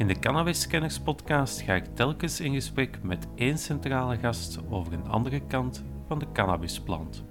In 0.00 0.06
de 0.06 0.18
Cannabis 0.18 0.60
Scanners 0.60 0.98
podcast 0.98 1.60
ga 1.60 1.74
ik 1.74 1.84
telkens 1.94 2.40
in 2.40 2.54
gesprek 2.54 3.02
met 3.02 3.26
één 3.34 3.58
centrale 3.58 4.16
gast 4.16 4.58
over 4.70 4.92
een 4.92 5.06
andere 5.06 5.40
kant 5.46 5.84
van 6.06 6.18
de 6.18 6.26
cannabisplant. 6.32 7.24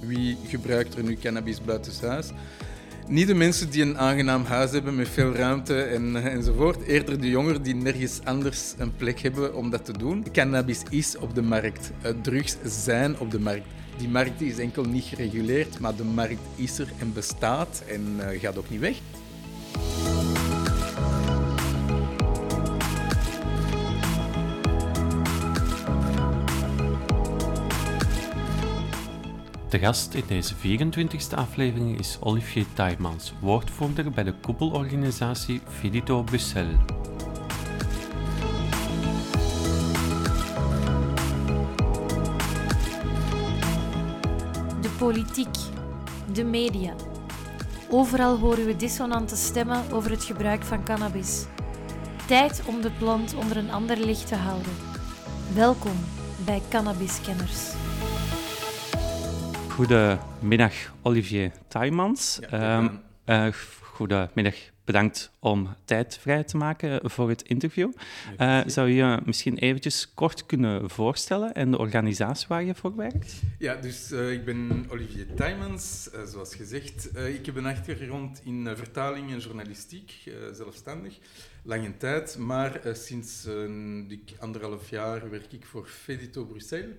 Wie 0.00 0.36
gebruikt 0.46 0.96
er 0.96 1.02
nu 1.02 1.16
cannabis 1.16 1.60
buitenshuis? 1.60 2.32
Niet 3.08 3.26
de 3.26 3.34
mensen 3.34 3.70
die 3.70 3.82
een 3.82 3.98
aangenaam 3.98 4.44
huis 4.44 4.70
hebben 4.70 4.94
met 4.94 5.08
veel 5.08 5.34
ruimte 5.34 5.82
en, 5.82 6.16
enzovoort. 6.16 6.82
Eerder 6.82 7.20
de 7.20 7.28
jongeren 7.28 7.62
die 7.62 7.74
nergens 7.74 8.20
anders 8.24 8.74
een 8.78 8.96
plek 8.96 9.20
hebben 9.20 9.54
om 9.54 9.70
dat 9.70 9.84
te 9.84 9.92
doen. 9.92 10.26
Cannabis 10.32 10.82
is 10.90 11.16
op 11.18 11.34
de 11.34 11.42
markt. 11.42 11.90
Eh, 12.02 12.12
drugs 12.22 12.56
zijn 12.64 13.18
op 13.18 13.30
de 13.30 13.40
markt. 13.40 13.66
Die 13.96 14.08
markt 14.08 14.40
is 14.40 14.58
enkel 14.58 14.84
niet 14.84 15.04
gereguleerd, 15.04 15.78
maar 15.78 15.96
de 15.96 16.04
markt 16.04 16.40
is 16.54 16.78
er 16.78 16.92
en 16.98 17.12
bestaat 17.12 17.82
en 17.88 18.16
uh, 18.16 18.40
gaat 18.40 18.58
ook 18.58 18.70
niet 18.70 18.80
weg. 18.80 18.96
De 29.76 29.82
gast 29.82 30.14
in 30.14 30.24
deze 30.26 30.54
24e 30.54 31.34
aflevering 31.34 31.98
is 31.98 32.18
Olivier 32.20 32.66
Taimans, 32.72 33.32
woordvoerder 33.40 34.10
bij 34.10 34.24
de 34.24 34.34
koepelorganisatie 34.40 35.60
Fidito 35.68 36.22
Bruxelles. 36.22 36.76
De 44.80 44.90
politiek, 44.98 45.56
de 46.32 46.44
media. 46.44 46.94
Overal 47.90 48.38
horen 48.38 48.66
we 48.66 48.76
dissonante 48.76 49.36
stemmen 49.36 49.92
over 49.92 50.10
het 50.10 50.24
gebruik 50.24 50.62
van 50.62 50.84
cannabis. 50.84 51.44
Tijd 52.26 52.62
om 52.66 52.80
de 52.80 52.90
plant 52.90 53.34
onder 53.34 53.56
een 53.56 53.70
ander 53.70 53.96
licht 53.96 54.26
te 54.26 54.36
houden. 54.36 54.72
Welkom 55.54 55.96
bij 56.44 56.62
Cannabis 56.68 57.20
Kenners. 57.20 57.74
Goedemiddag, 59.76 60.72
Olivier 61.02 61.52
Taimans. 61.68 62.40
Ja, 62.50 62.78
um, 62.78 63.00
uh, 63.28 63.52
goedemiddag, 63.98 64.54
bedankt 64.86 65.30
om 65.38 65.74
tijd 65.84 66.18
vrij 66.20 66.44
te 66.44 66.56
maken 66.56 67.10
voor 67.10 67.28
het 67.28 67.42
interview. 67.42 67.92
Uh, 68.40 68.60
zou 68.66 68.90
je 68.90 69.20
misschien 69.24 69.58
eventjes 69.58 70.14
kort 70.14 70.46
kunnen 70.46 70.90
voorstellen 70.90 71.54
en 71.54 71.70
de 71.70 71.78
organisatie 71.78 72.46
waar 72.48 72.64
je 72.64 72.74
voor 72.74 72.96
werkt? 72.96 73.34
Ja, 73.58 73.74
dus 73.74 74.12
uh, 74.12 74.32
ik 74.32 74.44
ben 74.44 74.86
Olivier 74.88 75.26
Taimans, 75.34 76.08
uh, 76.14 76.20
zoals 76.24 76.54
gezegd. 76.54 77.10
ik 77.16 77.46
heb 77.46 77.56
een 77.56 77.66
achtergrond 77.66 78.40
in 78.44 78.68
vertaling 78.76 79.30
en 79.30 79.38
journalistiek, 79.38 80.12
zelfstandig, 80.52 81.18
lange 81.62 81.96
tijd. 81.96 82.38
Maar 82.38 82.80
sinds 82.92 83.48
dik 84.08 84.32
anderhalf 84.38 84.90
jaar 84.90 85.30
werk 85.30 85.52
ik 85.52 85.64
voor 85.64 85.86
Fedito 85.86 86.44
Bruxelles. 86.44 86.94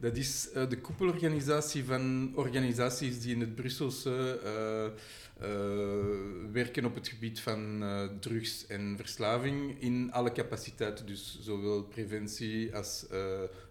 Dat 0.00 0.16
is 0.16 0.48
de 0.68 0.78
koepelorganisatie 0.80 1.84
van 1.84 2.32
organisaties 2.34 3.20
die 3.20 3.34
in 3.34 3.40
het 3.40 3.54
Brusselse 3.54 4.40
werken 6.52 6.84
op 6.84 6.94
het 6.94 7.08
gebied 7.08 7.40
van 7.40 7.82
uh, 7.82 8.02
drugs 8.20 8.66
en 8.66 8.94
verslaving 8.96 9.80
in 9.80 10.12
alle 10.12 10.32
capaciteiten. 10.32 11.06
Dus 11.06 11.38
zowel 11.40 11.82
preventie 11.82 12.76
als 12.76 13.06
uh, 13.12 13.18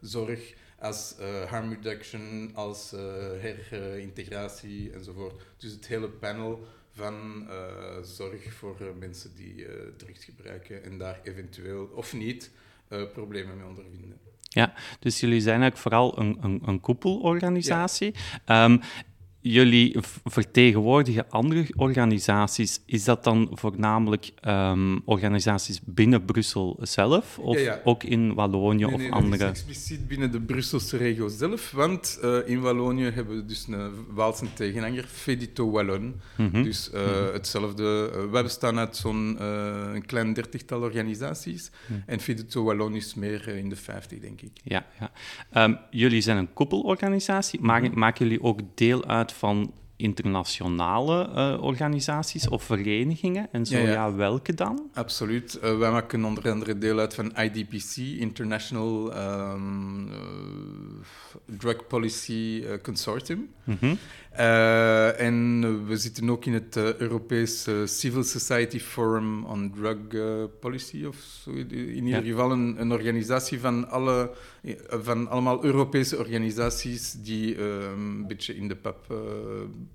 zorg, 0.01 0.53
als 0.79 1.15
harm 1.47 1.69
reduction, 1.69 2.51
als 2.53 2.91
herintegratie 3.39 4.91
enzovoort. 4.91 5.41
Dus 5.57 5.71
het 5.71 5.87
hele 5.87 6.09
panel 6.09 6.67
van 6.91 7.47
zorg 8.03 8.53
voor 8.53 8.95
mensen 8.99 9.35
die 9.35 9.65
drugs 9.97 10.25
gebruiken 10.25 10.83
en 10.83 10.97
daar 10.97 11.19
eventueel 11.23 11.85
of 11.95 12.13
niet 12.13 12.51
problemen 13.13 13.57
mee 13.57 13.67
ondervinden. 13.67 14.19
Ja, 14.53 14.73
dus 14.99 15.19
jullie 15.19 15.41
zijn 15.41 15.61
eigenlijk 15.61 15.81
vooral 15.81 16.19
een, 16.19 16.37
een, 16.41 16.61
een 16.65 16.79
koepelorganisatie. 16.79 18.15
Ja. 18.45 18.65
Um, 18.65 18.81
jullie 19.41 19.95
vertegenwoordigen 20.23 21.29
andere 21.29 21.67
organisaties. 21.75 22.81
Is 22.85 23.03
dat 23.03 23.23
dan 23.23 23.49
voornamelijk 23.51 24.31
um, 24.47 25.01
organisaties 25.05 25.81
binnen 25.85 26.25
Brussel 26.25 26.77
zelf 26.81 27.37
of 27.39 27.57
ja, 27.57 27.61
ja. 27.61 27.81
ook 27.83 28.03
in 28.03 28.33
Wallonië 28.33 28.85
nee, 28.85 28.93
of 28.93 28.99
nee, 28.99 29.11
andere? 29.11 29.37
Dat 29.37 29.55
is 29.55 29.61
expliciet 29.63 30.07
binnen 30.07 30.31
de 30.31 30.41
Brusselse 30.41 30.97
regio 30.97 31.27
zelf, 31.27 31.71
want 31.71 32.19
uh, 32.23 32.37
in 32.45 32.59
Wallonië 32.59 33.09
hebben 33.09 33.35
we 33.35 33.45
dus 33.45 33.67
een 33.67 33.91
Waalse 34.09 34.53
tegenhanger, 34.53 35.03
Fedito 35.03 35.71
Wallon. 35.71 36.01
Mhm. 36.35 36.43
Mm 36.43 36.49
-hmm. 36.51 36.63
Dus 36.63 36.89
uh, 36.93 36.99
mm 36.99 37.07
-hmm. 37.07 37.33
hetzelfde. 37.33 38.11
Uh, 38.15 38.31
wij 38.31 38.43
bestaan 38.43 38.77
uit 38.77 38.97
zo'n 38.97 39.43
een 39.93 40.05
klein 40.05 40.33
dertigtal 40.33 40.81
organisaties 40.81 41.71
Mhm. 41.87 41.99
en 42.05 42.19
Fedito 42.19 42.63
Wallon 42.63 42.95
is 42.95 43.13
meer 43.15 43.47
in 43.47 43.69
de 43.69 43.75
vijftig, 43.75 44.19
denk 44.19 44.41
ik. 44.41 44.51
Ja, 44.63 44.85
ja. 44.99 45.63
Um, 45.63 45.77
jullie 45.89 46.21
zijn 46.21 46.37
een 46.37 46.53
koepelorganisatie, 46.53 47.61
maar 47.61 47.81
Mhm. 47.81 47.99
maken 47.99 48.25
jullie 48.25 48.43
ook 48.43 48.59
deel 48.75 49.05
uit 49.05 49.30
van 49.33 49.73
internationale 49.95 51.29
uh, 51.35 51.63
organisaties 51.63 52.47
of 52.47 52.63
verenigingen? 52.63 53.47
En 53.51 53.65
zo 53.65 53.77
Ja, 53.77 53.83
ja, 53.83 53.91
ja. 53.91 54.13
welke 54.13 54.53
dan? 54.53 54.89
Absoluut. 54.93 55.59
Uh, 55.63 55.77
wij 55.77 55.91
maken 55.91 56.25
onder 56.25 56.51
andere 56.51 56.77
deel 56.77 56.99
uit 56.99 57.13
van 57.13 57.33
IDPC, 57.37 57.95
International 57.97 59.17
um, 59.53 60.07
uh, 60.07 60.13
Drug 61.45 61.87
Policy 61.87 62.63
Consortium. 62.81 63.49
Mhm. 63.63 63.95
Uh, 64.39 65.19
en 65.19 65.85
we 65.87 65.97
zitten 65.97 66.29
ook 66.29 66.45
in 66.45 66.53
het 66.53 66.75
uh, 66.75 66.93
Europese 66.95 67.83
Civil 67.85 68.23
Society 68.23 68.79
Forum 68.79 69.45
on 69.45 69.71
Drug 69.75 69.97
uh, 70.09 70.43
Policy, 70.59 71.05
of 71.05 71.15
zo. 71.15 71.51
In 71.51 72.05
ieder 72.05 72.23
Ja. 72.23 72.29
geval 72.31 72.51
een, 72.51 72.81
een 72.81 72.91
organisatie 72.91 73.59
van, 73.59 73.89
alle, 73.89 74.31
van 74.87 75.27
allemaal 75.29 75.63
Europese 75.63 76.17
organisaties 76.17 77.11
die 77.11 77.61
een 77.61 78.27
beetje 78.27 78.55
in 78.55 78.67
de 78.67 78.75
pap 78.75 79.13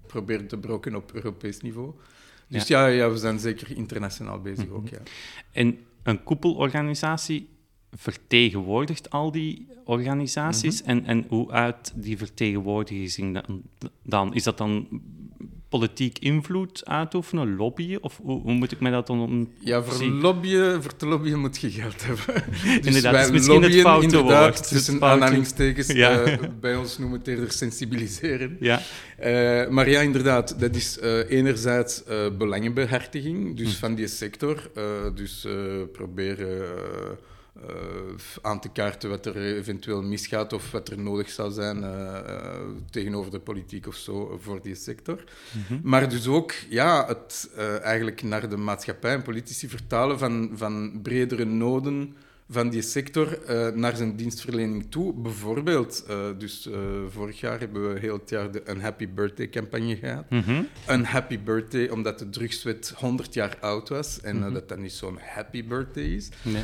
proberen 0.06 0.46
te 0.46 0.58
broken 0.58 0.94
op 0.94 1.12
Europees 1.14 1.60
niveau. 1.60 1.92
Dus 2.48 2.66
ja. 2.66 2.86
ja, 2.86 2.92
ja, 2.94 3.10
we 3.10 3.16
zijn 3.16 3.38
zeker 3.38 3.76
internationaal 3.76 4.40
bezig 4.40 4.68
ook, 4.68 4.88
ja. 4.88 4.98
En 5.52 5.78
een 6.02 6.22
koepelorganisatie 6.22 7.48
vertegenwoordigt 7.96 9.10
al 9.10 9.32
die 9.32 9.66
organisaties. 9.84 10.80
Mhm. 10.82 10.90
en, 10.90 11.04
en 11.06 11.24
hoe 11.28 11.50
uit 11.50 11.92
die 11.94 12.18
vertegenwoordiging 12.18 13.40
dan, 13.46 13.62
dan? 14.02 14.34
Is 14.34 14.42
dat 14.42 14.58
dan 14.58 14.88
politiek 15.68 16.18
invloed 16.18 16.86
uitoefenen, 16.86 17.56
lobbyen? 17.56 18.02
Of 18.02 18.18
hoe, 18.22 18.40
hoe 18.42 18.52
moet 18.52 18.72
ik 18.72 18.80
mij 18.80 18.90
dat 18.90 19.06
dan 19.06 19.48
Ja, 19.58 19.82
voor, 19.82 20.04
lobbyen, 20.06 20.82
voor 20.82 20.96
te 20.96 21.06
lobbyen 21.06 21.38
moet 21.40 21.58
je 21.60 21.70
geld 21.70 22.04
hebben. 22.06 22.24
Dus 22.62 22.86
Inderdaad, 22.86 23.12
wij 23.12 23.12
dat 23.12 23.24
is 23.24 23.30
misschien 23.30 23.54
het 23.54 23.62
lobbyen 23.62 23.82
foute 23.82 24.04
inderdaad, 24.06 24.42
woord. 24.56 24.68
tussen 24.68 24.92
Het 24.94 25.02
foute- 25.02 25.24
aanhalingstekens. 25.24 25.86
Ja. 26.02 26.20
eh, 26.22 26.38
bij 26.60 26.76
ons 26.76 26.98
noemen 26.98 27.18
we 27.18 27.30
het 27.30 27.38
eerder 27.38 27.52
sensibiliseren. 27.52 28.56
Ja, 28.60 28.80
Eh, 29.16 29.68
maar 29.68 29.90
ja, 29.90 30.00
inderdaad, 30.00 30.60
dat 30.60 30.74
is 30.76 30.98
eh, 30.98 31.30
enerzijds 31.30 32.04
eh, 32.04 32.16
belangenbehartiging 32.38 33.56
dus 33.56 33.76
van 33.76 33.94
die 33.94 34.06
sector. 34.06 34.70
Dus 35.14 35.46
proberen 35.92 36.66
eh, 37.62 38.42
aan 38.42 38.60
te 38.60 38.68
kaarten 38.68 39.08
wat 39.08 39.26
er 39.26 39.36
eventueel 39.36 40.02
misgaat 40.02 40.52
of 40.52 40.70
wat 40.70 40.88
er 40.88 40.98
nodig 40.98 41.30
zou 41.30 41.52
zijn 41.52 41.84
eh, 41.84 42.18
eh, 42.18 42.60
tegenover 42.90 43.30
de 43.30 43.40
politiek 43.40 43.86
of 43.86 43.94
zo 43.94 44.38
voor 44.42 44.62
die 44.62 44.74
sector. 44.74 45.24
Maar 45.82 46.08
dus 46.08 46.26
ook 46.26 46.52
ja, 46.68 47.06
het 47.06 47.50
eigenlijk 47.82 48.22
naar 48.22 48.48
de 48.48 48.56
maatschappij 48.56 49.12
en 49.12 49.22
politici 49.22 49.68
vertalen 49.68 50.18
van, 50.18 50.50
van 50.54 51.00
bredere 51.02 51.44
noden 51.44 52.16
van 52.48 52.68
die 52.68 52.82
sector 52.82 53.42
eh, 53.42 53.68
naar 53.68 53.96
zijn 53.96 54.16
dienstverlening 54.16 54.86
toe. 54.90 55.12
Bijvoorbeeld, 55.14 56.04
eh, 56.08 56.18
dus 56.38 56.70
eh, 56.70 56.78
vorig 57.08 57.40
jaar 57.40 57.58
hebben 57.60 57.92
we 57.92 58.00
heel 58.00 58.18
het 58.18 58.30
jaar 58.30 58.50
de 58.50 58.62
Unhappy 58.68 59.08
Birthday 59.08 59.48
campagne 59.48 59.96
gehad. 59.96 60.30
Mhm. 60.30 60.62
Unhappy 60.90 61.38
Birthday, 61.38 61.88
omdat 61.88 62.18
de 62.18 62.28
drugswet 62.28 62.92
100 62.96 63.34
jaar 63.34 63.56
oud 63.60 63.88
was 63.88 64.20
en 64.20 64.44
eh, 64.44 64.52
dat 64.52 64.68
dat 64.68 64.78
niet 64.78 64.92
zo'n 64.92 65.18
happy 65.20 65.64
birthday 65.64 66.04
is. 66.04 66.28
Nee. 66.42 66.62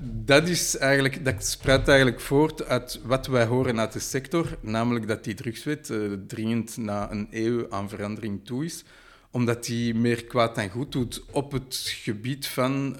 Dat, 0.00 0.48
is 0.48 0.76
eigenlijk, 0.76 1.24
dat 1.24 1.44
spruit 1.44 1.88
eigenlijk 1.88 2.20
voort 2.20 2.64
uit 2.64 3.00
wat 3.04 3.26
wij 3.26 3.44
horen 3.44 3.80
uit 3.80 3.92
de 3.92 3.98
sector, 3.98 4.58
namelijk 4.60 5.08
dat 5.08 5.24
die 5.24 5.34
drugswet 5.34 5.92
dringend 6.26 6.76
na 6.76 7.10
een 7.10 7.28
eeuw 7.30 7.66
aan 7.70 7.88
verandering 7.88 8.40
toe 8.44 8.64
is 8.64 8.84
omdat 9.36 9.64
die 9.64 9.94
meer 9.94 10.24
kwaad 10.24 10.54
dan 10.54 10.68
goed 10.68 10.92
doet 10.92 11.24
op 11.30 11.52
het 11.52 11.92
gebied 12.02 12.46
van 12.46 12.92
uh, 12.92 12.98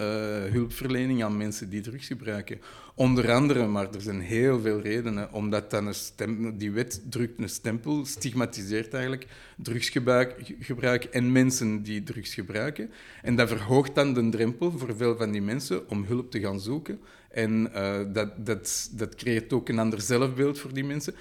hulpverlening 0.53 1.25
aan 1.25 1.37
mensen 1.37 1.69
die 1.71 1.81
drugs 1.81 2.07
gebruiken. 2.07 2.61
Onder 2.95 3.33
andere, 3.33 3.67
maar 3.67 3.95
er 3.95 4.01
zijn 4.01 4.21
heel 4.21 4.61
veel 4.61 4.81
redenen, 4.81 5.33
omdat 5.33 5.71
dan 5.71 5.95
een 6.17 6.59
die 6.59 6.71
wet 6.71 7.03
drukt 7.11 7.41
een 7.41 7.49
stempel, 7.49 8.05
stigmatiseert 8.05 8.93
eigenlijk 8.93 9.27
drugsgebruik 9.57 10.55
gebruik 10.61 11.05
en 11.05 11.33
mensen 11.33 11.83
die 11.83 12.03
drugs 12.03 12.35
gebruiken. 12.35 12.91
En 13.23 13.37
dat 13.37 13.49
verhoogt 13.49 13.95
dan 13.95 14.15
de 14.15 14.29
drempel 14.29 14.71
voor 14.71 14.97
veel 14.97 15.17
van 15.17 15.31
die 15.31 15.43
mensen 15.43 15.89
om 15.89 16.05
hulp 16.05 16.31
te 16.31 16.41
gaan 16.41 16.61
zoeken 16.61 17.01
En 17.31 17.71
uh, 17.75 17.99
dat, 18.13 18.47
dat, 18.47 18.91
dat 18.93 19.15
creëert 19.15 19.53
ook 19.53 19.69
een 19.69 19.79
ander 19.79 20.01
zelfbeeld 20.01 20.59
voor 20.59 20.73
die 20.73 20.85
mensen. 20.85 21.15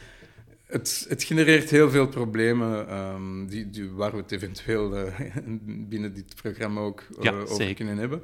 Het, 0.65 1.05
het 1.09 1.23
genereert 1.23 1.69
heel 1.69 1.89
veel 1.89 2.07
problemen 2.07 2.97
um, 2.97 3.47
die, 3.47 3.69
die, 3.69 3.89
waar 3.89 4.11
we 4.11 4.17
het 4.17 4.31
eventueel 4.31 4.97
uh, 4.97 5.13
binnen 5.89 6.13
dit 6.13 6.35
programma 6.35 6.81
ook 6.81 7.03
uh, 7.17 7.23
ja, 7.23 7.31
over 7.31 7.73
kunnen 7.73 7.97
hebben. 7.97 8.21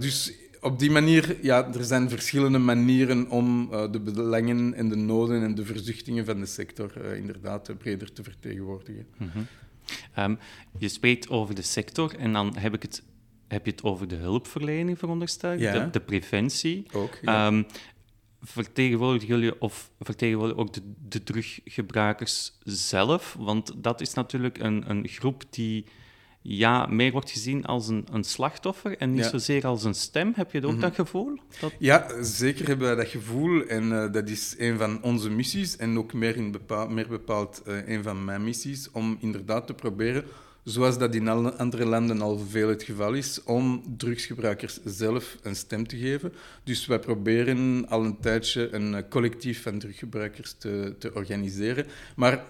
dus 0.00 0.32
op 0.60 0.78
die 0.78 0.90
manier, 0.90 1.36
ja, 1.42 1.72
er 1.74 1.84
zijn 1.84 2.08
verschillende 2.08 2.58
manieren 2.58 3.30
om 3.30 3.70
de 3.90 4.00
belangen 4.00 4.74
en 4.74 4.88
de 4.88 4.96
noden 4.96 5.42
en 5.42 5.54
de 5.54 5.64
verzuchtingen 5.64 6.24
van 6.24 6.40
de 6.40 6.46
sector 6.46 7.04
inderdaad 7.14 7.78
breder 7.78 8.12
te 8.12 8.22
vertegenwoordigen. 8.22 9.06
Mm 9.16 9.30
-hmm. 9.32 9.46
um, 10.24 10.38
je 10.78 10.88
spreekt 10.88 11.28
over 11.28 11.54
de 11.54 11.62
sector 11.62 12.16
en 12.18 12.32
dan 12.32 12.56
heb, 12.56 12.74
ik 12.74 12.82
het, 12.82 13.02
heb 13.48 13.64
je 13.64 13.70
het 13.70 13.82
over 13.82 14.08
de 14.08 14.16
hulpverlening, 14.16 14.98
veronderstel 14.98 15.52
ja. 15.52 15.72
de, 15.72 15.90
de, 15.90 16.00
preventie. 16.00 16.86
Ook, 16.92 17.18
ja. 17.22 17.46
um, 17.46 17.66
vertegenwoordigen 18.42 19.28
jullie 19.28 19.60
of 19.60 19.90
vertegenwoordigen 20.00 20.62
ook 20.62 20.72
de, 20.72 20.82
de 21.08 21.22
druggebruikers 21.22 22.58
zelf? 22.64 23.36
Want 23.38 23.72
dat 23.76 24.00
is 24.00 24.14
natuurlijk 24.14 24.58
een, 24.58 24.90
een 24.90 25.08
groep 25.08 25.42
die 25.50 25.84
ja, 26.42 26.86
meer 26.86 27.12
wordt 27.12 27.30
gezien 27.30 27.64
als 27.64 27.88
een, 27.88 28.06
een 28.12 28.24
slachtoffer 28.24 28.98
en 28.98 29.12
niet 29.12 29.24
zozeer 29.24 29.66
als 29.66 29.84
een 29.84 29.94
stem. 29.94 30.32
Heb 30.36 30.52
je 30.52 30.66
ook 30.66 30.72
mhm. 30.72 30.80
dat 30.80 30.94
gevoel? 30.94 31.38
Dat... 31.60 31.72
Ja, 31.78 32.22
zeker 32.22 32.66
hebben 32.66 32.86
wij 32.86 32.96
dat 32.96 33.08
gevoel. 33.08 33.66
En 33.66 33.84
uh, 33.84 34.12
dat 34.12 34.28
is 34.28 34.54
een 34.58 34.78
van 34.78 35.02
onze 35.02 35.30
missies 35.30 35.76
en 35.76 35.98
ook 35.98 36.12
meer, 36.12 36.36
in 36.36 36.50
bepaald, 36.50 36.90
meer 36.90 37.08
bepaald 37.08 37.62
uh, 37.66 37.88
een 37.88 38.02
van 38.02 38.24
mijn 38.24 38.44
missies, 38.44 38.90
om 38.90 39.18
inderdaad 39.20 39.66
te 39.66 39.74
proberen 39.74 40.24
zoals 40.64 40.98
dat 40.98 41.14
in 41.14 41.28
andere 41.28 41.84
landen 41.84 42.20
al 42.20 42.38
veel 42.38 42.68
het 42.68 42.82
geval 42.82 43.14
is, 43.14 43.42
om 43.44 43.82
drugsgebruikers 43.96 44.78
zelf 44.84 45.36
een 45.42 45.56
stem 45.56 45.86
te 45.86 45.96
geven. 45.96 46.32
Dus 46.64 46.86
wij 46.86 46.98
proberen 46.98 47.88
al 47.88 48.04
een 48.04 48.20
tijdje 48.20 48.74
een 48.74 48.94
eh, 48.94 49.02
collectief 49.08 49.62
van 49.62 49.78
druggebruikers 49.78 50.52
te, 50.52 50.94
te 50.98 51.14
organiseren. 51.14 51.86
Maar 52.16 52.44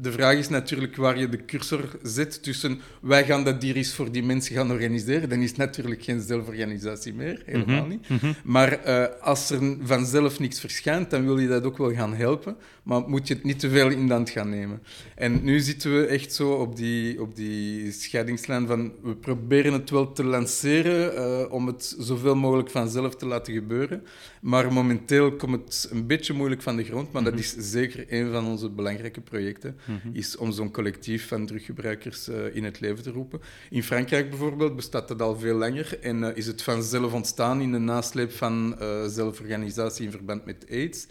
de 0.00 0.12
vraag 0.12 0.36
is 0.36 0.48
natuurlijk 0.48 0.96
waar 0.96 1.18
je 1.18 1.28
de 1.28 1.44
cursor 1.44 1.98
zet 2.02 2.42
tussen 2.42 2.80
wij 3.00 3.24
gaan 3.24 3.44
dat 3.44 3.62
hier 3.62 3.76
eens 3.76 3.94
voor 3.94 4.12
die 4.12 4.22
mensen 4.22 4.54
gaan 4.54 4.70
organiseren, 4.70 5.28
dan 5.28 5.40
is 5.40 5.48
het 5.48 5.58
natuurlijk 5.58 6.02
geen 6.02 6.20
zelforganisatie 6.20 7.14
meer, 7.14 7.42
helemaal 7.46 7.80
mhm, 7.80 7.88
niet. 7.88 8.08
Mhm. 8.08 8.32
Maar 8.44 8.86
uh, 8.86 9.04
als 9.20 9.50
er 9.50 9.76
vanzelf 9.82 10.38
niks 10.38 10.60
verschijnt, 10.60 11.10
dan 11.10 11.24
wil 11.24 11.38
je 11.38 11.48
dat 11.48 11.64
ook 11.64 11.78
wel 11.78 11.92
gaan 11.92 12.14
helpen, 12.14 12.56
maar 12.82 13.08
moet 13.08 13.28
je 13.28 13.34
het 13.34 13.44
niet 13.44 13.58
te 13.58 13.70
veel 13.70 13.88
in 13.88 14.06
de 14.06 14.12
hand 14.12 14.30
gaan 14.30 14.48
nemen. 14.48 14.82
En 15.14 15.44
nu 15.44 15.60
zitten 15.60 15.96
we 15.96 16.06
echt 16.06 16.32
zo 16.34 16.52
op 16.52 16.76
die, 16.76 17.20
op 17.20 17.36
die 17.36 17.92
scheidingslijn 17.92 18.66
van 18.66 18.92
we 19.02 19.16
proberen 19.16 19.72
het 19.72 19.90
wel 19.90 20.12
te 20.12 20.24
lanceren 20.24 21.14
uh, 21.14 21.52
om 21.52 21.66
het 21.66 21.96
zoveel 21.98 22.36
mogelijk 22.36 22.70
vanzelf 22.70 23.16
te 23.16 23.26
laten 23.26 23.54
gebeuren, 23.54 24.02
maar 24.40 24.72
momenteel 24.72 25.32
komt 25.32 25.52
het 25.52 25.88
een 25.90 26.06
beetje 26.06 26.32
moeilijk 26.32 26.62
van 26.62 26.76
de 26.76 26.84
grond, 26.84 27.12
maar 27.12 27.24
dat 27.24 27.32
mhm. 27.32 27.42
is 27.42 27.54
zeker 27.58 28.04
een 28.08 28.32
van 28.32 28.46
onze 28.46 28.70
belangrijke 28.70 29.20
projecten. 29.20 29.76
Mhm. 29.84 30.08
is 30.12 30.36
om 30.36 30.52
zo'n 30.52 30.70
collectief 30.70 31.28
van 31.28 31.46
druggebruikers 31.46 32.28
uh, 32.28 32.56
in 32.56 32.64
het 32.64 32.80
leven 32.80 33.02
te 33.02 33.10
roepen. 33.10 33.40
In 33.70 33.82
Frankrijk 33.82 34.30
bijvoorbeeld 34.30 34.76
bestaat 34.76 35.08
dat 35.08 35.22
al 35.22 35.38
veel 35.38 35.56
langer 35.56 35.98
en 36.00 36.18
uh, 36.18 36.28
is 36.34 36.46
het 36.46 36.62
vanzelf 36.62 37.12
ontstaan 37.12 37.60
in 37.60 37.72
de 37.72 37.78
nasleep 37.78 38.32
van 38.32 38.76
uh, 38.80 39.04
zelforganisatie 39.06 40.04
in 40.04 40.10
verband 40.10 40.44
met 40.44 40.66
AIDS. 40.70 41.06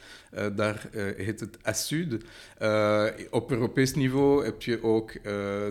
daar 0.55 0.89
heet 1.17 1.39
het 1.39 1.57
ASUD. 1.61 2.23
op 3.29 3.51
Europees 3.51 3.93
niveau 3.93 4.45
heb 4.45 4.61
je 4.61 4.83
ook 4.83 5.13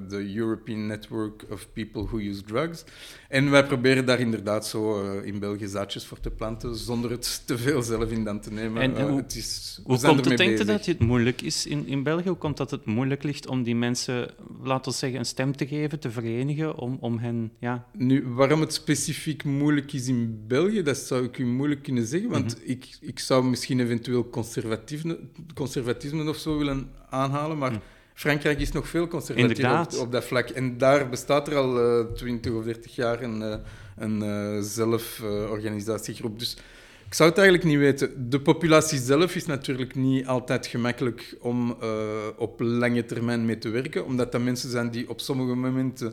de 0.08 0.32
European 0.34 0.86
Network 0.86 1.44
of 1.50 1.72
People 1.72 2.04
Who 2.04 2.18
Use 2.18 2.42
Drugs. 2.42 2.84
En 3.28 3.50
wij 3.50 3.66
proberen 3.66 4.06
daar 4.06 4.20
inderdaad 4.20 4.66
zo 4.66 5.00
in 5.20 5.38
België 5.38 5.66
zaadjes 5.66 6.06
voor 6.06 6.20
te 6.20 6.30
planten, 6.30 6.76
zonder 6.76 7.10
het 7.10 7.42
te 7.46 7.58
veel 7.58 7.82
zelf 7.82 8.10
in 8.10 8.24
dan 8.24 8.40
te 8.40 8.52
nemen. 8.52 8.82
En, 8.82 9.08
hoe, 9.08 9.20
het 9.20 9.36
is, 9.36 9.80
hoe 9.84 10.00
komt 10.00 10.24
het, 10.24 10.36
denk 10.36 10.58
je, 10.58 10.64
dat 10.64 10.86
het 10.86 10.98
moeilijk 10.98 11.42
is 11.42 11.66
in, 11.66 11.86
in 11.86 12.02
België? 12.02 12.28
Hoe 12.28 12.36
komt 12.36 12.56
dat 12.56 12.70
het 12.70 12.79
moeilijk 12.84 13.22
ligt 13.22 13.46
om 13.46 13.62
die 13.62 13.76
mensen, 13.76 14.30
laten 14.62 14.92
we 14.92 14.98
zeggen, 14.98 15.18
een 15.18 15.24
stem 15.24 15.56
te 15.56 15.66
geven, 15.66 16.00
te 16.00 16.10
verenigen, 16.10 16.76
om, 16.76 16.96
om 17.00 17.18
hen... 17.18 17.52
Ja. 17.58 17.86
Nu, 17.92 18.26
waarom 18.26 18.60
het 18.60 18.72
specifiek 18.72 19.44
moeilijk 19.44 19.92
is 19.92 20.08
in 20.08 20.44
België, 20.46 20.82
dat 20.82 20.96
zou 20.96 21.24
ik 21.24 21.38
u 21.38 21.46
moeilijk 21.46 21.82
kunnen 21.82 22.06
zeggen, 22.06 22.30
want 22.30 22.56
mhm. 22.56 22.70
ik, 22.70 22.98
ik 23.00 23.18
zou 23.18 23.44
misschien 23.44 23.80
eventueel 23.80 24.28
conservatisme, 24.28 25.18
conservatisme 25.54 26.28
of 26.28 26.36
zo 26.36 26.58
willen 26.58 26.90
aanhalen, 27.08 27.58
maar... 27.58 27.70
Mhm. 27.70 27.80
Frankrijk 28.14 28.60
is 28.60 28.72
nog 28.72 28.88
veel 28.88 29.08
conservatiever 29.08 29.80
op, 29.80 29.92
op, 29.92 30.12
dat 30.12 30.24
vlak. 30.24 30.48
En 30.48 30.78
daar 30.78 31.08
bestaat 31.08 31.48
er 31.48 31.56
al 31.56 31.78
uh, 31.78 32.00
eh, 32.00 32.06
20 32.06 32.52
of 32.52 32.64
30 32.64 32.94
jaar 32.94 33.22
een, 33.22 33.40
uh, 33.40 33.54
een 33.96 34.22
uh, 34.22 34.62
zelforganisatiegroep. 34.62 36.38
dus 36.38 36.56
ik 37.10 37.16
zou 37.16 37.28
het 37.28 37.38
eigenlijk 37.38 37.68
niet 37.68 37.78
weten. 37.78 38.30
De 38.30 38.40
populatie 38.40 38.98
zelf 38.98 39.34
is 39.34 39.46
natuurlijk 39.46 39.94
niet 39.94 40.26
altijd 40.26 40.66
gemakkelijk 40.66 41.36
om 41.40 41.76
uh, 41.82 42.26
op 42.36 42.60
lange 42.60 43.04
termijn 43.04 43.44
mee 43.44 43.58
te 43.58 43.68
werken, 43.68 44.04
omdat 44.04 44.32
dat 44.32 44.42
mensen 44.42 44.70
zijn 44.70 44.90
die 44.90 45.08
op 45.08 45.20
sommige 45.20 45.54
momenten 45.54 46.12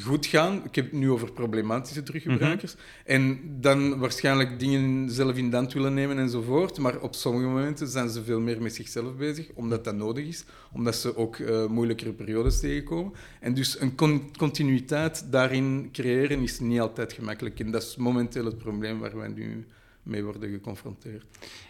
goed 0.00 0.26
gaan. 0.26 0.64
Ik 0.64 0.74
heb 0.74 0.84
het 0.84 0.94
nu 0.94 1.10
over 1.10 1.32
problematische 1.32 2.02
teruggebruikers. 2.02 2.74
Mhm. 2.74 2.84
En 3.04 3.40
dan 3.60 3.98
waarschijnlijk 3.98 4.58
dingen 4.58 5.10
zelf 5.10 5.36
in 5.36 5.52
hand 5.52 5.72
willen 5.72 5.94
nemen 5.94 6.18
enzovoort. 6.18 6.78
Maar 6.78 7.00
op 7.00 7.14
sommige 7.14 7.46
momenten 7.46 7.88
zijn 7.88 8.08
ze 8.08 8.24
veel 8.24 8.40
meer 8.40 8.62
met 8.62 8.74
zichzelf 8.74 9.16
bezig, 9.16 9.50
omdat 9.54 9.84
dat 9.84 9.94
nodig 9.94 10.26
is. 10.26 10.44
Omdat 10.72 10.96
ze 10.96 11.16
ook 11.16 11.38
uh, 11.38 11.66
moeilijkere 11.66 12.12
periodes 12.12 12.60
tegenkomen. 12.60 13.12
En 13.40 13.54
dus 13.54 13.80
een 13.80 13.94
con 13.94 14.36
continuïteit 14.36 15.26
daarin 15.30 15.88
creëren 15.92 16.42
is 16.42 16.60
niet 16.60 16.80
altijd 16.80 17.12
gemakkelijk. 17.12 17.60
En 17.60 17.70
dat 17.70 17.82
is 17.82 17.96
momenteel 17.96 18.44
het 18.44 18.58
probleem 18.58 18.98
waar 18.98 19.16
wij 19.16 19.28
nu 19.28 19.66
mee 20.06 20.24
worden 20.24 20.50
geconfronteerd. 20.50 21.24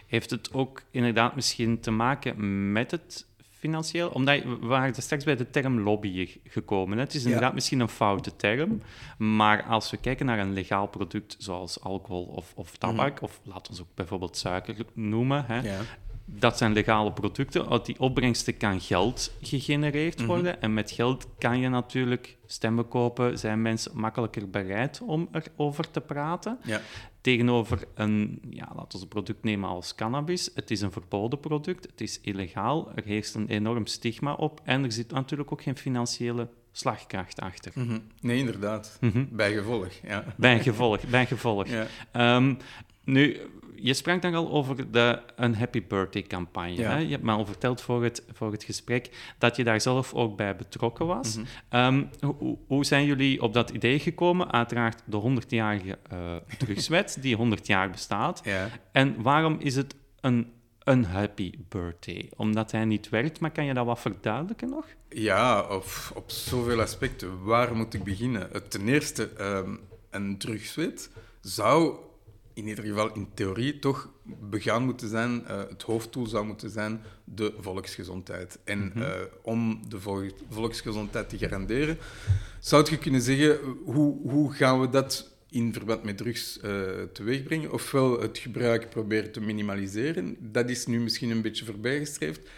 Heeft 0.07 0.29
het 0.29 0.53
ook 0.53 0.81
inderdaad 0.91 1.35
misschien 1.35 1.79
te 1.79 1.91
maken 1.91 2.71
met 2.71 2.91
het 2.91 3.25
financieel? 3.39 4.09
Omdat 4.09 4.43
we 4.43 4.57
waren 4.59 4.93
straks 4.95 5.23
bij 5.23 5.35
de 5.35 5.49
term 5.49 5.79
lobbyen 5.79 6.29
gekomen. 6.43 6.97
Hè? 6.97 7.03
Het 7.03 7.13
is 7.13 7.25
inderdaad 7.25 7.53
misschien 7.53 7.79
een 7.79 7.89
foute 7.89 8.35
term, 8.35 8.81
maar 9.17 9.63
als 9.63 9.91
we 9.91 9.97
kijken 9.97 10.25
naar 10.25 10.39
een 10.39 10.53
legaal 10.53 10.87
product 10.87 11.35
zoals 11.37 11.81
alcohol 11.81 12.23
of, 12.23 12.53
of 12.55 12.77
tabak, 12.77 13.15
mhm. 13.15 13.23
of 13.23 13.39
laten 13.43 13.73
we 13.73 13.81
ook 13.81 13.95
bijvoorbeeld 13.95 14.37
suiker 14.37 14.75
noemen, 14.93 15.45
hè? 15.45 15.59
Ja 15.59 15.81
dat 16.29 16.57
zijn 16.57 16.73
legale 16.73 17.11
producten. 17.11 17.69
Uit 17.69 17.85
die 17.85 17.99
opbrengsten 17.99 18.57
kan 18.57 18.81
geld 18.81 19.33
gegenereerd 19.41 20.17
mhm. 20.17 20.27
worden. 20.27 20.61
En 20.61 20.73
met 20.73 20.91
geld 20.91 21.27
kan 21.37 21.59
je 21.59 21.69
natuurlijk 21.69 22.37
stemmen 22.45 22.87
kopen. 22.87 23.39
Zijn 23.39 23.61
mensen 23.61 23.91
makkelijker 23.95 24.49
bereid 24.49 25.01
om 25.01 25.29
erover 25.31 25.91
te 25.91 26.01
praten? 26.01 26.59
Ja. 26.63 26.81
Tegenover 27.21 27.87
een, 27.93 28.41
ja, 28.49 28.71
laten 28.75 28.97
we 28.97 29.03
een 29.03 29.09
product 29.09 29.43
nemen 29.43 29.69
als 29.69 29.95
cannabis. 29.95 30.51
Het 30.55 30.71
is 30.71 30.81
een 30.81 30.91
verboden 30.91 31.39
product, 31.39 31.85
het 31.85 32.01
is 32.01 32.19
illegaal, 32.21 32.91
er 32.95 33.03
heerst 33.03 33.35
een 33.35 33.47
enorm 33.47 33.85
stigma 33.85 34.33
op. 34.33 34.61
En 34.63 34.83
er 34.83 34.91
zit 34.91 35.11
natuurlijk 35.11 35.51
ook 35.51 35.61
geen 35.61 35.77
financiële 35.77 36.47
slagkracht 36.71 37.39
achter. 37.39 37.71
Mhm. 37.75 37.99
Nee, 38.21 38.37
inderdaad. 38.37 38.97
Mm 39.01 39.11
-hmm. 39.11 39.27
Bij 39.31 39.53
gevolg, 39.53 39.91
ja. 40.03 40.23
Bij 40.37 40.59
gevolg, 40.59 41.07
bij 41.07 41.25
gevolg. 41.25 41.67
Ja. 41.67 41.87
Ehm, 42.11 42.53
nu, 43.03 43.37
je 43.81 43.93
sprak 43.93 44.21
dan 44.21 44.33
al 44.33 44.51
over 44.51 44.91
de 44.91 45.21
Unhappy 45.39 45.83
Birthday 45.87 46.21
campagne. 46.21 46.81
Hè? 46.81 46.97
Je 46.97 47.09
hebt 47.09 47.23
me 47.23 47.31
al 47.31 47.45
verteld 47.45 47.81
voor 47.81 48.03
het, 48.03 48.23
voor 48.31 48.51
het 48.51 48.63
gesprek 48.63 49.09
dat 49.37 49.55
je 49.55 49.63
daar 49.63 49.81
zelf 49.81 50.13
ook 50.13 50.37
bij 50.37 50.55
betrokken 50.55 51.05
was. 51.05 51.35
Mhm. 51.35 51.45
Ehm, 51.69 52.03
hoe, 52.19 52.57
hoe, 52.67 52.85
zijn 52.85 53.05
jullie 53.05 53.41
op 53.41 53.53
dat 53.53 53.69
idee 53.69 53.99
gekomen? 53.99 54.51
Uiteraard 54.51 55.01
de 55.05 55.41
100-jarige 55.41 55.97
uh, 56.13 56.35
drugswet, 56.57 57.17
die 57.21 57.35
100 57.35 57.67
jaar 57.67 57.89
bestaat. 57.89 58.41
Ja. 58.43 58.69
En 58.91 59.21
waarom 59.21 59.57
is 59.59 59.75
het 59.75 59.95
een 60.21 60.51
Unhappy 60.85 61.53
Birthday? 61.69 62.29
Omdat 62.35 62.71
hij 62.71 62.85
niet 62.85 63.09
werkt, 63.09 63.39
maar 63.39 63.51
kan 63.51 63.65
je 63.65 63.73
dat 63.73 63.85
wat 63.85 63.99
verduidelijken 63.99 64.69
nog? 64.69 64.85
Ja, 65.09 65.61
op, 65.61 65.85
op 66.13 66.31
zoveel 66.31 66.81
aspecten. 66.81 67.43
Waar 67.43 67.75
moet 67.75 67.93
ik 67.93 68.03
beginnen? 68.03 68.69
Ten 68.69 68.87
eerste, 68.87 69.29
um, 69.39 69.79
een 70.09 70.37
drugswet 70.37 71.09
zou 71.41 71.95
in 72.57 72.67
ieder 72.67 72.83
geval 72.83 73.13
in 73.13 73.27
theorie 73.33 73.79
toch 73.79 74.09
begaan 74.49 74.83
moeten 74.83 75.09
zijn, 75.09 75.41
uh, 75.41 75.57
het 75.69 75.81
hoofddoel 75.81 76.25
zou 76.25 76.45
moeten 76.45 76.69
zijn 76.69 77.01
de 77.23 77.53
volksgezondheid. 77.59 78.59
En 78.63 78.91
mm 78.95 79.05
om 79.41 79.81
de 79.89 79.99
volksgezondheid 80.49 81.29
te 81.29 81.37
garanderen, 81.37 81.97
zou 82.59 82.87
je 82.89 82.97
kunnen 82.97 83.21
zeggen, 83.21 83.59
hoe, 83.83 84.29
hoe 84.29 84.53
gaan 84.53 84.81
we 84.81 84.89
dat 84.89 85.31
in 85.49 85.73
verband 85.73 86.03
met 86.03 86.17
drugs 86.17 86.59
uh, 86.63 86.81
teweegbrengen? 87.13 87.71
Ofwel 87.71 88.21
het 88.21 88.37
gebruik 88.37 88.89
proberen 88.89 89.31
te 89.31 89.41
minimaliseren, 89.41 90.37
dat 90.39 90.69
is 90.69 90.85
nu 90.85 90.99
misschien 90.99 91.29
een 91.29 91.41
beetje 91.41 91.65
voorbijgestreefd. 91.65 92.49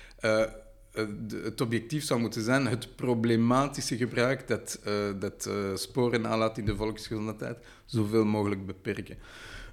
het 1.43 1.61
objectief 1.61 2.03
zou 2.03 2.19
moeten 2.19 2.41
zijn 2.41 2.67
het 2.67 2.95
problematische 2.95 3.97
gebruik 3.97 4.47
dat, 4.47 4.79
dat 5.19 5.49
sporen 5.73 6.21
nalaat 6.21 6.57
in 6.57 6.65
de 6.65 6.75
volksgezondheid 6.75 7.57
zoveel 7.85 8.25
mogelijk 8.25 8.65
beperken. 8.65 9.17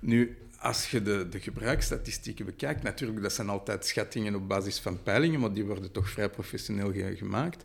Nu, 0.06 0.36
als 0.58 0.90
je 0.90 1.02
de, 1.02 1.28
de 1.28 1.40
gebruiksstatistieken 1.40 2.44
bekijkt, 2.44 2.82
natuurlijk, 2.82 3.22
dat 3.22 3.32
zijn 3.32 3.48
altijd 3.48 3.86
schattingen 3.86 4.34
op 4.34 4.48
basis 4.48 4.78
van 4.78 5.02
peilingen, 5.02 5.40
maar 5.40 5.52
die 5.52 5.64
worden 5.64 5.92
toch 5.92 6.10
vrij 6.10 6.30
professioneel 6.30 6.92
gemaakt. 7.16 7.62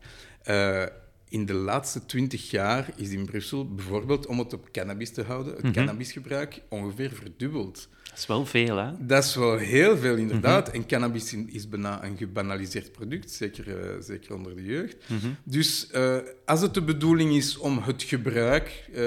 Uh, 0.48 0.84
in 1.32 1.46
de 1.46 1.54
laatste 1.54 2.06
twintig 2.06 2.50
jaar 2.50 2.90
is 2.96 3.10
in 3.10 3.26
Brussel 3.26 3.74
bijvoorbeeld, 3.74 4.26
om 4.26 4.40
het 4.40 4.54
op 4.54 4.72
cannabis 4.72 5.12
te 5.12 5.24
houden, 5.24 5.56
het 5.62 5.72
cannabisgebruik 5.72 6.62
ongeveer 6.70 7.12
verdubbeld. 7.14 7.90
Dat 8.04 8.20
is 8.20 8.28
wel 8.28 8.46
veel, 8.46 8.78
hè? 8.78 8.92
Dat 9.00 9.24
is 9.24 9.36
wel 9.36 9.58
heel 9.58 9.98
veel, 9.98 10.16
inderdaad. 10.16 10.70
En 10.70 10.86
cannabis 10.86 11.34
is 11.34 11.70
bijna 11.70 12.04
een 12.04 12.18
gebanaliseerd 12.18 12.92
product, 12.92 13.32
zeker, 13.32 13.80
eh, 13.80 14.02
zeker 14.02 14.36
onder 14.36 14.56
de 14.56 14.64
jeugd. 14.64 14.96
Dus 15.44 15.90
eh, 15.90 16.18
als 16.46 16.62
het 16.62 16.74
de 16.74 16.84
bedoeling 16.84 17.34
is 17.36 17.58
om 17.58 17.78
het 17.78 18.04
gebruik 18.04 18.90
eh, 18.94 19.02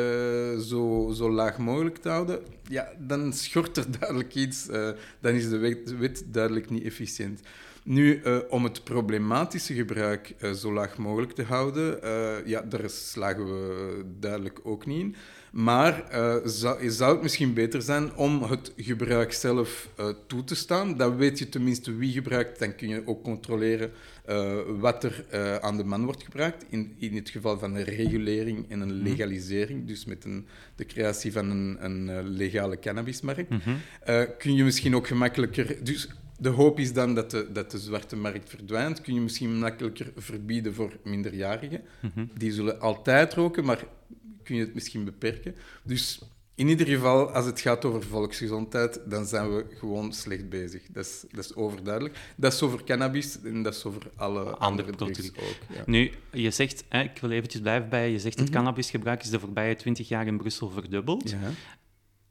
zo, 0.59 1.12
zo 1.14 1.31
laag 1.31 1.59
mogelijk 1.59 1.97
te 1.97 2.09
houden, 2.09 2.40
ja, 2.69 2.88
dan 2.99 3.33
schort 3.33 3.76
er 3.76 3.87
duidelijk 3.99 4.35
iets. 4.35 4.66
dan 5.21 5.35
is 5.35 5.49
de 5.49 5.59
wet, 5.59 5.87
de 5.87 5.97
wet 5.97 6.25
duidelijk 6.26 6.71
niet 6.71 6.85
efficiënt. 6.85 7.40
Nu, 7.86 8.20
eh, 8.20 8.38
om 8.48 8.64
het 8.64 8.84
problematische 8.84 9.74
gebruik 9.74 10.34
eh, 10.38 10.52
zo 10.52 10.72
laag 10.72 10.98
mogelijk 10.98 11.32
te 11.32 11.42
houden, 11.42 12.02
eh, 12.02 12.46
ja, 12.46 12.60
daar 12.60 12.90
slagen 12.90 13.44
we 13.44 14.04
duidelijk 14.18 14.60
ook 14.62 14.86
niet 14.86 15.00
in. 15.00 15.14
Maar 15.52 16.04
zou, 16.44 16.90
zou 16.90 17.12
het 17.12 17.22
misschien 17.22 17.54
beter 17.54 17.82
zijn 17.82 18.14
om 18.14 18.42
het 18.42 18.72
gebruik 18.76 19.32
zelf 19.32 19.88
toe 20.26 20.44
te 20.44 20.54
staan? 20.54 20.96
Dan 20.96 21.16
weet 21.16 21.38
je 21.38 21.48
tenminste 21.48 21.96
wie 21.96 22.12
gebruikt. 22.12 22.58
Dan 22.58 22.76
kun 22.76 22.88
je 22.88 23.02
ook 23.06 23.22
controleren 23.22 23.90
wat 24.78 25.04
er 25.04 25.24
aan 25.60 25.76
de 25.76 25.84
man 25.84 26.04
wordt 26.04 26.22
gebruikt. 26.22 26.64
In, 26.68 26.94
in 26.98 27.14
het 27.14 27.30
geval 27.30 27.58
van 27.58 27.74
een 27.74 27.84
regulering 27.84 28.70
en 28.70 28.80
een 28.80 28.92
legalisering, 28.92 29.86
dus 29.86 30.04
met 30.04 30.24
een, 30.24 30.46
de 30.76 30.86
creatie 30.86 31.32
van 31.32 31.50
een, 31.50 31.76
een 31.80 32.28
legale 32.28 32.78
cannabismarkt, 32.78 33.52
eh, 34.04 34.22
kun 34.38 34.54
je 34.54 34.64
misschien 34.64 34.96
ook 34.96 35.06
gemakkelijker. 35.06 35.76
Dus 35.82 36.08
de 36.44 36.50
hoop 36.50 36.78
is 36.78 36.92
dan 36.92 37.14
dat 37.14 37.30
de, 37.30 37.52
dat 37.52 37.70
de 37.70 37.78
zwarte 37.78 38.16
markt 38.16 38.50
verdwijnt. 38.50 39.00
Kun 39.00 39.14
je 39.14 39.20
misschien 39.20 39.58
makkelijker 39.58 40.12
verbieden 40.16 40.74
voor 40.74 40.92
minderjarigen. 41.04 41.82
Die 42.38 42.52
zullen 42.52 42.80
altijd 42.80 43.34
roken, 43.34 43.64
maar 43.64 43.84
kun 44.42 44.56
je 44.56 44.60
het 44.60 44.74
misschien 44.74 45.04
beperken. 45.04 45.54
Dus 45.82 46.20
in 46.54 46.68
ieder 46.68 46.86
geval, 46.86 47.30
als 47.30 47.46
het 47.46 47.60
gaat 47.60 47.84
over 47.84 48.02
volksgezondheid, 48.02 49.00
dan 49.06 49.26
zijn 49.26 49.56
we 49.56 49.64
gewoon 49.78 50.12
slecht 50.12 50.48
bezig. 50.48 50.82
Dat 50.88 51.04
is, 51.04 51.24
dat 51.30 51.44
is 51.44 51.54
overduidelijk. 51.54 52.18
Dat 52.36 52.52
is 52.52 52.62
over 52.62 52.84
cannabis 52.84 53.38
en 53.42 53.62
dat 53.62 53.74
is 53.74 53.84
over 53.84 54.02
alle 54.16 54.42
andere 54.42 54.96
drugs 54.96 55.30
producten. 55.30 55.42
ook. 55.42 55.76
Ja. 55.76 55.82
Nu, 55.86 56.10
je 56.32 56.50
zegt, 56.50 56.84
hè, 56.88 57.02
ik 57.02 57.18
wil 57.20 57.30
eventjes 57.30 57.60
blijven 57.60 57.88
bij, 57.88 58.10
je 58.10 58.18
zegt 58.18 58.38
het 58.38 58.50
cannabisgebruik 58.50 59.22
is 59.22 59.30
de 59.30 59.40
voorbije 59.40 59.76
twintig 59.76 60.08
jaar 60.08 60.26
in 60.26 60.36
Brussel 60.36 60.70
verdubbeld. 60.70 61.30
Ja. 61.30 61.38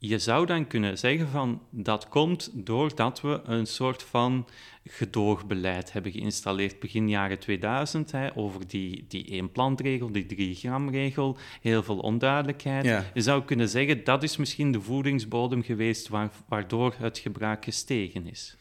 Je 0.06 0.18
zou 0.18 0.46
dan 0.46 0.66
kunnen 0.66 0.98
zeggen 0.98 1.28
van 1.28 1.62
dat 1.70 2.08
komt 2.08 2.50
doordat 2.52 3.20
we 3.20 3.40
een 3.44 3.66
soort 3.66 4.02
van 4.02 4.46
gedoogbeleid 4.84 5.92
hebben 5.92 6.12
geïnstalleerd 6.12 6.80
begin 6.80 7.08
jaren 7.08 7.38
2000 7.38 8.12
hè, 8.12 8.36
over 8.36 8.68
die, 8.68 9.04
die 9.08 9.26
één 9.30 9.52
plantregel, 9.52 10.12
die 10.12 10.26
3 10.26 10.54
gram 10.54 10.90
regel, 10.90 11.36
heel 11.60 11.82
veel 11.82 11.98
onduidelijkheid. 11.98 12.84
Ja. 12.84 13.04
Je 13.14 13.20
zou 13.20 13.44
kunnen 13.44 13.68
zeggen 13.68 14.04
dat 14.04 14.22
is 14.22 14.36
misschien 14.36 14.72
de 14.72 14.80
voedingsbodem 14.80 15.62
geweest 15.62 16.08
waar, 16.08 16.30
waardoor 16.48 16.94
het 16.98 17.18
gebruik 17.18 17.64
gestegen 17.64 18.26
is. 18.26 18.56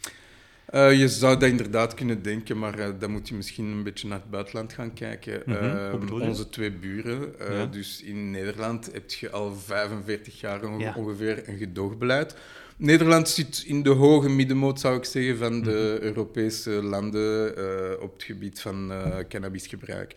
Eh, 0.65 0.99
je 0.99 1.07
zou 1.07 1.39
dat 1.39 1.49
inderdaad 1.49 1.93
kunnen 1.93 2.21
denken, 2.21 2.59
maar 2.59 2.79
eh, 2.79 2.87
dan 2.99 3.11
moet 3.11 3.27
je 3.29 3.35
misschien 3.35 3.65
een 3.65 3.83
beetje 3.83 4.07
naar 4.07 4.19
het 4.19 4.29
buitenland 4.29 4.73
gaan 4.73 4.93
kijken. 4.93 5.41
Mhm, 5.45 5.57
Eh, 5.63 6.21
onze 6.21 6.49
twee 6.49 6.71
buren, 6.71 7.33
Ja. 7.49 7.65
dus 7.65 8.01
in 8.03 8.31
Nederland 8.31 8.89
heb 8.93 9.11
je 9.11 9.29
al 9.29 9.55
45 9.55 10.39
jaar 10.39 10.63
onge- 10.65 10.79
Ja. 10.79 10.93
ongeveer 10.97 11.43
een 11.49 11.57
gedoogbeleid. 11.57 12.35
Nederland 12.77 13.29
zit 13.29 13.63
in 13.67 13.83
de 13.83 13.89
hoge 13.89 14.29
middenmoot, 14.29 14.79
zou 14.79 14.97
ik 14.97 15.03
zeggen, 15.05 15.37
van 15.37 15.61
de 15.61 15.95
Mhm. 15.95 16.05
Europese 16.05 16.69
landen 16.71 18.01
op 18.01 18.13
het 18.13 18.23
gebied 18.23 18.61
van 18.61 18.91
cannabisgebruik. 19.29 20.15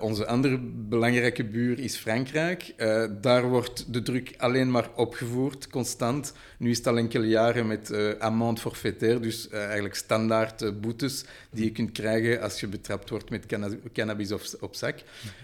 Onze 0.00 0.26
andere 0.26 0.58
belangrijke 0.88 1.44
buur 1.44 1.78
is 1.78 1.96
Frankrijk. 1.96 2.74
Daar 3.20 3.48
wordt 3.48 3.92
de 3.92 4.02
druk 4.02 4.34
alleen 4.36 4.70
maar 4.70 4.90
opgevoerd, 4.96 5.68
constant. 5.68 6.32
Nu 6.60 6.70
is 6.70 6.76
het 6.76 6.86
al 6.86 6.96
enkele 6.98 7.26
jaren 7.28 7.66
met 7.66 7.90
eh 7.90 8.10
amende 8.18 8.60
forfaitaire, 8.60 9.20
dus 9.20 9.48
eh, 9.48 9.64
eigenlijk 9.64 9.94
standaard 9.94 10.62
eh, 10.62 10.70
boetes 10.80 11.24
die 11.50 11.64
je 11.64 11.72
kunt 11.72 11.92
krijgen 11.92 12.40
als 12.40 12.60
je 12.60 12.66
betrapt 12.68 13.10
wordt 13.10 13.30
met 13.30 13.46
canna- 13.46 13.76
cannabis 13.92 14.32
op, 14.32 14.42
op 14.60 14.74
zak. 14.74 14.98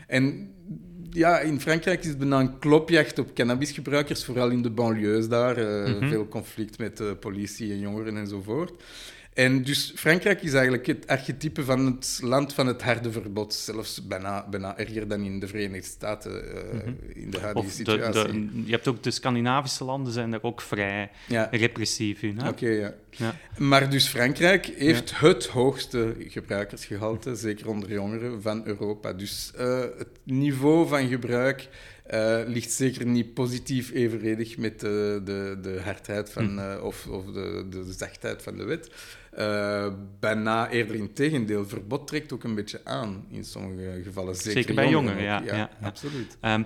En 0.07 0.51
ja, 1.11 1.39
in 1.41 1.61
Frankrijk 1.61 2.01
is 2.01 2.09
het 2.09 2.19
bijna 2.19 2.41
een 2.41 2.59
klopjacht 2.59 3.19
op 3.19 3.35
cannabisgebruikers, 3.35 4.25
vooral 4.25 4.51
in 4.51 4.63
de 4.63 4.71
banlieues 4.71 5.29
daar. 5.29 5.57
eh, 5.57 6.09
Veel 6.09 6.29
conflict 6.29 6.79
met 6.79 6.97
de 6.97 7.17
politie 7.21 7.73
en 7.73 7.79
jongeren 7.81 8.17
enzovoort. 8.17 8.83
En 9.37 9.63
dus 9.63 9.93
Frankrijk 9.97 10.43
is 10.43 10.53
eigenlijk 10.53 10.87
het 10.87 11.07
archetype 11.07 11.65
van 11.65 11.87
het 11.87 12.19
land 12.23 12.55
van 12.55 12.67
het 12.67 12.83
harde 12.83 13.13
verbod. 13.13 13.55
Zelfs 13.55 14.07
bijna, 14.07 14.47
bijna 14.51 14.79
erger 14.79 15.09
dan 15.09 15.23
in 15.25 15.41
de 15.41 15.47
Verenigde 15.49 15.87
Staten 15.89 16.55
eh, 16.55 17.23
in 17.23 17.31
de 17.31 17.39
huidige 17.41 17.67
Of 17.67 17.73
situatie. 17.73 18.33
de, 18.33 18.63
je 18.65 18.71
hebt 18.73 18.89
ook 18.89 19.03
de 19.03 19.11
Scandinavische 19.11 19.85
landen 19.85 20.13
zijn 20.13 20.31
daar 20.31 20.43
ook 20.43 20.61
vrij 20.61 21.11
Ja. 21.29 21.49
repressief 21.51 22.23
in. 22.23 22.47
Oké, 22.49 22.69
ja. 22.69 22.95
Ja. 23.11 23.35
Maar 23.59 23.91
dus 23.91 24.07
Frankrijk 24.09 24.67
heeft 24.77 25.19
het 25.19 25.47
hoogste 25.47 26.15
gebruikersgehalte, 26.19 27.35
zeker 27.35 27.69
onder 27.69 27.93
jongeren, 27.93 28.43
van 28.43 28.67
Europa. 28.67 29.13
Dus 29.13 29.53
eh, 29.57 29.81
het 29.99 30.09
niveau 30.23 30.89
van 30.89 31.09
gebruik 31.09 31.69
eh, 32.09 32.41
ligt 32.47 32.73
zeker 32.73 33.07
niet 33.07 33.35
positief 33.35 33.93
evenredig 33.93 34.57
met 34.59 34.81
de, 34.81 35.21
de, 35.25 35.59
de 35.63 35.81
hardheid 35.85 36.31
van, 36.33 36.59
eh, 36.61 36.85
of, 36.85 37.07
of 37.07 37.25
de, 37.25 37.67
de 37.71 37.93
zachtheid 37.93 38.43
van 38.43 38.57
de 38.57 38.65
wet. 38.65 38.91
Eh, 39.31 39.93
bijna 40.21 40.71
eerder 40.71 40.95
in 40.97 41.13
tegendeel. 41.13 41.67
Verbod 41.67 42.07
trekt 42.07 42.33
ook 42.33 42.45
een 42.45 42.55
beetje 42.55 42.81
aan 42.85 43.27
in 43.31 43.45
sommige 43.45 44.01
gevallen. 44.05 44.35
Zeker, 44.35 44.53
Zeker 44.53 44.75
bij 44.75 44.89
jongeren, 44.89 45.23
ja, 45.23 45.43
ja, 45.45 45.57
ja. 45.57 45.71
absoluut. 45.83 46.37
Ehm, 46.41 46.63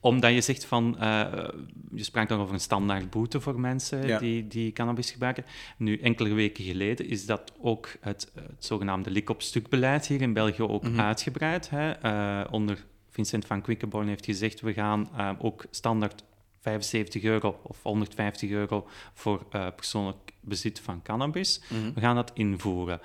omdat 0.00 0.32
je 0.32 0.40
zegt 0.40 0.64
van, 0.64 0.98
eh, 0.98 1.48
je 1.94 2.02
sprak 2.04 2.28
dan 2.28 2.40
over 2.40 2.54
een 2.54 2.60
standaard 2.60 3.10
boete 3.10 3.40
voor 3.40 3.60
mensen 3.60 4.06
Ja. 4.06 4.18
die, 4.18 4.46
die 4.48 4.72
cannabis 4.72 5.10
gebruiken. 5.10 5.44
Nu, 5.78 5.98
enkele 5.98 6.34
weken 6.34 6.64
geleden 6.64 7.08
is 7.08 7.26
dat 7.26 7.52
ook 7.60 7.88
het, 8.00 8.30
het 8.34 8.64
zogenaamde 8.64 9.10
lik-op-stuk-beleid 9.10 10.06
hier 10.06 10.20
in 10.20 10.32
België 10.32 10.62
ook 10.62 10.82
Mhm. 10.82 11.00
uitgebreid. 11.00 11.70
Hè? 11.70 11.90
Eh, 11.90 12.52
onder 12.52 12.84
Vincent 13.14 13.46
van 13.46 13.62
Quickenborn 13.62 14.08
heeft 14.08 14.24
gezegd, 14.24 14.60
we 14.60 14.72
gaan 14.72 15.08
eh, 15.16 15.30
ook 15.38 15.64
standaard 15.70 16.24
75 16.60 17.22
euro 17.22 17.60
of 17.62 17.82
150 17.82 18.50
euro 18.50 18.88
voor 19.12 19.46
eh, 19.50 19.66
persoonlijk 19.76 20.32
bezit 20.40 20.80
van 20.80 21.02
cannabis. 21.02 21.60
Mhm. 21.68 21.92
We 21.94 22.00
gaan 22.00 22.14
dat 22.14 22.30
invoeren. 22.34 23.00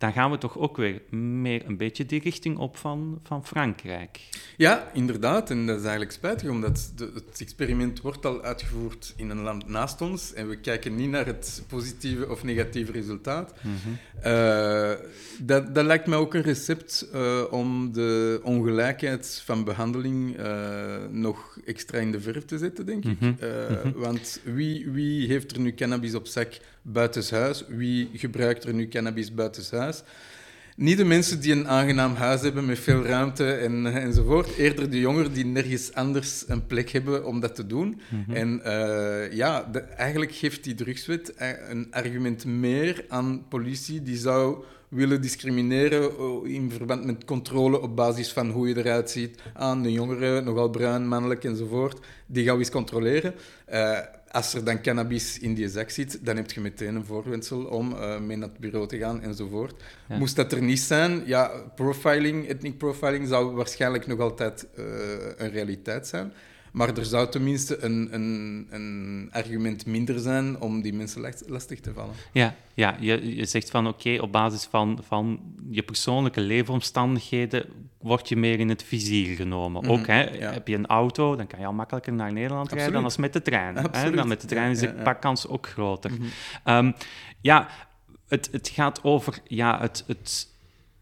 Dan 0.00 0.12
gaan 0.12 0.30
we 0.30 0.38
toch 0.38 0.58
ook 0.58 0.76
weer 0.76 1.02
meer 1.18 1.62
een 1.66 1.76
beetje 1.76 2.06
die 2.06 2.20
richting 2.20 2.58
op 2.58 2.76
van, 2.76 3.20
van 3.22 3.46
Frankrijk. 3.46 4.20
Ja, 4.56 4.90
inderdaad. 4.92 5.50
En 5.50 5.66
dat 5.66 5.76
is 5.76 5.82
eigenlijk 5.82 6.12
spijtig, 6.12 6.48
omdat 6.50 6.92
de- 6.96 7.10
het 7.14 7.40
experiment 7.40 8.00
wordt 8.00 8.26
al 8.26 8.42
uitgevoerd 8.42 9.12
in 9.16 9.30
een 9.30 9.40
land 9.42 9.68
naast 9.68 10.00
ons 10.00 10.32
en 10.34 10.48
we 10.48 10.56
kijken 10.56 10.94
niet 10.96 11.10
naar 11.10 11.26
het 11.26 11.62
positieve 11.68 12.28
of 12.30 12.42
negatieve 12.44 12.92
resultaat. 12.92 13.52
Eh, 14.20 14.92
dat, 15.38 15.74
dat 15.74 15.84
lijkt 15.84 16.06
mij 16.06 16.18
ook 16.18 16.34
een 16.34 16.42
recept 16.42 17.08
eh, 17.12 17.42
om 17.50 17.92
de 17.92 18.40
ongelijkheid 18.42 19.42
van 19.44 19.64
behandeling 19.64 20.36
eh, 20.36 20.96
nog 21.10 21.58
extra 21.64 21.98
in 21.98 22.12
de 22.12 22.20
verf 22.20 22.44
te 22.44 22.58
zetten, 22.58 22.86
denk 22.86 23.04
ik. 23.04 23.20
Mhm. 23.20 23.32
Eh, 23.38 23.90
Want 23.94 24.40
wie, 24.44 24.90
wie 24.90 25.26
heeft 25.26 25.52
er 25.52 25.60
nu 25.60 25.74
cannabis 25.74 26.14
op 26.14 26.26
zak 26.26 26.58
buitenshuis? 26.82 27.64
Wie 27.68 28.10
gebruikt 28.14 28.64
er 28.64 28.74
nu 28.74 28.88
cannabis 28.88 29.34
buitenshuis? 29.34 29.89
Niet 30.76 30.96
de 30.96 31.04
mensen 31.04 31.40
die 31.40 31.52
een 31.52 31.68
aangenaam 31.68 32.14
huis 32.14 32.40
hebben 32.40 32.66
met 32.66 32.78
veel 32.78 33.04
ruimte 33.04 33.52
en, 33.52 33.86
enzovoort. 33.86 34.56
Eerder 34.56 34.90
de 34.90 35.00
jongeren 35.00 35.32
die 35.32 35.44
nergens 35.46 35.94
anders 35.94 36.44
een 36.46 36.66
plek 36.66 36.90
hebben 36.90 37.24
om 37.26 37.40
dat 37.40 37.54
te 37.54 37.66
doen. 37.66 38.00
En 38.28 38.64
eh, 38.64 39.32
ja, 39.32 39.68
de- 39.72 39.78
eigenlijk 39.80 40.32
geeft 40.32 40.64
die 40.64 40.74
drugswet 40.74 41.34
eh, 41.34 41.48
een 41.68 41.86
argument 41.90 42.44
meer 42.44 43.04
aan 43.08 43.44
politie 43.48 44.02
die 44.02 44.16
zou 44.16 44.64
willen 44.88 45.20
discrimineren 45.22 46.10
in 46.44 46.70
verband 46.70 47.04
met 47.04 47.24
controle 47.24 47.80
op 47.80 47.96
basis 47.96 48.32
van 48.32 48.50
hoe 48.50 48.68
je 48.68 48.76
eruit 48.76 49.10
ziet 49.10 49.38
aan 49.54 49.82
de 49.82 49.92
jongeren, 49.92 50.44
nogal 50.44 50.68
bruin, 50.70 51.06
mannelijk 51.08 51.44
enzovoort. 51.44 51.98
Die 52.26 52.44
gaan 52.44 52.54
we 52.54 52.60
eens 52.60 52.70
controleren. 52.70 53.34
Eh, 53.64 53.98
als 54.30 54.54
er 54.54 54.64
dan 54.64 54.82
cannabis 54.82 55.38
in 55.38 55.54
die 55.54 55.68
zak 55.68 55.90
zit, 55.90 56.18
dan 56.24 56.36
heb 56.36 56.50
je 56.50 56.60
meteen 56.60 56.94
een 56.94 57.04
voorwendsel 57.04 57.64
om 57.64 57.92
eh, 57.92 58.20
mee 58.20 58.36
naar 58.36 58.48
het 58.48 58.58
bureau 58.58 58.86
te 58.86 58.98
gaan 58.98 59.22
enzovoort. 59.22 59.82
Ja. 60.08 60.18
Moest 60.18 60.36
dat 60.36 60.52
er 60.52 60.62
niet 60.62 60.80
zijn, 60.80 61.22
ja, 61.26 61.50
profiling, 61.74 62.48
ethnic 62.48 62.78
profiling 62.78 63.28
zou 63.28 63.54
waarschijnlijk 63.54 64.06
nog 64.06 64.20
altijd 64.20 64.66
eh, 64.76 64.84
een 65.36 65.50
realiteit 65.50 66.06
zijn. 66.06 66.32
Maar 66.72 66.96
er 66.96 67.04
zou 67.04 67.28
tenminste 67.30 67.84
een, 67.84 68.08
een, 68.14 68.66
een 68.70 69.28
argument 69.32 69.86
minder 69.86 70.18
zijn 70.18 70.60
om 70.60 70.82
die 70.82 70.92
mensen 70.92 71.20
last- 71.20 71.44
lastig 71.48 71.80
te 71.80 71.92
vallen. 71.92 72.14
Ja, 72.32 72.54
ja 72.74 72.96
je, 73.00 73.36
je 73.36 73.44
zegt 73.44 73.70
van 73.70 73.86
oké, 73.88 74.18
op 74.20 74.32
basis 74.32 74.64
van, 74.64 74.98
van 75.06 75.40
je 75.70 75.82
persoonlijke 75.82 76.40
leefomstandigheden 76.40 77.66
word 77.98 78.28
je 78.28 78.36
meer 78.36 78.58
in 78.60 78.68
het 78.68 78.82
vizier 78.82 79.36
genomen. 79.36 79.82
Mhm, 79.82 79.90
Ook 79.92 80.06
hè, 80.06 80.22
ja. 80.30 80.52
heb 80.52 80.68
je 80.68 80.74
een 80.74 80.86
auto, 80.86 81.36
dan 81.36 81.46
kan 81.46 81.60
je 81.60 81.66
al 81.66 81.72
makkelijker 81.72 82.12
naar 82.12 82.32
Nederland 82.32 82.72
rijden 82.72 82.92
dan 82.92 83.04
als 83.04 83.16
met 83.16 83.32
de 83.32 83.42
trein. 83.42 83.76
Hè? 83.76 84.10
Dan 84.10 84.28
met 84.28 84.40
de 84.40 84.46
trein 84.46 84.70
is 84.70 84.78
de 84.78 84.86
Ja, 84.96 85.02
pakkans 85.02 85.46
ook 85.48 85.66
groter. 85.66 86.10
Ehm, 86.64 86.92
ja, 87.40 87.68
het, 88.28 88.48
het 88.52 88.68
gaat 88.68 89.04
over 89.04 89.38
ja, 89.46 89.80
het, 89.80 90.04
het 90.06 90.48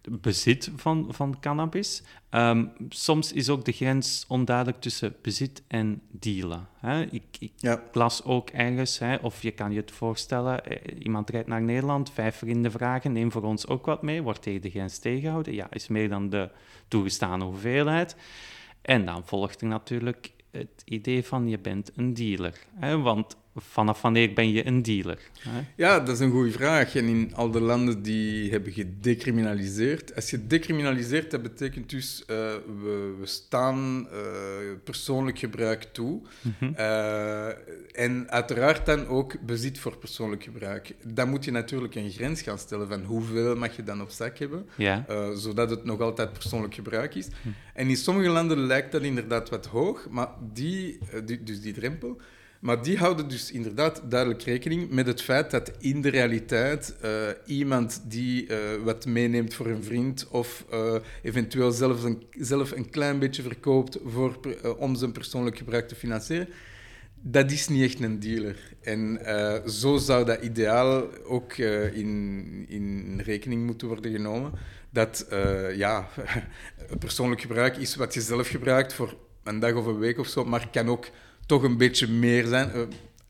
bezit 0.02 0.70
van, 0.76 1.06
van 1.10 1.36
cannabis. 1.40 2.02
Ehm, 2.30 2.64
soms 2.88 3.32
is 3.32 3.48
ook 3.48 3.64
de 3.64 3.72
grens 3.72 4.24
onduidelijk 4.28 4.80
tussen 4.80 5.14
bezit 5.22 5.62
en 5.68 6.02
dealen. 6.10 6.68
Hè? 6.78 7.02
Ik, 7.02 7.24
ik 7.38 7.52
Ja. 7.56 7.82
las 7.92 8.24
ook 8.24 8.50
ergens, 8.50 8.98
hè, 8.98 9.14
of 9.14 9.42
je 9.42 9.50
kan 9.50 9.72
je 9.72 9.80
het 9.80 9.90
voorstellen, 9.90 10.64
eh, 10.64 11.04
iemand 11.04 11.30
rijdt 11.30 11.48
naar 11.48 11.62
Nederland, 11.62 12.10
vijf 12.10 12.36
vrienden 12.36 12.70
vragen, 12.70 13.12
neem 13.12 13.32
voor 13.32 13.42
ons 13.42 13.66
ook 13.66 13.86
wat 13.86 14.02
mee, 14.02 14.22
wordt 14.22 14.42
tegen 14.42 14.60
de 14.60 14.70
grens 14.70 14.98
tegengehouden. 14.98 15.54
Ja, 15.54 15.66
is 15.70 15.88
meer 15.88 16.08
dan 16.08 16.30
de 16.30 16.50
toegestane 16.88 17.44
hoeveelheid. 17.44 18.16
En 18.82 19.04
dan 19.04 19.26
volgt 19.26 19.60
er 19.60 19.66
natuurlijk 19.66 20.32
het 20.50 20.82
idee 20.84 21.24
van 21.24 21.48
je 21.48 21.58
bent 21.58 21.90
een 21.96 22.14
dealer. 22.14 22.58
Hè? 22.74 22.98
Want 22.98 23.36
vanaf 23.60 24.02
wanneer 24.02 24.32
ben 24.32 24.52
je 24.52 24.66
een 24.66 24.82
dealer? 24.82 25.18
Hè? 25.40 25.60
Ja, 25.76 26.00
dat 26.00 26.14
is 26.14 26.20
een 26.20 26.30
goede 26.30 26.50
vraag. 26.50 26.94
En 26.94 27.04
in 27.04 27.34
al 27.34 27.50
de 27.50 27.60
landen 27.60 28.02
die 28.02 28.50
hebben 28.50 28.72
gedecriminaliseerd. 28.72 30.14
Als 30.14 30.30
je 30.30 30.46
decriminaliseert, 30.46 31.30
dat 31.30 31.42
betekent 31.42 31.90
dus 31.90 32.20
uh, 32.20 32.26
we, 32.26 33.14
we, 33.20 33.26
staan 33.26 34.08
uh, 34.12 34.18
persoonlijk 34.84 35.38
gebruik 35.38 35.82
toe. 35.82 36.20
Mhm. 36.40 36.72
Uh, 36.78 37.46
en 37.92 38.30
uiteraard 38.30 38.86
dan 38.86 39.06
ook 39.06 39.40
bezit 39.40 39.78
voor 39.78 39.96
persoonlijk 39.96 40.42
gebruik. 40.42 40.94
Dan 41.04 41.28
moet 41.28 41.44
je 41.44 41.50
natuurlijk 41.50 41.94
een 41.94 42.10
grens 42.10 42.42
gaan 42.42 42.58
stellen 42.58 42.88
van 42.88 43.02
hoeveel 43.02 43.56
mag 43.56 43.76
je 43.76 43.82
dan 43.82 44.02
op 44.02 44.10
zak 44.10 44.38
hebben, 44.38 44.66
Ja. 44.76 45.04
zodat 45.34 45.70
het 45.70 45.84
nog 45.84 46.00
altijd 46.00 46.32
persoonlijk 46.32 46.74
gebruik 46.74 47.14
is. 47.14 47.28
En 47.74 47.88
in 47.88 47.96
sommige 47.96 48.28
landen 48.28 48.58
lijkt 48.58 48.92
dat 48.92 49.02
inderdaad 49.02 49.48
wat 49.48 49.66
hoog, 49.66 50.06
maar 50.10 50.28
die, 50.52 50.98
die 51.24 51.42
dus 51.42 51.60
die 51.60 51.72
drempel. 51.72 52.20
Maar 52.60 52.82
die 52.82 52.98
houden 52.98 53.28
dus 53.28 53.52
inderdaad 53.52 54.02
duidelijk 54.04 54.42
rekening 54.42 54.90
met 54.90 55.06
het 55.06 55.22
feit 55.22 55.50
dat 55.50 55.72
in 55.78 56.00
de 56.00 56.08
realiteit 56.08 56.96
uh, 57.04 57.10
iemand 57.46 58.02
die 58.04 58.48
uh, 58.48 58.56
wat 58.84 59.06
meeneemt 59.06 59.54
voor 59.54 59.66
een 59.66 59.82
vriend 59.82 60.28
of 60.28 60.64
uh, 60.72 60.94
eventueel 61.22 61.70
zelf 61.70 62.02
een, 62.02 62.22
zelf 62.30 62.70
een 62.70 62.90
klein 62.90 63.18
beetje 63.18 63.42
verkoopt 63.42 63.98
voor, 64.04 64.38
om 64.78 64.94
zijn 64.94 65.12
persoonlijk 65.12 65.58
gebruik 65.58 65.88
te 65.88 65.94
financieren, 65.94 66.48
dat 67.20 67.50
is 67.50 67.68
niet 67.68 67.82
echt 67.82 68.00
een 68.00 68.20
dealer. 68.20 68.76
En 68.82 69.20
zo 69.66 69.96
zou 69.96 70.24
dat 70.24 70.42
ideaal 70.42 71.06
ook 71.24 71.56
in, 71.92 72.64
in 72.68 73.20
rekening 73.24 73.66
moeten 73.66 73.88
worden 73.88 74.12
genomen. 74.12 74.52
Dat 74.90 75.26
ja, 75.76 76.08
persoonlijk 76.98 77.40
gebruik 77.40 77.76
is 77.76 77.96
wat 77.96 78.14
je 78.14 78.20
zelf 78.20 78.48
gebruikt 78.48 78.92
voor 78.92 79.16
een 79.44 79.58
dag 79.58 79.74
of 79.74 79.86
een 79.86 79.98
week 79.98 80.18
of 80.18 80.26
zo, 80.26 80.44
maar 80.44 80.68
kan 80.70 80.88
ook 80.88 81.06
toch 81.48 81.62
een 81.62 81.76
beetje 81.76 82.08
meer 82.08 82.46
zijn. 82.46 82.70
Uh, 82.74 82.82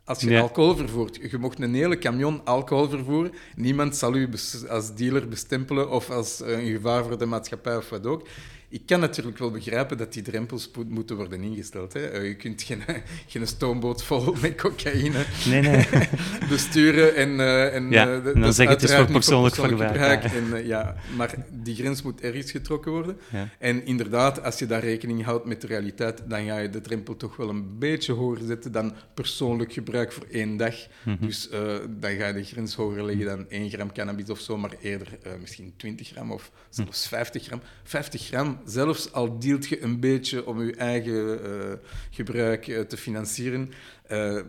als 0.04 0.20
je 0.20 0.40
alcohol 0.40 0.76
vervoert, 0.76 1.18
je 1.30 1.38
mocht 1.38 1.60
een 1.60 1.74
hele 1.74 1.98
camion 1.98 2.40
alcohol 2.44 2.88
vervoeren. 2.88 3.32
Niemand 3.56 3.96
zal 3.96 4.14
u 4.14 4.28
als 4.68 4.94
dealer 4.94 5.28
bestempelen 5.28 5.90
of 5.90 6.10
als 6.10 6.40
een 6.40 6.70
gevaar 6.70 7.04
voor 7.04 7.18
de 7.18 7.26
maatschappij 7.26 7.76
of 7.76 7.88
wat 7.88 8.06
ook. 8.06 8.26
Ik 8.70 8.86
kan 8.86 9.00
natuurlijk 9.00 9.38
wel 9.38 9.50
begrijpen 9.50 9.96
dat 9.98 10.12
die 10.12 10.22
drempels 10.22 10.70
moeten 10.88 11.16
worden 11.16 11.42
ingesteld. 11.42 11.92
Hè. 11.92 12.20
Uh, 12.20 12.28
je 12.28 12.36
kunt 12.36 12.62
geen, 12.62 12.82
geen 13.26 13.46
stoomboot 13.46 14.04
vol 14.04 14.34
met 14.40 14.54
cocaïne 14.54 15.24
Nee, 15.46 15.60
nee. 15.60 15.86
besturen 16.48 17.14
en, 17.14 17.40
eh, 17.40 17.74
en, 17.74 17.90
Ja, 17.90 18.06
eh, 18.06 18.26
en 18.26 18.40
dan 18.40 18.52
zeg 18.52 18.68
het 18.68 18.82
is 18.82 18.90
uiteraard 18.90 18.92
voor 18.92 19.04
niet 19.04 19.12
persoonlijk 19.12 19.54
verbruik, 19.54 20.22
ja. 20.22 20.32
En, 20.32 20.56
eh, 20.56 20.66
ja, 20.66 20.94
maar 21.16 21.34
die 21.50 21.74
grens 21.74 22.02
moet 22.02 22.20
ergens 22.20 22.50
getrokken 22.50 22.92
worden. 22.92 23.18
Ja. 23.30 23.48
En 23.58 23.86
inderdaad, 23.86 24.42
als 24.42 24.58
je 24.58 24.66
daar 24.66 24.80
rekening 24.80 25.24
houdt 25.24 25.44
met 25.44 25.60
de 25.60 25.66
realiteit, 25.66 26.22
dan 26.28 26.46
ga 26.46 26.58
je 26.58 26.70
de 26.70 26.80
drempel 26.80 27.16
toch 27.16 27.36
wel 27.36 27.48
een 27.48 27.78
beetje 27.78 28.12
hoger 28.12 28.46
zetten 28.46 28.72
dan 28.72 28.94
persoonlijk 29.14 29.72
gebruik 29.72 30.12
voor 30.12 30.26
één 30.30 30.56
dag. 30.56 30.74
Mhm. 31.02 31.26
Dus 31.26 31.48
eh, 31.48 31.76
dan 31.88 32.10
ga 32.10 32.26
je 32.26 32.32
de 32.32 32.44
grens 32.44 32.74
hoger 32.74 33.04
leggen 33.04 33.26
dan 33.26 33.46
1 33.48 33.70
gram 33.70 33.92
cannabis 33.92 34.30
of 34.30 34.40
zo, 34.40 34.56
maar 34.56 34.72
eerder 34.80 35.18
eh, 35.22 35.32
misschien 35.40 35.72
20 35.76 36.08
gram 36.08 36.32
of 36.32 36.50
zelfs 36.70 37.08
50 37.08 37.44
gram. 37.44 37.60
50 37.82 38.26
gram, 38.26 38.57
zelfs 38.64 39.12
al 39.12 39.38
deelt 39.38 39.68
je 39.68 39.82
een 39.82 40.00
beetje 40.00 40.46
om 40.46 40.62
je 40.62 40.74
eigen 40.74 41.44
eh, 41.44 41.72
gebruik 42.10 42.68
eh, 42.68 42.80
te 42.80 42.96
financieren, 42.96 43.70
eh, 44.06 44.40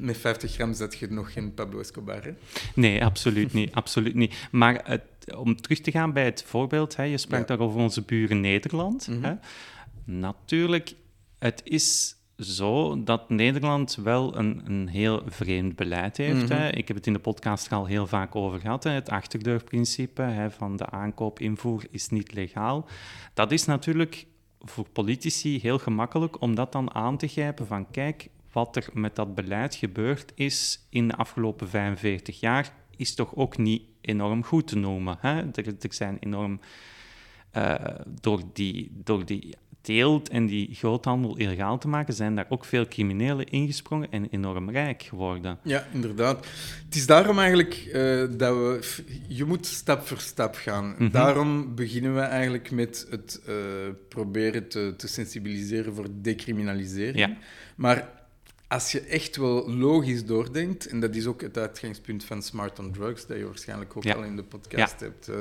met 0.00 0.16
50 0.16 0.52
gram 0.52 0.74
zet 0.74 0.98
je 0.98 1.06
nog 1.10 1.32
geen 1.32 1.54
Pablo 1.54 1.80
Escobar. 1.80 2.24
Hè? 2.24 2.30
Nee, 2.74 3.04
absoluut 3.04 3.52
niet. 3.52 3.74
Absoluut 3.74 4.14
niet. 4.14 4.34
Maar 4.50 4.80
het, 4.84 5.02
om 5.36 5.60
terug 5.60 5.80
te 5.80 5.90
gaan 5.90 6.12
bij 6.12 6.24
het 6.24 6.42
voorbeeld, 6.46 6.96
hè, 6.96 7.02
je 7.02 7.18
sprak 7.18 7.40
Ja. 7.40 7.46
daar 7.46 7.58
over 7.66 7.80
onze 7.80 8.02
buren 8.02 8.40
Nederland. 8.40 9.08
Mhm. 9.08 9.22
Hè. 9.22 9.34
Natuurlijk, 10.04 10.94
het 11.38 11.60
is 11.64 12.16
zo 12.38 13.02
dat 13.02 13.28
Nederland 13.28 13.94
wel 13.94 14.36
een, 14.36 14.62
een 14.64 14.88
heel 14.88 15.22
vreemd 15.26 15.76
beleid 15.76 16.16
heeft. 16.16 16.48
Mhm. 16.48 16.52
hè. 16.52 16.70
Ik 16.70 16.88
heb 16.88 16.96
het 16.96 17.06
in 17.06 17.12
de 17.12 17.18
podcast 17.18 17.66
er 17.66 17.74
al 17.74 17.86
heel 17.86 18.06
vaak 18.06 18.34
over 18.36 18.60
gehad. 18.60 18.84
Hè. 18.84 18.90
Het 18.90 19.10
achterdeurprincipe 19.10 20.22
hè, 20.22 20.50
van 20.50 20.76
de 20.76 20.86
aankoop-invoer 20.86 21.84
is 21.90 22.08
niet 22.08 22.32
legaal. 22.32 22.88
Dat 23.34 23.52
is 23.52 23.64
natuurlijk 23.64 24.26
voor 24.60 24.88
politici 24.92 25.58
heel 25.60 25.78
gemakkelijk 25.78 26.40
om 26.40 26.54
dat 26.54 26.72
dan 26.72 26.94
aan 26.94 27.16
te 27.16 27.26
grijpen 27.28 27.66
van 27.66 27.90
kijk, 27.90 28.28
wat 28.52 28.76
er 28.76 28.88
met 28.92 29.16
dat 29.16 29.34
beleid 29.34 29.74
gebeurd 29.74 30.32
is 30.34 30.86
in 30.88 31.08
de 31.08 31.16
afgelopen 31.16 31.68
45 31.68 32.40
jaar, 32.40 32.72
is 32.96 33.14
toch 33.14 33.34
ook 33.34 33.56
niet 33.56 33.82
enorm 34.00 34.44
goed 34.44 34.66
te 34.66 34.76
noemen. 34.76 35.16
Hè? 35.20 35.36
Er, 35.36 35.66
er 35.66 35.94
zijn 35.94 36.16
enorm... 36.20 36.60
eh, 37.50 37.74
door, 38.20 38.42
die, 38.52 38.90
door 39.04 39.24
die 39.24 39.54
teelt 39.88 40.28
en 40.28 40.46
die 40.46 40.74
groothandel 40.74 41.36
illegaal 41.36 41.78
te 41.78 41.88
maken, 41.88 42.14
zijn 42.14 42.34
daar 42.34 42.46
ook 42.48 42.64
veel 42.64 42.88
criminelen 42.88 43.46
ingesprongen 43.46 44.10
en 44.10 44.26
enorm 44.30 44.70
rijk 44.70 45.02
geworden. 45.02 45.58
Ja, 45.62 45.86
inderdaad. 45.92 46.46
Het 46.84 46.94
is 46.94 47.06
daarom 47.06 47.38
eigenlijk 47.38 47.74
eh, 47.74 48.24
dat 48.30 48.54
we... 48.54 48.80
Je 49.28 49.44
moet 49.44 49.66
stap 49.66 50.06
voor 50.06 50.18
stap 50.18 50.54
gaan. 50.54 50.94
Mhm. 50.98 51.10
Daarom 51.10 51.74
beginnen 51.74 52.14
we 52.14 52.20
eigenlijk 52.20 52.70
met 52.70 53.06
het 53.10 53.40
eh, 53.46 53.54
proberen 54.08 54.68
te, 54.68 54.94
te 54.96 55.08
sensibiliseren 55.08 55.94
voor 55.94 56.06
decriminalisering. 56.22 57.18
Ja. 57.18 57.36
Maar 57.76 58.18
als 58.68 58.92
je 58.92 59.00
echt 59.00 59.36
wel 59.36 59.70
logisch 59.70 60.24
doordenkt, 60.24 60.86
en 60.86 61.00
dat 61.00 61.14
is 61.14 61.26
ook 61.26 61.40
het 61.40 61.58
uitgangspunt 61.58 62.24
van 62.24 62.42
Smart 62.42 62.78
on 62.78 62.92
Drugs, 62.92 63.26
dat 63.26 63.36
je 63.38 63.44
waarschijnlijk 63.44 63.96
ook 63.96 64.04
Ja. 64.04 64.14
al 64.14 64.22
in 64.22 64.36
de 64.36 64.42
podcast 64.42 65.00
hebt, 65.00 65.28
eh, 65.28 65.36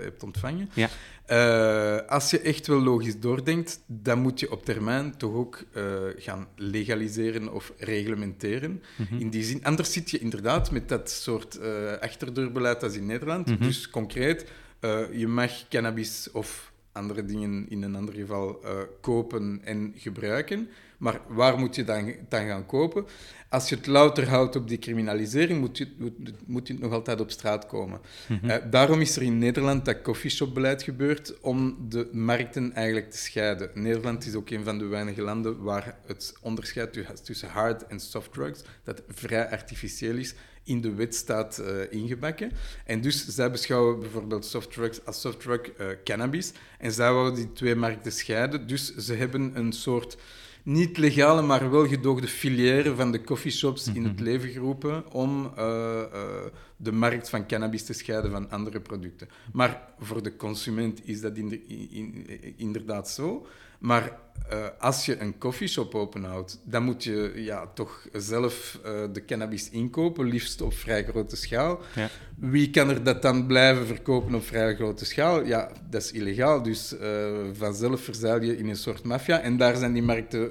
hebt 0.00 0.22
ontvangen. 0.22 0.70
Ja. 0.74 0.88
Eh, 1.26 1.98
als 2.06 2.30
je 2.30 2.40
echt 2.40 2.66
wel 2.66 2.82
logisch 2.82 3.20
doordenkt, 3.20 3.80
dan 3.86 4.18
moet 4.18 4.40
je 4.40 4.50
op 4.50 4.64
termijn 4.64 5.16
toch 5.16 5.34
ook 5.34 5.64
eh, 5.72 5.84
gaan 6.16 6.46
legaliseren 6.56 7.52
of 7.52 7.72
reglementeren. 7.78 8.82
Mhm. 8.96 9.18
In 9.18 9.30
die 9.30 9.42
zin, 9.42 9.64
anders 9.64 9.92
zit 9.92 10.10
je 10.10 10.18
inderdaad 10.18 10.70
met 10.70 10.88
dat 10.88 11.10
soort 11.10 11.58
eh, 11.58 11.92
achterdeurbeleid 12.00 12.82
als 12.82 12.94
in 12.94 13.06
Nederland. 13.06 13.46
Mhm. 13.46 13.62
Dus 13.62 13.90
concreet, 13.90 14.46
je 15.12 15.26
mag 15.28 15.68
cannabis 15.68 16.28
of 16.32 16.72
andere 16.92 17.24
dingen 17.24 17.66
in 17.68 17.82
een 17.82 17.96
ander 17.96 18.14
geval 18.14 18.60
kopen 19.00 19.60
en 19.64 19.92
gebruiken. 19.96 20.68
Maar 21.02 21.20
waar 21.28 21.58
moet 21.58 21.74
je 21.74 21.84
dan, 21.84 22.14
dan 22.28 22.46
gaan 22.46 22.66
kopen? 22.66 23.06
Als 23.48 23.68
je 23.68 23.74
het 23.76 23.86
louter 23.86 24.28
houdt 24.28 24.56
op 24.56 24.68
die 24.68 24.78
criminalisering, 24.78 25.60
moet 25.60 25.78
je, 25.78 25.94
moet, 25.98 26.12
moet 26.46 26.66
je 26.66 26.72
het 26.72 26.82
nog 26.82 26.92
altijd 26.92 27.20
op 27.20 27.30
straat 27.30 27.66
komen. 27.66 28.00
Mhm. 28.28 28.50
Eh, 28.50 28.70
daarom 28.70 29.00
is 29.00 29.16
er 29.16 29.22
in 29.22 29.38
Nederland 29.38 29.84
dat 29.84 30.02
coffeeshopbeleid 30.02 30.82
gebeurd 30.82 31.40
om 31.40 31.76
de 31.88 32.08
markten 32.12 32.72
eigenlijk 32.72 33.10
te 33.10 33.18
scheiden. 33.18 33.70
Nederland 33.74 34.26
is 34.26 34.34
ook 34.34 34.50
een 34.50 34.64
van 34.64 34.78
de 34.78 34.86
weinige 34.86 35.22
landen 35.22 35.62
waar 35.62 35.98
het 36.06 36.34
onderscheid 36.40 36.92
tu- 36.92 37.06
tussen 37.22 37.48
hard 37.48 37.86
en 37.86 38.00
soft 38.00 38.32
drugs, 38.32 38.62
dat 38.84 39.02
vrij 39.08 39.50
artificieel 39.50 40.16
is, 40.16 40.34
in 40.64 40.80
de 40.80 40.94
wet 40.94 41.14
staat 41.14 41.58
eh, 41.58 41.74
ingebakken. 41.90 42.52
En 42.84 43.00
dus 43.00 43.26
zij 43.26 43.50
beschouwen 43.50 44.00
bijvoorbeeld 44.00 44.44
soft 44.44 44.72
drugs 44.72 45.04
als 45.04 45.20
soft 45.20 45.40
drug 45.40 45.60
eh, 45.72 45.86
cannabis. 46.04 46.52
En 46.78 46.92
zij 46.92 47.12
wouden 47.12 47.34
die 47.34 47.52
twee 47.52 47.74
markten 47.74 48.12
scheiden. 48.12 48.66
Dus 48.66 48.94
ze 48.96 49.14
hebben 49.14 49.52
een 49.54 49.72
soort 49.72 50.16
niet 50.64 50.96
legale, 50.98 51.42
maar 51.42 51.70
wel 51.70 51.86
gedoogde 51.86 52.28
filière 52.28 52.94
van 52.94 53.12
de 53.12 53.24
coffeeshops 53.24 53.88
in 53.92 54.04
het 54.04 54.20
leven 54.20 54.48
geroepen 54.48 55.12
om 55.12 55.52
eh, 55.56 56.00
eh, 56.00 56.06
de 56.76 56.92
markt 56.92 57.28
van 57.30 57.46
cannabis 57.46 57.84
te 57.84 57.92
scheiden 57.92 58.30
van 58.30 58.50
andere 58.50 58.80
producten. 58.80 59.28
Maar 59.52 59.94
voor 59.98 60.22
de 60.22 60.36
consument 60.36 61.08
is 61.08 61.20
dat 61.20 61.36
in 61.36 61.48
de- 61.48 61.66
in- 61.66 61.90
in- 61.90 62.54
inderdaad 62.56 63.10
zo. 63.10 63.46
Maar 63.82 64.12
eh, 64.48 64.58
als 64.78 65.06
je 65.06 65.20
een 65.20 65.38
coffeeshop 65.38 65.94
openhoudt, 65.94 66.60
dan 66.64 66.82
moet 66.82 67.04
je 67.04 67.32
ja, 67.36 67.66
toch 67.74 68.06
zelf 68.12 68.78
eh, 68.84 68.92
de 69.12 69.24
cannabis 69.24 69.70
inkopen, 69.70 70.24
liefst 70.26 70.60
op 70.60 70.74
vrij 70.74 71.04
grote 71.04 71.36
schaal. 71.36 71.80
Ja. 71.94 72.08
Wie 72.36 72.70
kan 72.70 72.90
er 72.90 73.02
dat 73.02 73.22
dan 73.22 73.46
blijven 73.46 73.86
verkopen 73.86 74.34
op 74.34 74.44
vrij 74.46 74.74
grote 74.74 75.04
schaal? 75.04 75.44
Ja, 75.46 75.70
dat 75.90 76.02
is 76.02 76.12
illegaal. 76.12 76.62
Dus 76.62 76.96
eh, 76.98 77.30
vanzelf 77.52 78.00
verzuil 78.00 78.42
je 78.42 78.56
in 78.56 78.68
een 78.68 78.76
soort 78.76 79.02
maffia. 79.04 79.40
En 79.40 79.56
daar 79.56 79.76
zijn 79.76 79.92
die 79.92 80.02
markten 80.02 80.50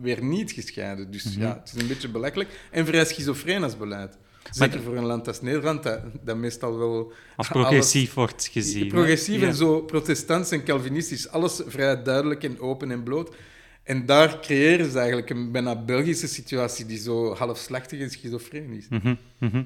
weer 0.00 0.24
niet 0.24 0.52
gescheiden. 0.52 1.10
Dus 1.10 1.24
Mhm. 1.24 1.40
ja, 1.40 1.60
het 1.64 1.72
is 1.74 1.82
een 1.82 1.88
beetje 1.88 2.08
belachelijk. 2.08 2.48
En 2.70 2.86
vrij 2.86 3.04
schizofreen 3.04 3.62
als 3.62 3.76
beleid. 3.76 4.18
Zeker 4.50 4.82
voor 4.82 4.96
een 4.96 5.04
land 5.04 5.26
als 5.28 5.40
Nederland, 5.40 5.82
dat, 5.82 6.00
dat 6.22 6.36
meestal 6.36 6.78
wel... 6.78 7.12
Als 7.36 7.50
alles- 7.50 7.62
progressief 7.66 8.14
wordt 8.14 8.48
gezien. 8.52 8.88
Progressief 8.88 9.40
Ja. 9.40 9.46
en 9.46 9.54
zo 9.54 9.80
protestants 9.82 10.50
en 10.50 10.64
calvinistisch. 10.64 11.28
Alles 11.28 11.62
vrij 11.66 12.02
duidelijk 12.02 12.42
en 12.44 12.60
open 12.60 12.90
en 12.90 13.02
bloot. 13.02 13.34
En 13.82 14.06
daar 14.06 14.40
creëren 14.40 14.90
ze 14.90 14.96
eigenlijk 14.98 15.30
een 15.30 15.52
bijna 15.52 15.82
Belgische 15.84 16.26
situatie 16.26 16.86
die 16.86 16.98
zo 16.98 17.34
halfslachtig 17.34 18.00
en 18.00 18.10
schizofreen 18.10 18.70
is. 18.72 18.86
Mhm. 18.88 19.62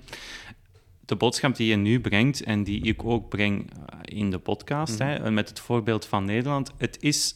de 1.06 1.16
boodschap 1.16 1.56
die 1.56 1.66
je 1.68 1.76
nu 1.76 2.00
brengt 2.00 2.42
en 2.42 2.64
die 2.64 2.82
ik 2.84 3.04
ook 3.04 3.28
breng 3.28 3.70
eh, 3.70 3.98
in 4.18 4.30
de 4.30 4.38
podcast, 4.38 4.98
Mhm. 4.98 5.08
hè, 5.08 5.30
met 5.30 5.48
het 5.48 5.60
voorbeeld 5.60 6.04
van 6.04 6.24
Nederland, 6.24 6.72
het 6.78 6.96
is 7.00 7.34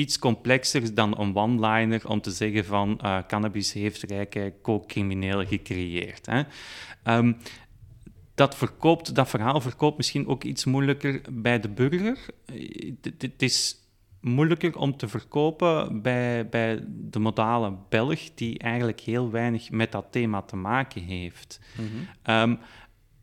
iets 0.00 0.18
complexer 0.18 0.94
dan 0.94 1.20
een 1.20 1.36
one-liner 1.36 2.08
om 2.08 2.20
te 2.20 2.30
zeggen 2.30 2.64
van 2.64 2.98
eh, 3.00 3.18
cannabis 3.26 3.72
heeft 3.72 4.02
rijke 4.02 4.54
kookcriminelen 4.62 5.46
gecreëerd. 5.46 6.26
Hè. 6.26 6.42
Ehm, 7.02 7.32
dat, 8.34 8.56
verkoopt, 8.56 9.14
dat 9.14 9.28
verhaal 9.28 9.60
verkoopt 9.60 9.96
misschien 9.96 10.26
ook 10.26 10.44
iets 10.44 10.64
moeilijker 10.64 11.20
bij 11.30 11.60
de 11.60 11.68
burger. 11.68 12.18
Eh, 12.44 12.92
Het 13.02 13.22
het 13.22 13.42
is 13.42 13.80
moeilijker 14.20 14.76
om 14.76 14.96
te 14.96 15.08
verkopen 15.08 16.02
bij, 16.02 16.48
bij 16.48 16.84
de 16.86 17.18
modale 17.18 17.76
Belg, 17.88 18.34
die 18.34 18.58
eigenlijk 18.58 19.00
heel 19.00 19.30
weinig 19.30 19.70
met 19.70 19.92
dat 19.92 20.06
thema 20.10 20.42
te 20.42 20.56
maken 20.56 21.02
heeft. 21.02 21.60
Ehm, 22.22 22.56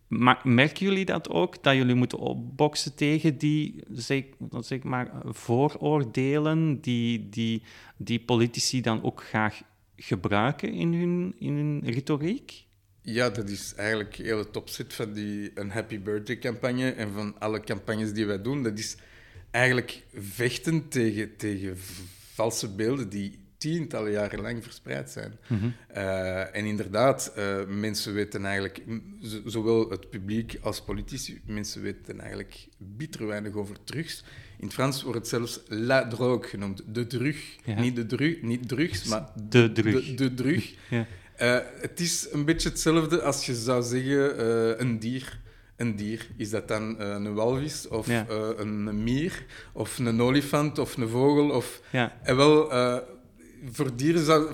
maar 0.08 0.42
merken 0.44 0.86
jullie 0.86 1.06
dat 1.06 1.30
ook, 1.30 1.64
dat 1.64 1.76
jullie 1.76 1.96
moeten 1.96 2.18
opboksen 2.18 2.96
tegen 2.96 3.38
die, 3.38 3.84
zeg, 3.92 4.24
zeg 4.60 4.84
maar, 4.84 5.12
vooroordelen 5.26 6.82
die, 6.82 7.30
die, 7.30 7.64
die 7.98 8.20
politici 8.20 8.82
dan 8.82 9.04
ook 9.04 9.24
graag 9.24 9.62
gebruiken 9.96 10.74
in 10.74 10.94
hun, 10.94 11.36
in 11.40 11.54
hun 11.54 11.82
retoriek? 11.86 12.66
Ja, 13.02 13.30
dat 13.30 13.50
is 13.50 13.74
eigenlijk 13.76 14.16
heel 14.16 14.38
het 14.38 14.58
opzet 14.58 14.94
van 14.94 15.14
die 15.14 15.52
een 15.56 15.72
Happy 15.72 16.00
Birthday 16.00 16.38
campagne 16.38 16.92
en 16.92 17.12
van 17.14 17.40
alle 17.40 17.60
campagnes 17.60 18.14
die 18.14 18.26
wij 18.26 18.42
doen. 18.42 18.64
Dat 18.64 18.80
is 18.80 18.98
eigenlijk 19.52 20.04
vechten 20.14 20.88
tegen, 20.88 21.36
tegen 21.38 21.78
valse 22.34 22.76
beelden 22.76 23.10
die 23.10 23.40
tientallen 23.58 24.12
jaren 24.12 24.42
lang 24.42 24.64
verspreid 24.64 25.10
zijn. 25.10 25.34
Eh, 25.88 26.56
en 26.56 26.66
inderdaad, 26.66 27.32
eh, 27.36 27.66
mensen 27.68 28.14
weten 28.14 28.46
eigenlijk, 28.46 28.82
zowel 29.46 29.90
het 29.90 30.10
publiek 30.10 30.58
als 30.62 30.82
politici, 30.82 31.42
mensen 31.46 31.82
weten 31.82 32.20
eigenlijk 32.20 32.68
bitter 32.78 33.28
weinig 33.28 33.54
over 33.54 33.76
drugs. 33.84 34.24
In 34.60 34.66
het 34.66 34.74
Frans 34.74 35.04
wordt 35.04 35.18
het 35.18 35.28
zelfs 35.28 35.62
la 35.68 36.08
drogue 36.08 36.48
genoemd, 36.50 36.84
de 36.88 37.08
drug. 37.08 37.38
Ja. 37.66 37.80
Niet, 37.80 37.96
de 37.96 38.06
dru 38.06 38.40
niet 38.42 38.68
drugs, 38.68 39.04
maar 39.04 39.30
De 39.50 39.72
drug. 39.72 40.06
de, 40.06 40.14
de 40.14 40.34
drug. 40.34 40.74
Ja. 40.90 41.06
Eh, 41.36 41.60
het 41.82 42.00
is 42.00 42.28
een 42.32 42.46
beetje 42.46 42.70
hetzelfde 42.70 43.22
als 43.22 43.46
je 43.46 43.56
zou 43.56 43.84
zeggen 43.84 44.82
een 44.82 45.00
dier. 45.00 45.40
Een 45.76 45.96
dier, 45.96 46.28
is 46.38 46.50
dat 46.50 46.68
dan 46.68 47.00
een 47.02 47.34
walvis 47.34 47.88
of 47.88 48.08
Ja. 48.08 48.26
een 48.58 49.04
mier 49.04 49.46
of 49.74 49.98
een 49.98 50.22
olifant 50.22 50.78
of 50.80 50.98
een 50.98 51.10
vogel? 51.10 51.50
Of... 51.50 51.82
Ja, 51.92 52.18
En 52.24 52.36
wel, 52.36 52.72
voor 53.72 53.96
dieren 53.96 54.48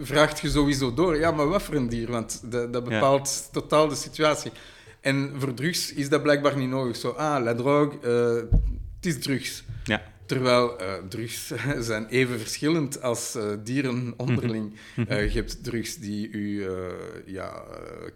vraagt 0.00 0.40
je 0.40 0.48
sowieso 0.50 0.94
door. 0.94 1.16
Ja, 1.16 1.30
maar 1.30 1.48
wat 1.48 1.62
voor 1.62 1.74
een 1.74 1.88
dier? 1.88 2.10
Want 2.10 2.40
dat, 2.44 2.72
dat 2.72 2.82
Ja. 2.84 2.90
bepaalt 2.90 3.48
totaal 3.52 3.88
de 3.88 3.94
situatie. 3.94 4.52
En 5.00 5.32
voor 5.38 5.54
drugs 5.54 5.92
is 5.92 6.08
dat 6.08 6.22
blijkbaar 6.22 6.56
niet 6.56 6.68
nodig. 6.68 6.96
Zo, 6.96 7.08
ah, 7.10 7.42
la 7.44 7.54
drogue, 7.54 7.98
eh, 8.02 8.50
het 8.96 9.06
is 9.06 9.18
drugs. 9.22 9.64
ja. 9.84 10.02
Terwijl 10.30 10.78
eh, 10.78 10.92
drugs 11.08 11.52
zijn 11.90 12.06
even 12.06 12.38
verschillend 12.38 13.02
als 13.02 13.34
eh, 13.34 13.44
dieren 13.64 14.14
onderling. 14.16 14.74
Eh, 15.08 15.32
je 15.32 15.38
hebt 15.38 15.64
drugs 15.64 15.96
die 15.96 16.30
u 16.30 16.64
eh, 16.64 16.70
ja, 17.26 17.62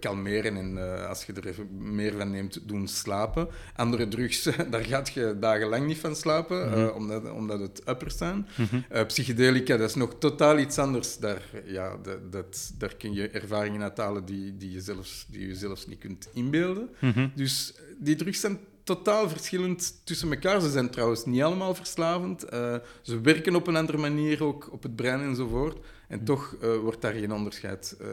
kalmeren 0.00 0.56
en 0.56 0.78
als 1.08 1.24
je 1.24 1.32
er 1.32 1.46
even 1.46 1.94
meer 1.94 2.12
van 2.16 2.30
neemt, 2.30 2.68
doen 2.68 2.88
slapen. 2.88 3.48
Andere 3.76 4.08
drugs, 4.08 4.42
daar 4.70 4.84
gaat 4.84 5.12
je 5.12 5.36
dagenlang 5.40 5.86
niet 5.86 5.98
van 5.98 6.16
slapen, 6.16 6.72
eh, 6.72 6.94
omdat, 6.94 7.30
omdat 7.30 7.60
het 7.60 7.82
uppers 7.88 8.16
zijn. 8.16 8.46
Eh, 8.88 9.06
psychedelica, 9.06 9.76
dat 9.76 9.88
is 9.88 9.94
nog 9.94 10.14
totaal 10.18 10.58
iets 10.58 10.78
anders. 10.78 11.18
Daar, 11.18 11.42
ja, 11.64 11.96
dat, 12.02 12.32
dat, 12.32 12.72
daar 12.78 12.96
kun 12.96 13.12
je 13.12 13.28
ervaringen 13.28 13.82
uit 13.82 13.98
halen 13.98 14.24
die, 14.24 14.56
die, 14.56 14.72
je 14.72 14.80
zelfs, 14.80 15.26
die 15.28 15.46
je 15.46 15.54
zelfs 15.54 15.86
niet 15.86 15.98
kunt 15.98 16.28
inbeelden. 16.32 16.88
Mhm. 17.00 17.28
Dus 17.34 17.74
die 17.98 18.16
drugs 18.16 18.40
zijn 18.40 18.58
totaal 18.84 19.28
verschillend 19.28 20.00
tussen 20.04 20.30
elkaar. 20.30 20.60
ze 20.60 20.70
zijn 20.70 20.90
trouwens 20.90 21.24
niet 21.24 21.42
allemaal 21.42 21.74
verslavend. 21.74 22.42
Eh, 22.42 22.76
ze 23.02 23.20
werken 23.20 23.54
op 23.54 23.66
een 23.66 23.76
andere 23.76 23.98
manier 23.98 24.44
ook 24.44 24.72
op 24.72 24.82
het 24.82 24.96
brein 24.96 25.20
enzovoort. 25.20 25.78
En 26.08 26.24
toch 26.24 26.56
eh, 26.60 26.76
wordt 26.76 27.00
daar 27.00 27.12
geen 27.12 27.32
onderscheid 27.32 27.96
eh, 28.00 28.06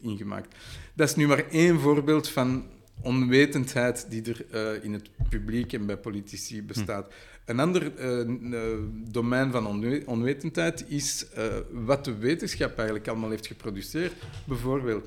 in 0.00 0.16
gemaakt. 0.16 0.54
Dat 0.94 1.08
is 1.08 1.14
nu 1.14 1.26
maar 1.26 1.48
één 1.48 1.80
voorbeeld 1.80 2.28
van 2.28 2.64
onwetendheid 3.02 4.06
die 4.10 4.22
er 4.22 4.84
in 4.84 4.92
het 4.92 5.10
publiek 5.28 5.72
en 5.72 5.86
bij 5.86 5.96
politici 5.96 6.62
bestaat. 6.62 7.12
Een 7.44 7.60
ander 7.60 7.92
domein 9.10 9.50
van 9.50 9.66
onwe- 9.66 10.02
onwetendheid 10.06 10.84
is 10.88 11.26
wat 11.70 12.04
de 12.04 12.16
wetenschap 12.16 12.76
eigenlijk 12.76 13.08
allemaal 13.08 13.30
heeft 13.30 13.46
geproduceerd. 13.46 14.12
Bijvoorbeeld, 14.44 15.06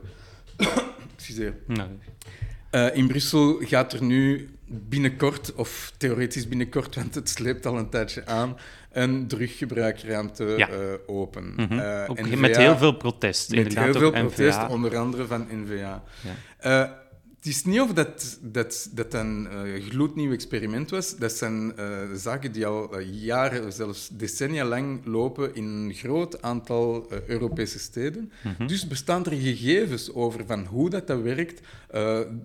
excuseer, 1.15 1.55
Nou, 1.67 1.89
eh, 2.69 2.95
in 2.95 3.07
Brussel 3.07 3.57
gaat 3.61 3.93
er 3.93 4.03
nu 4.03 4.49
binnenkort, 4.65 5.53
of 5.55 5.91
theoretisch 5.97 6.47
binnenkort, 6.47 6.95
want 6.95 7.15
het 7.15 7.29
sleept 7.29 7.65
al 7.65 7.77
een 7.77 7.89
tijdje 7.89 8.25
aan, 8.25 8.57
een 8.91 9.27
druggebruikruimte 9.27 10.43
Ja. 10.57 10.69
eh, 10.69 10.77
open. 11.07 11.53
mhm. 11.55 11.79
Eh, 11.79 12.09
NVA 12.09 12.37
met 12.37 12.57
heel 12.57 12.77
veel 12.77 12.91
protest. 12.95 13.55
met 13.55 13.77
heel 13.77 13.93
veel 13.93 14.11
protest, 14.11 14.57
NVA. 14.57 14.67
onder 14.69 14.97
andere 14.97 15.25
van 15.27 15.47
NVA. 15.51 16.03
Ja. 16.61 17.07
Het 17.39 17.47
is 17.47 17.65
niet 17.65 17.79
of 17.79 17.93
dat, 17.93 18.39
dat, 18.41 18.89
dat 18.93 19.13
een 19.13 19.47
eh, 19.47 19.83
gloednieuw 19.89 20.31
experiment 20.31 20.89
was. 20.89 21.17
Dat 21.17 21.31
zijn 21.31 21.77
eh, 21.77 22.11
zaken 22.13 22.51
die 22.51 22.65
al 22.65 22.97
eh, 22.97 23.23
jaren, 23.23 23.73
zelfs 23.73 24.09
decennia 24.11 24.65
lang 24.65 25.05
lopen 25.05 25.55
in 25.55 25.63
een 25.63 25.93
groot 25.93 26.41
aantal 26.41 27.07
Europese 27.27 27.79
steden. 27.79 28.31
Dus 28.67 28.87
bestaan 28.87 29.25
er 29.25 29.31
gegevens 29.31 30.13
over 30.13 30.45
van 30.45 30.65
hoe 30.65 30.89
dat, 30.89 31.07
dat 31.07 31.21
werkt, 31.21 31.61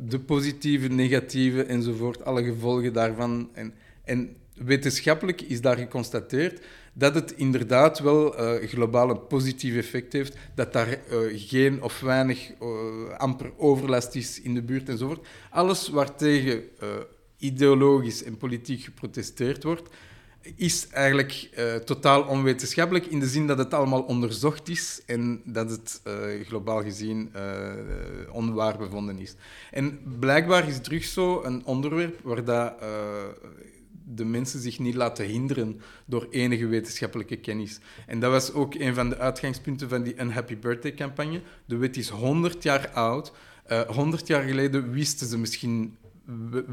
de 0.07 0.21
positieve, 0.27 0.89
negatieve 0.89 1.65
enzovoort, 1.65 2.25
alle 2.25 2.45
gevolgen 2.45 2.93
daarvan. 2.93 3.49
En, 3.53 3.75
en 4.05 4.37
wetenschappelijk 4.55 5.41
is 5.41 5.61
daar 5.61 5.77
geconstateerd 5.77 6.61
dat 6.95 7.15
het 7.15 7.33
inderdaad 7.37 7.99
wel 7.99 8.37
eh, 8.37 8.69
globaal 8.69 9.11
een 9.11 9.27
positief 9.27 9.77
effect 9.77 10.13
heeft, 10.13 10.37
dat 10.55 10.73
daar 10.73 10.89
eh, 10.89 10.99
geen 11.35 11.83
of 11.83 12.01
weinig 12.01 12.51
eh, 12.61 13.17
amper 13.17 13.53
overlast 13.57 14.15
is 14.15 14.41
in 14.41 14.55
de 14.55 14.63
buurt 14.63 14.89
enzovoort. 14.89 15.27
Alles 15.51 15.89
waartegen 15.89 16.63
ideologisch 17.39 18.23
en 18.25 18.37
politiek 18.37 18.83
geprotesteerd 18.83 19.63
wordt, 19.63 19.89
is 20.57 20.89
eigenlijk 20.89 21.51
totaal 21.85 22.23
onwetenschappelijk 22.23 23.07
in 23.07 23.21
de 23.21 23.29
zin 23.29 23.47
dat 23.47 23.59
het 23.59 23.75
allemaal 23.75 24.03
onderzocht 24.03 24.69
is 24.69 25.03
en 25.07 25.43
dat 25.45 25.71
het 25.71 26.03
globaal 26.47 26.83
gezien 26.83 27.33
onwaar 28.33 28.79
bevonden 28.79 29.19
is. 29.19 29.35
En 29.71 30.01
blijkbaar 30.19 30.69
is 30.69 30.81
drugs 30.81 31.13
zo 31.13 31.43
een 31.43 31.67
onderwerp 31.67 32.21
waar 32.23 32.45
dat, 32.45 32.75
de 34.05 34.25
mensen 34.25 34.61
zich 34.61 34.79
niet 34.79 34.95
laten 34.95 35.25
hinderen 35.25 35.81
door 36.07 36.27
enige 36.31 36.67
wetenschappelijke 36.67 37.37
kennis. 37.37 37.79
En 38.07 38.21
dat 38.21 38.31
was 38.31 38.53
ook 38.53 38.75
een 38.75 38.95
van 38.95 39.09
de 39.09 39.19
uitgangspunten 39.19 39.89
van 39.89 40.03
die 40.03 40.21
Unhappy 40.21 40.57
Birthday-campagne. 40.57 41.43
De 41.65 41.77
wet 41.77 41.97
is 41.97 42.09
100 42.09 42.63
jaar 42.63 42.89
oud. 42.89 43.33
Eh 43.65 43.81
100 43.81 44.27
jaar 44.27 44.43
geleden 44.43 44.91
wisten 44.91 45.27
ze 45.27 45.39
misschien 45.39 45.97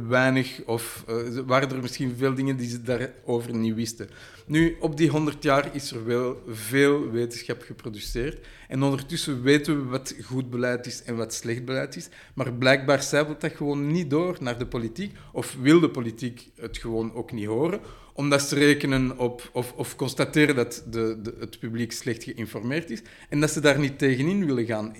weinig 0.07 0.61
of 0.65 1.03
eh, 1.07 1.15
waren 1.45 1.69
er 1.69 1.81
misschien 1.81 2.15
veel 2.17 2.33
dingen 2.33 2.57
die 2.57 2.69
ze 2.69 2.81
daarover 2.81 3.55
niet 3.55 3.75
wisten. 3.75 4.09
Nu, 4.45 4.77
op 4.79 4.97
die 4.97 5.09
100 5.09 5.43
jaar 5.43 5.75
is 5.75 5.91
er 5.91 6.05
wel 6.05 6.43
veel 6.47 7.11
wetenschap 7.11 7.61
geproduceerd. 7.61 8.47
En 8.67 8.83
ondertussen 8.83 9.41
weten 9.41 9.77
we 9.77 9.89
wat 9.89 10.15
goed 10.23 10.49
beleid 10.49 10.85
is 10.85 11.03
en 11.03 11.15
wat 11.15 11.33
slecht 11.33 11.65
beleid 11.65 11.95
is. 11.95 12.09
Maar 12.33 12.53
blijkbaar 12.53 13.03
zijpelt 13.03 13.41
dat 13.41 13.55
gewoon 13.55 13.91
niet 13.91 14.09
door 14.09 14.37
naar 14.39 14.57
de 14.57 14.67
politiek. 14.67 15.17
Of 15.33 15.57
wil 15.61 15.79
de 15.79 15.89
politiek 15.89 16.49
het 16.55 16.77
gewoon 16.77 17.13
ook 17.13 17.31
niet 17.31 17.47
horen. 17.47 17.79
Omdat 18.13 18.41
ze 18.41 18.55
rekenen 18.55 19.17
op 19.17 19.49
of, 19.53 19.73
of 19.75 19.95
constateren 19.95 20.55
dat 20.55 20.83
de, 20.89 21.19
de, 21.21 21.35
het 21.39 21.59
publiek 21.59 21.91
slecht 21.91 22.23
geïnformeerd 22.23 22.89
is. 22.89 23.01
En 23.29 23.39
dat 23.39 23.51
ze 23.51 23.59
daar 23.59 23.79
niet 23.79 23.97
tegenin 23.97 24.45
willen 24.45 24.65
gaan. 24.65 24.95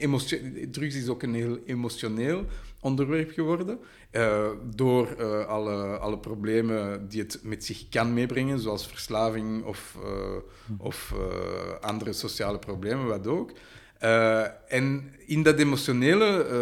Drugs 0.71 0.95
is 0.95 1.07
ook 1.07 1.23
een 1.23 1.33
heel 1.33 1.59
emotioneel 1.65 2.45
onderwerp 2.81 3.31
geworden. 3.31 3.79
eh, 4.11 4.49
door 4.75 5.07
eh, 5.07 5.45
alle, 5.45 5.97
alle 5.97 6.17
problemen 6.19 7.07
die 7.09 7.21
het 7.21 7.39
met 7.43 7.65
zich 7.65 7.89
kan 7.89 8.13
meebrengen, 8.13 8.59
zoals 8.59 8.87
verslaving 8.87 9.63
of, 9.63 9.97
eh, 10.03 10.37
of 10.77 11.13
eh, 11.15 11.79
andere 11.81 12.13
sociale 12.13 12.59
problemen, 12.59 13.07
wat 13.07 13.27
ook. 13.27 13.51
Eh, 14.01 14.43
en 14.67 15.11
in 15.25 15.43
dat 15.43 15.59
emotionele 15.59 16.25
eh, 16.45 16.57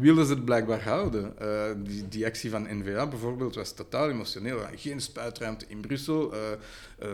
willen 0.00 0.26
ze 0.26 0.32
het 0.32 0.44
blijkbaar 0.44 0.82
houden. 0.82 1.38
Eh, 1.38 1.48
die, 1.76 2.08
die 2.08 2.26
actie 2.26 2.50
van 2.50 2.66
NVA 2.70 3.06
bijvoorbeeld 3.06 3.54
was 3.54 3.74
totaal 3.74 4.10
emotioneel. 4.10 4.58
Geen 4.76 5.00
spuitruimte 5.00 5.64
in 5.68 5.80
Brussel. 5.80 6.34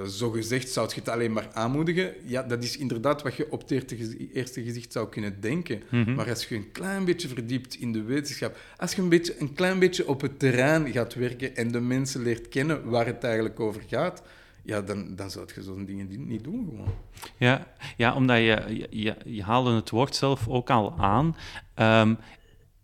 zo 0.09 0.31
gezegd 0.31 0.69
zou 0.69 0.89
je 0.89 1.01
het 1.01 1.09
alleen 1.09 1.33
maar 1.33 1.49
aanmoedigen. 1.53 2.15
Ja, 2.25 2.43
dat 2.43 2.63
is 2.65 2.77
inderdaad 2.77 3.23
wat 3.23 3.35
je 3.35 3.51
op 3.51 3.61
het 3.61 3.71
eerste 3.71 3.97
gezi- 3.97 4.31
eerste 4.33 4.63
gezicht 4.63 4.93
zou 4.93 5.09
kunnen 5.09 5.41
denken. 5.41 5.83
Maar 6.15 6.29
als 6.29 6.47
je 6.47 6.55
een 6.55 6.73
klein 6.73 7.05
beetje 7.05 7.29
verdiept 7.29 7.75
in 7.75 7.93
de 7.93 8.03
wetenschap, 8.03 8.57
als 8.77 8.93
je 8.95 9.03
een, 9.03 9.09
beetje, 9.09 9.35
een 9.39 9.55
klein 9.55 9.79
beetje 9.79 10.09
op 10.09 10.21
het 10.21 10.39
terrein 10.39 10.93
gaat 10.93 11.15
werken 11.15 11.57
en 11.57 11.71
de 11.73 11.81
mensen 11.81 12.23
leert 12.23 12.49
kennen 12.49 12.89
waar 12.89 13.07
het 13.07 13.25
eigenlijk 13.25 13.61
over 13.61 13.83
gaat, 13.87 14.23
ja, 14.63 14.81
dan, 14.81 15.17
dan 15.17 15.31
zou 15.31 15.49
je 15.55 15.63
zo'n 15.63 15.85
dingen 15.85 16.27
niet- 16.27 16.45
doen 16.45 16.67
gewoon. 16.71 16.93
Ja, 17.37 17.67
ja 17.97 18.15
omdat 18.15 18.37
je, 18.37 18.87
je, 19.25 19.43
haalde 19.43 19.75
het 19.75 19.91
woord 19.91 20.17
zelf 20.17 20.49
ook 20.49 20.71
al 20.71 20.95
aan. 20.99 21.37
Ehm, 21.75 22.15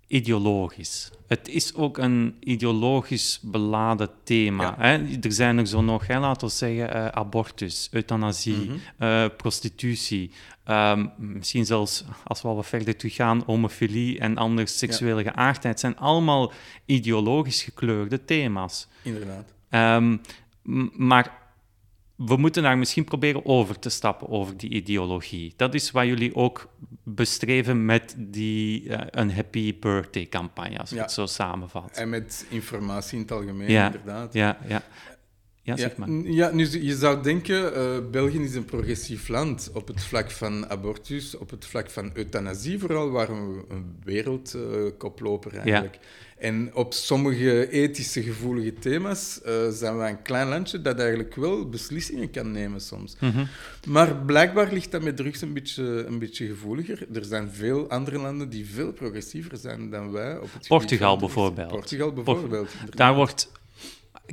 ideologisch. 0.06 1.10
Het 1.26 1.48
is 1.48 1.74
ook 1.74 1.98
een 1.98 2.36
ideologisch 2.40 3.40
beladen 3.42 4.10
thema. 4.24 4.74
Hè? 4.78 5.18
Er 5.20 5.32
zijn 5.32 5.58
er 5.58 5.66
zo 5.66 5.82
nog, 5.82 6.06
hè, 6.06 6.18
laten 6.18 6.48
we 6.48 6.54
zeggen, 6.54 6.96
uh, 6.96 7.06
abortus, 7.06 7.88
euthanasie, 7.92 8.70
mm 8.98 9.30
prostitutie. 9.36 10.30
Um, 10.68 11.10
misschien 11.16 11.66
zelfs, 11.66 12.04
als 12.24 12.42
we 12.42 12.48
wat 12.48 12.66
verder 12.66 12.96
teruggaan, 12.96 13.42
homofilie 13.46 14.18
en 14.18 14.36
andere 14.36 14.66
seksuele 14.66 15.24
ja. 15.24 15.30
geaardheid. 15.30 15.80
zijn 15.80 15.96
allemaal 15.96 16.52
ideologisch 16.84 17.62
gekleurde 17.62 18.24
thema's. 18.24 18.88
Inderdaad. 19.02 19.52
Um, 19.70 20.20
maar 20.92 21.45
we 22.16 22.36
moeten 22.36 22.62
daar 22.62 22.78
misschien 22.78 23.04
proberen 23.04 23.44
over 23.44 23.78
te 23.78 23.88
stappen, 23.88 24.28
over 24.28 24.56
die 24.56 24.70
ideologie. 24.70 25.52
Dat 25.56 25.74
is 25.74 25.90
wat 25.90 26.06
jullie 26.06 26.34
ook 26.34 26.68
bestreven 27.02 27.84
met 27.84 28.14
die 28.18 28.82
uh, 28.82 29.00
een 29.10 29.32
happy 29.32 29.78
birthday 29.78 30.26
campagne, 30.26 30.78
als 30.78 30.92
ik 30.92 30.98
het 30.98 31.12
zo 31.12 31.26
samenvat. 31.26 31.96
En 31.96 32.08
met 32.08 32.46
informatie 32.48 33.16
in 33.16 33.22
het 33.22 33.32
algemeen, 33.32 33.70
ja. 33.70 33.86
inderdaad. 33.86 34.32
Ja, 34.32 34.58
ja. 34.68 34.82
Ja, 35.66 35.76
zeg 35.76 35.96
maar. 35.96 36.10
Ja, 36.10 36.50
nu, 36.50 36.82
je 36.82 36.96
zou 36.96 37.22
denken, 37.22 37.72
uh, 37.76 38.10
België 38.10 38.38
is 38.38 38.54
een 38.54 38.64
progressief 38.64 39.28
land 39.28 39.70
op 39.72 39.88
het 39.88 40.04
vlak 40.04 40.30
van 40.30 40.70
abortus, 40.70 41.36
op 41.36 41.50
het 41.50 41.66
vlak 41.66 41.90
van 41.90 42.10
euthanasie 42.14 42.78
vooral, 42.78 43.10
waren 43.10 43.54
we 43.54 43.62
een 43.68 43.96
wereldkoploper 44.04 45.52
uh, 45.52 45.58
eigenlijk. 45.58 45.98
En 46.38 46.74
op 46.74 46.92
sommige 46.92 47.70
ethische 47.70 48.22
gevoelige 48.22 48.74
thema's 48.74 49.40
uh, 49.46 49.68
zijn 49.70 49.98
we 49.98 50.04
een 50.04 50.22
klein 50.22 50.48
landje 50.48 50.82
dat 50.82 50.98
eigenlijk 50.98 51.34
wel 51.34 51.68
beslissingen 51.68 52.30
kan 52.30 52.50
nemen 52.50 52.80
soms. 52.80 53.16
Mhm. 53.20 53.44
Maar 53.88 54.16
blijkbaar 54.16 54.72
ligt 54.72 54.90
dat 54.90 55.02
met 55.02 55.16
drugs 55.16 55.40
een 55.40 55.52
beetje, 55.52 56.04
een 56.06 56.18
beetje 56.18 56.46
gevoeliger. 56.46 57.06
Er 57.12 57.24
zijn 57.24 57.50
veel 57.50 57.88
andere 57.88 58.18
landen 58.18 58.48
die 58.48 58.66
veel 58.66 58.92
progressiever 58.92 59.56
zijn 59.56 59.90
dan 59.90 60.12
wij. 60.12 60.38
Op 60.38 60.52
het 60.52 60.68
Portugal 60.68 61.16
bijvoorbeeld. 61.16 61.68
Portugal 61.68 62.12
bijvoorbeeld. 62.12 62.70
Daar 62.90 63.14
wordt 63.14 63.50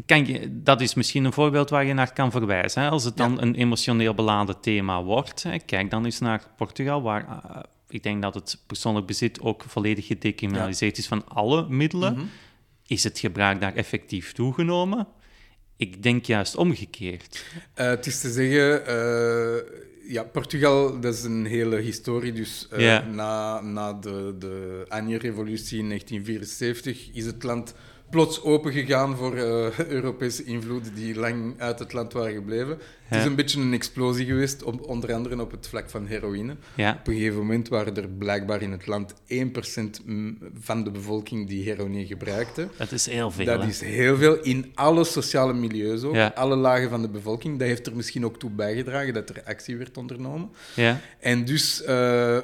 kan 0.06 0.26
je, 0.26 0.62
dat 0.64 0.82
is 0.82 0.94
misschien 0.94 1.26
een 1.26 1.34
voorbeeld 1.34 1.70
waar 1.70 1.86
je 1.86 1.94
naar 1.94 2.14
kan 2.14 2.32
verwijzen. 2.32 2.82
Hè? 2.82 2.90
Als 2.90 3.04
het 3.04 3.18
dan 3.18 3.42
een 3.42 3.56
emotioneel 3.56 4.14
beladen 4.14 4.60
thema 4.62 5.04
wordt, 5.04 5.44
hè? 5.44 5.60
kijk 5.60 5.90
dan 5.90 6.06
eens 6.06 6.20
naar 6.20 6.44
Portugal, 6.58 7.02
waar 7.02 7.28
uh, 7.28 7.60
ik 7.90 8.04
denk 8.04 8.22
dat 8.22 8.34
het 8.34 8.64
persoonlijk 8.68 9.06
bezit 9.06 9.42
ook 9.42 9.64
volledig 9.68 10.06
gedecriminaliseerd 10.06 10.98
is 10.98 11.08
van 11.08 11.28
alle 11.28 11.68
middelen. 11.70 12.14
Mhm. 12.14 12.26
Is 12.88 13.04
het 13.04 13.20
gebruik 13.20 13.62
daar 13.62 13.76
effectief 13.76 14.32
toegenomen? 14.32 15.08
Ik 15.78 16.04
denk 16.04 16.26
juist 16.26 16.56
omgekeerd. 16.56 17.46
Uh, 17.76 17.88
het 17.88 18.06
is 18.06 18.20
te 18.20 18.32
zeggen, 18.32 18.82
uh, 18.88 20.14
ja, 20.14 20.24
Portugal, 20.24 21.00
dat 21.00 21.14
is 21.14 21.24
een 21.24 21.46
hele 21.46 21.76
historie. 21.76 22.32
Dus 22.32 22.68
na, 23.12 23.62
na 23.62 23.94
de, 23.94 24.36
de 24.40 24.86
Anje-revolutie 24.88 25.80
in 25.80 25.88
1974 25.88 27.10
is 27.14 27.26
het 27.26 27.44
land 27.44 27.74
plots 28.14 28.44
opengegaan 28.44 29.18
voor 29.18 29.36
uh, 29.36 29.80
Europese 29.98 30.44
invloeden 30.44 30.94
die 30.94 31.16
lang 31.16 31.54
uit 31.58 31.80
het 31.80 31.94
land 31.94 32.14
waren 32.14 32.34
gebleven. 32.34 32.78
Het 33.14 33.22
is 33.22 33.28
een 33.28 33.36
beetje 33.36 33.62
een 33.62 33.74
explosie 33.74 34.26
geweest, 34.26 34.64
onder 34.64 35.14
andere 35.14 35.42
op 35.42 35.52
het 35.52 35.68
vlak 35.68 35.90
van 35.90 36.06
heroïne. 36.06 36.56
Ja. 36.76 36.98
Op 37.00 37.08
een 37.08 37.14
gegeven 37.14 37.38
moment 37.38 37.68
waren 37.68 37.96
er 37.96 38.08
blijkbaar 38.08 38.62
in 38.62 38.72
het 38.72 38.88
land 38.88 39.14
1% 39.14 39.16
van 40.60 40.84
de 40.84 40.92
bevolking 40.92 41.48
die 41.48 41.64
heroïne 41.64 42.06
gebruikte. 42.06 42.68
Dat 42.78 42.92
is 42.92 43.06
heel 43.06 43.32
veel. 43.32 43.46
Dat 43.46 43.64
is 43.64 43.82
heel 43.82 44.18
veel, 44.18 44.42
in 44.42 44.72
alle 44.74 45.04
sociale 45.04 45.54
milieus 45.54 46.04
ook, 46.04 46.16
alle 46.36 46.56
lagen 46.56 46.90
van 46.90 47.02
de 47.02 47.10
bevolking. 47.10 47.60
Dat 47.60 47.68
heeft 47.68 47.88
er 47.88 47.96
misschien 47.96 48.26
ook 48.26 48.40
toe 48.40 48.50
bijgedragen 48.50 49.14
dat 49.14 49.30
er 49.30 49.44
actie 49.46 49.78
werd 49.78 49.98
ondernomen. 49.98 50.50
Ja. 50.76 51.00
En 51.20 51.46
dus 51.46 51.82
uh, 51.82 51.88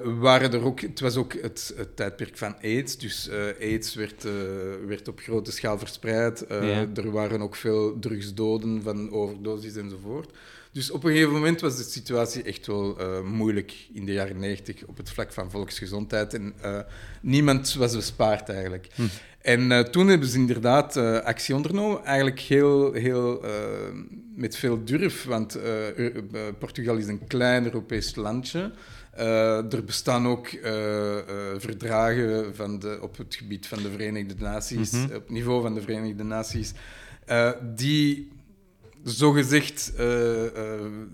waren 0.04 0.54
er 0.54 0.64
ook, 0.64 0.82
het 0.82 1.00
was 1.00 1.16
ook 1.16 1.34
het, 1.34 1.74
het 1.78 1.96
tijdperk 1.96 2.38
van 2.38 2.56
AIDS, 2.62 2.98
dus 2.98 3.30
uh, 3.30 3.70
AIDS 3.72 3.96
werd, 3.96 4.26
werd 4.88 5.08
op 5.08 5.20
grote 5.20 5.52
schaal 5.60 5.78
verspreid. 5.78 6.46
Ja. 6.50 6.88
Er 6.96 7.12
waren 7.12 7.42
ook 7.42 7.56
veel 7.56 8.00
drugsdoden 8.00 8.82
van 8.84 9.12
overdosis 9.12 9.76
enzovoort. 9.76 10.32
Dus 10.72 10.92
op 10.92 11.04
een 11.04 11.12
gegeven 11.12 11.34
moment 11.34 11.62
was 11.62 11.78
de 11.78 11.84
situatie 11.84 12.44
echt 12.44 12.68
wel 12.68 13.02
uh, 13.02 13.22
moeilijk 13.22 13.74
in 13.94 14.06
de 14.06 14.14
jaren 14.14 14.40
90 14.40 14.86
op 14.86 14.98
het 14.98 15.10
vlak 15.10 15.34
van 15.34 15.52
volksgezondheid. 15.52 16.34
En 16.34 16.54
uh, 16.66 16.80
niemand 17.22 17.74
was 17.74 17.96
bespaard 17.96 18.50
eigenlijk. 18.50 18.88
Hm. 18.96 19.02
En 19.42 19.72
uh, 19.72 19.80
toen 19.80 20.08
hebben 20.08 20.28
ze 20.28 20.38
inderdaad 20.38 20.98
actie 21.24 21.56
ondernomen, 21.56 22.06
eigenlijk 22.06 22.40
heel, 22.40 22.94
heel 22.94 23.44
met 24.36 24.58
veel 24.58 24.84
durf, 24.84 25.24
want 25.24 25.60
Portugal 26.60 26.96
is 26.96 27.08
een 27.08 27.28
klein 27.28 27.64
Europees 27.64 28.16
landje. 28.16 28.72
Er 29.72 29.84
bestaan 29.86 30.28
ook 30.28 30.48
verdragen 31.58 32.56
van 32.56 32.80
de, 32.80 32.98
op 33.02 33.18
het 33.18 33.36
gebied 33.36 33.68
van 33.68 33.82
de 33.82 33.92
Verenigde 33.92 34.36
Naties, 34.38 34.92
mm 34.92 35.06
-hmm. 35.06 35.16
op 35.16 35.30
niveau 35.30 35.62
van 35.62 35.74
de 35.74 35.82
Verenigde 35.82 36.24
Naties, 36.24 36.74
die 37.76 38.32
zogezegd 39.04 39.94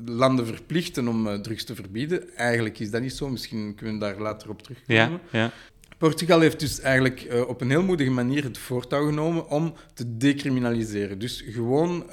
landen 0.06 0.46
verplichten 0.46 1.08
om 1.08 1.42
drugs 1.42 1.64
te 1.64 1.76
verbieden. 1.76 2.36
Eigenlijk 2.36 2.80
is 2.80 2.92
dat 2.92 3.02
niet 3.02 3.14
zo. 3.14 3.30
Misschien 3.30 3.76
kunnen 3.76 3.96
we 3.96 4.02
daar 4.02 4.20
later 4.20 4.50
op 4.50 4.62
terugkomen. 4.62 5.20
Ja, 5.32 5.40
ja. 5.40 5.52
Portugal 5.98 6.40
heeft 6.40 6.60
dus 6.60 6.80
eigenlijk 6.80 7.46
op 7.48 7.62
een 7.62 7.70
heel 7.70 7.84
moedige 7.84 8.12
manier 8.12 8.44
het 8.44 8.58
voortouw 8.58 9.06
genomen 9.06 9.50
om 9.50 9.74
te 9.94 10.18
decriminaliseren. 10.18 11.20
Dus 11.20 11.44
gewoon 11.50 12.04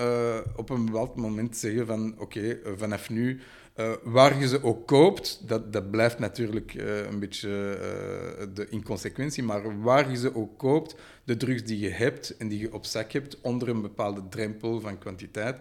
op 0.57 0.71
een 0.71 0.85
bepaald 0.85 1.17
moment 1.17 1.57
zeggen 1.57 1.87
van 1.87 2.15
oké, 2.19 2.59
vanaf 2.77 3.11
nu 3.11 3.41
uh, 3.77 3.93
waar 4.03 4.41
je 4.41 4.49
ze 4.49 4.63
ook 4.63 4.87
koopt, 4.87 5.49
dat, 5.49 5.73
dat 5.73 5.91
blijft 5.91 6.19
natuurlijk 6.19 6.75
uh, 6.75 7.07
een 7.07 7.19
beetje 7.19 7.49
uh, 7.49 8.47
de 8.55 8.69
inconsequentie, 8.69 9.43
maar 9.43 9.81
waar 9.83 10.11
je 10.11 10.17
ze 10.17 10.35
ook 10.35 10.59
koopt, 10.59 10.95
de 11.25 11.37
drugs 11.37 11.65
die 11.65 11.79
je 11.79 11.91
hebt 11.91 12.37
en 12.37 12.49
die 12.49 12.59
je 12.59 12.73
op 12.73 12.85
zak 12.85 13.13
hebt, 13.13 13.41
onder 13.41 13.69
een 13.69 13.83
bepaalde 13.83 14.23
drempel 14.29 14.81
van 14.81 14.99
kwantiteit, 14.99 15.59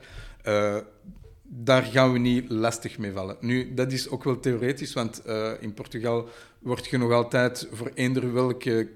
daar 1.44 1.84
gaan 1.84 2.12
we 2.14 2.20
niet 2.20 2.50
lastig 2.50 2.98
mee 2.98 3.12
vallen. 3.12 3.38
Nu, 3.40 3.74
dat 3.74 3.92
is 3.92 4.10
ook 4.10 4.24
wel 4.24 4.40
theoretisch, 4.40 4.94
want 4.94 5.22
in 5.60 5.74
Portugal 5.74 6.30
wordt 6.60 6.88
je 6.88 6.98
nog 6.98 7.12
altijd 7.12 7.68
voor 7.72 7.92
eender 7.94 8.34
welke 8.34 8.90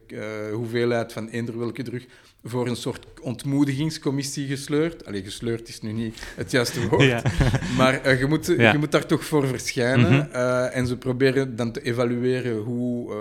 hoeveelheid 0.54 1.14
van 1.14 1.28
eender 1.28 1.60
welke 1.60 1.84
drug 1.84 2.06
voor 2.48 2.68
een 2.68 2.76
soort 2.76 3.06
ontmoedigingscommissie 3.22 4.48
gesleurd. 4.48 5.06
Allee, 5.06 5.24
gesleurd 5.24 5.68
is 5.68 5.82
nu 5.82 5.92
niet 5.92 6.22
het 6.36 6.52
juiste 6.52 6.88
woord. 6.90 7.22
Maar 7.78 8.06
uh, 8.08 8.20
je, 8.20 8.26
moet, 8.26 8.46
ja. 8.46 8.72
je 8.72 8.78
moet 8.78 8.92
daar 8.92 9.06
toch 9.06 9.26
voor 9.26 9.48
verschijnen. 9.48 10.12
Mm 10.12 10.20
-hmm. 10.20 10.30
uh, 10.34 10.76
en 10.76 10.88
ze 10.88 10.98
proberen 10.98 11.56
dan 11.56 11.72
te 11.72 11.82
evalueren 11.82 12.58
hoe, 12.58 13.14
uh, 13.14 13.18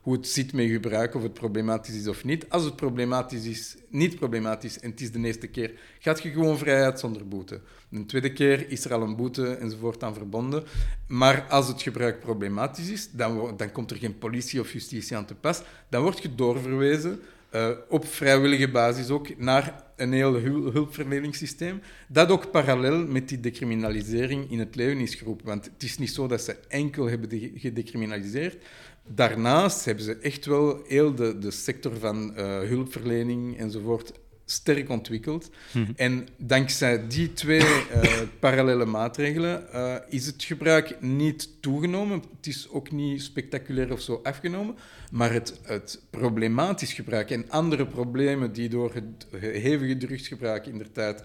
hoe 0.00 0.12
het 0.12 0.28
zit 0.28 0.52
met 0.52 0.70
gebruik, 0.70 1.14
of 1.14 1.22
het 1.22 1.34
problematisch 1.34 1.94
is 1.94 2.08
of 2.08 2.24
niet. 2.24 2.48
Als 2.48 2.64
het 2.64 2.76
problematisch 2.76 3.44
is, 3.44 3.76
niet 3.88 4.16
problematisch, 4.16 4.80
en 4.80 4.90
het 4.90 5.00
is 5.00 5.12
de 5.12 5.18
eerste 5.18 5.46
keer, 5.46 5.72
gaat 5.98 6.22
je 6.22 6.30
gewoon 6.30 6.58
vrijheid 6.58 7.00
zonder 7.00 7.28
boete. 7.28 7.60
De 7.88 8.06
tweede 8.06 8.32
keer 8.32 8.70
is 8.70 8.84
er 8.84 8.92
al 8.92 9.02
een 9.02 9.16
boete 9.16 9.46
enzovoort 9.46 10.02
aan 10.02 10.14
verbonden. 10.14 10.64
Maar 11.06 11.46
als 11.48 11.68
het 11.68 11.82
gebruik 11.82 12.20
problematisch 12.20 12.88
is, 12.88 13.10
dan, 13.10 13.54
dan 13.56 13.72
komt 13.72 13.90
er 13.90 13.96
geen 13.96 14.18
politie 14.18 14.60
of 14.60 14.72
justitie 14.72 15.16
aan 15.16 15.26
te 15.26 15.34
pas. 15.34 15.62
Dan 15.88 16.02
word 16.02 16.22
je 16.22 16.34
doorverwezen 16.34 17.20
uh, 17.54 17.68
op 17.88 18.06
vrijwillige 18.06 18.70
basis 18.70 19.10
ook 19.10 19.38
naar 19.38 19.82
een 19.96 20.12
heel 20.12 20.34
hulpverleningssysteem, 20.72 21.80
dat 22.08 22.30
ook 22.30 22.50
parallel 22.50 23.06
met 23.06 23.28
die 23.28 23.40
decriminalisering 23.40 24.50
in 24.50 24.58
het 24.58 24.74
leven 24.74 24.98
is 24.98 25.14
geroepen. 25.14 25.46
Want 25.46 25.64
het 25.64 25.82
is 25.82 25.98
niet 25.98 26.10
zo 26.10 26.26
dat 26.26 26.40
ze 26.40 26.56
enkel 26.68 27.08
hebben 27.08 27.52
gedecriminaliseerd. 27.54 28.64
Daarnaast 29.06 29.84
hebben 29.84 30.04
ze 30.04 30.16
echt 30.16 30.46
wel 30.46 30.82
heel 30.86 31.14
de, 31.14 31.38
de 31.38 31.50
sector 31.50 31.98
van 31.98 32.32
uh, 32.36 32.58
hulpverlening 32.58 33.58
enzovoort 33.58 34.12
sterk 34.44 34.88
ontwikkeld. 34.88 35.50
Mhm. 35.72 35.92
En 35.96 36.28
dankzij 36.36 37.08
die 37.08 37.32
twee 37.32 37.60
uh, 37.60 38.20
parallele 38.40 38.84
maatregelen 38.84 39.66
uh, 39.74 39.94
is 40.08 40.26
het 40.26 40.44
gebruik 40.44 41.00
niet 41.00 41.48
toegenomen. 41.60 42.22
Het 42.36 42.46
is 42.46 42.68
ook 42.70 42.90
niet 42.90 43.22
spectaculair 43.22 43.92
of 43.92 44.00
zo 44.00 44.20
afgenomen. 44.22 44.76
Maar 45.10 45.32
het, 45.32 45.60
het 45.62 46.00
problematisch 46.10 46.92
gebruik 46.92 47.30
en 47.30 47.50
andere 47.50 47.86
problemen 47.86 48.52
die 48.52 48.68
door 48.68 48.94
het 48.94 49.26
hevige 49.40 49.96
drugsgebruik 49.96 50.66
in 50.66 50.78
de 50.78 50.92
tijd 50.92 51.22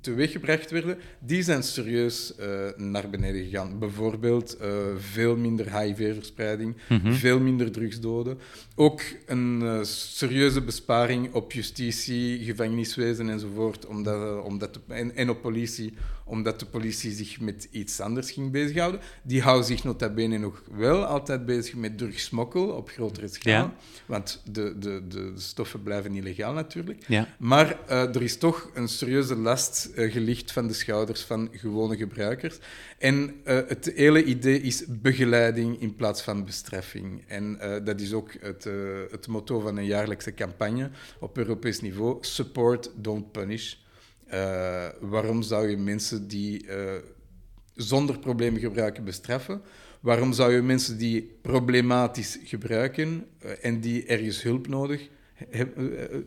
teweeggebracht 0.00 0.70
werden, 0.70 0.98
die 1.18 1.42
zijn 1.42 1.62
serieus 1.62 2.34
uh, 2.40 2.46
naar 2.76 3.10
beneden 3.10 3.44
gegaan. 3.44 3.78
Bijvoorbeeld 3.78 4.56
veel 4.98 5.36
minder 5.36 5.78
HIV-verspreiding, 5.78 6.76
mm 6.88 6.98
-hmm. 6.98 7.12
veel 7.12 7.40
minder 7.40 7.70
drugsdoden. 7.70 8.38
Ook 8.74 9.00
een 9.26 9.80
serieuze 9.86 10.60
besparing 10.60 11.32
op 11.34 11.52
justitie, 11.52 12.44
gevangeniswezen 12.44 13.28
enzovoort, 13.28 13.86
omdat, 13.86 14.42
omdat 14.42 14.78
en 15.14 15.30
op 15.30 15.42
politie, 15.42 15.94
omdat 16.28 16.60
de 16.60 16.66
politie 16.66 17.12
zich 17.12 17.40
met 17.40 17.68
iets 17.70 18.00
anders 18.00 18.30
ging 18.30 18.50
bezighouden. 18.50 19.00
Die 19.22 19.42
houden 19.42 19.66
zich 19.66 19.84
nota 19.84 20.08
bene 20.08 20.38
nog 20.38 20.62
wel 20.70 21.04
altijd 21.04 21.46
bezig 21.46 21.74
met 21.74 21.98
drugsmokkel 21.98 22.68
op 22.68 22.88
grotere 22.90 23.28
schaal, 23.28 23.52
ja. 23.52 23.74
want 24.06 24.42
de, 24.50 24.78
de, 24.78 25.02
de 25.08 25.32
stoffen 25.36 25.82
blijven 25.82 26.14
illegaal 26.14 26.52
natuurlijk. 26.52 27.04
Ja. 27.06 27.28
Maar 27.38 27.78
uh, 27.90 28.14
er 28.14 28.22
is 28.22 28.38
toch 28.38 28.70
een 28.74 28.88
serieuze 28.88 29.36
last 29.36 29.90
uh, 29.94 30.12
gelicht 30.12 30.52
van 30.52 30.66
de 30.66 30.72
schouders 30.72 31.20
van 31.20 31.48
gewone 31.52 31.96
gebruikers. 31.96 32.58
En 32.98 33.34
uh, 33.44 33.60
het 33.66 33.92
hele 33.94 34.24
idee 34.24 34.60
is 34.60 34.84
begeleiding 34.88 35.80
in 35.80 35.94
plaats 35.94 36.22
van 36.22 36.44
bestraffing. 36.44 37.22
En 37.26 37.58
dat 37.84 38.00
is 38.00 38.12
ook 38.12 38.32
het, 38.40 38.68
het 39.10 39.26
motto 39.26 39.60
van 39.60 39.76
een 39.76 39.86
jaarlijkse 39.86 40.34
campagne 40.34 40.90
op 41.20 41.38
Europees 41.38 41.80
niveau: 41.80 42.16
support, 42.20 42.90
don't 42.96 43.32
punish. 43.32 43.74
Waarom 45.00 45.42
zou 45.42 45.68
je 45.68 45.76
mensen 45.76 46.28
die 46.28 46.66
zonder 47.74 48.18
problemen 48.18 48.60
gebruiken 48.60 49.04
bestraffen? 49.04 49.60
Waarom 50.00 50.32
zou 50.32 50.52
je 50.52 50.62
mensen 50.62 50.98
die 50.98 51.38
problematisch 51.42 52.38
gebruiken 52.44 53.26
en 53.60 53.80
die 53.80 54.06
ergens 54.06 54.42
hulp 54.42 54.68
nodig, 54.68 55.08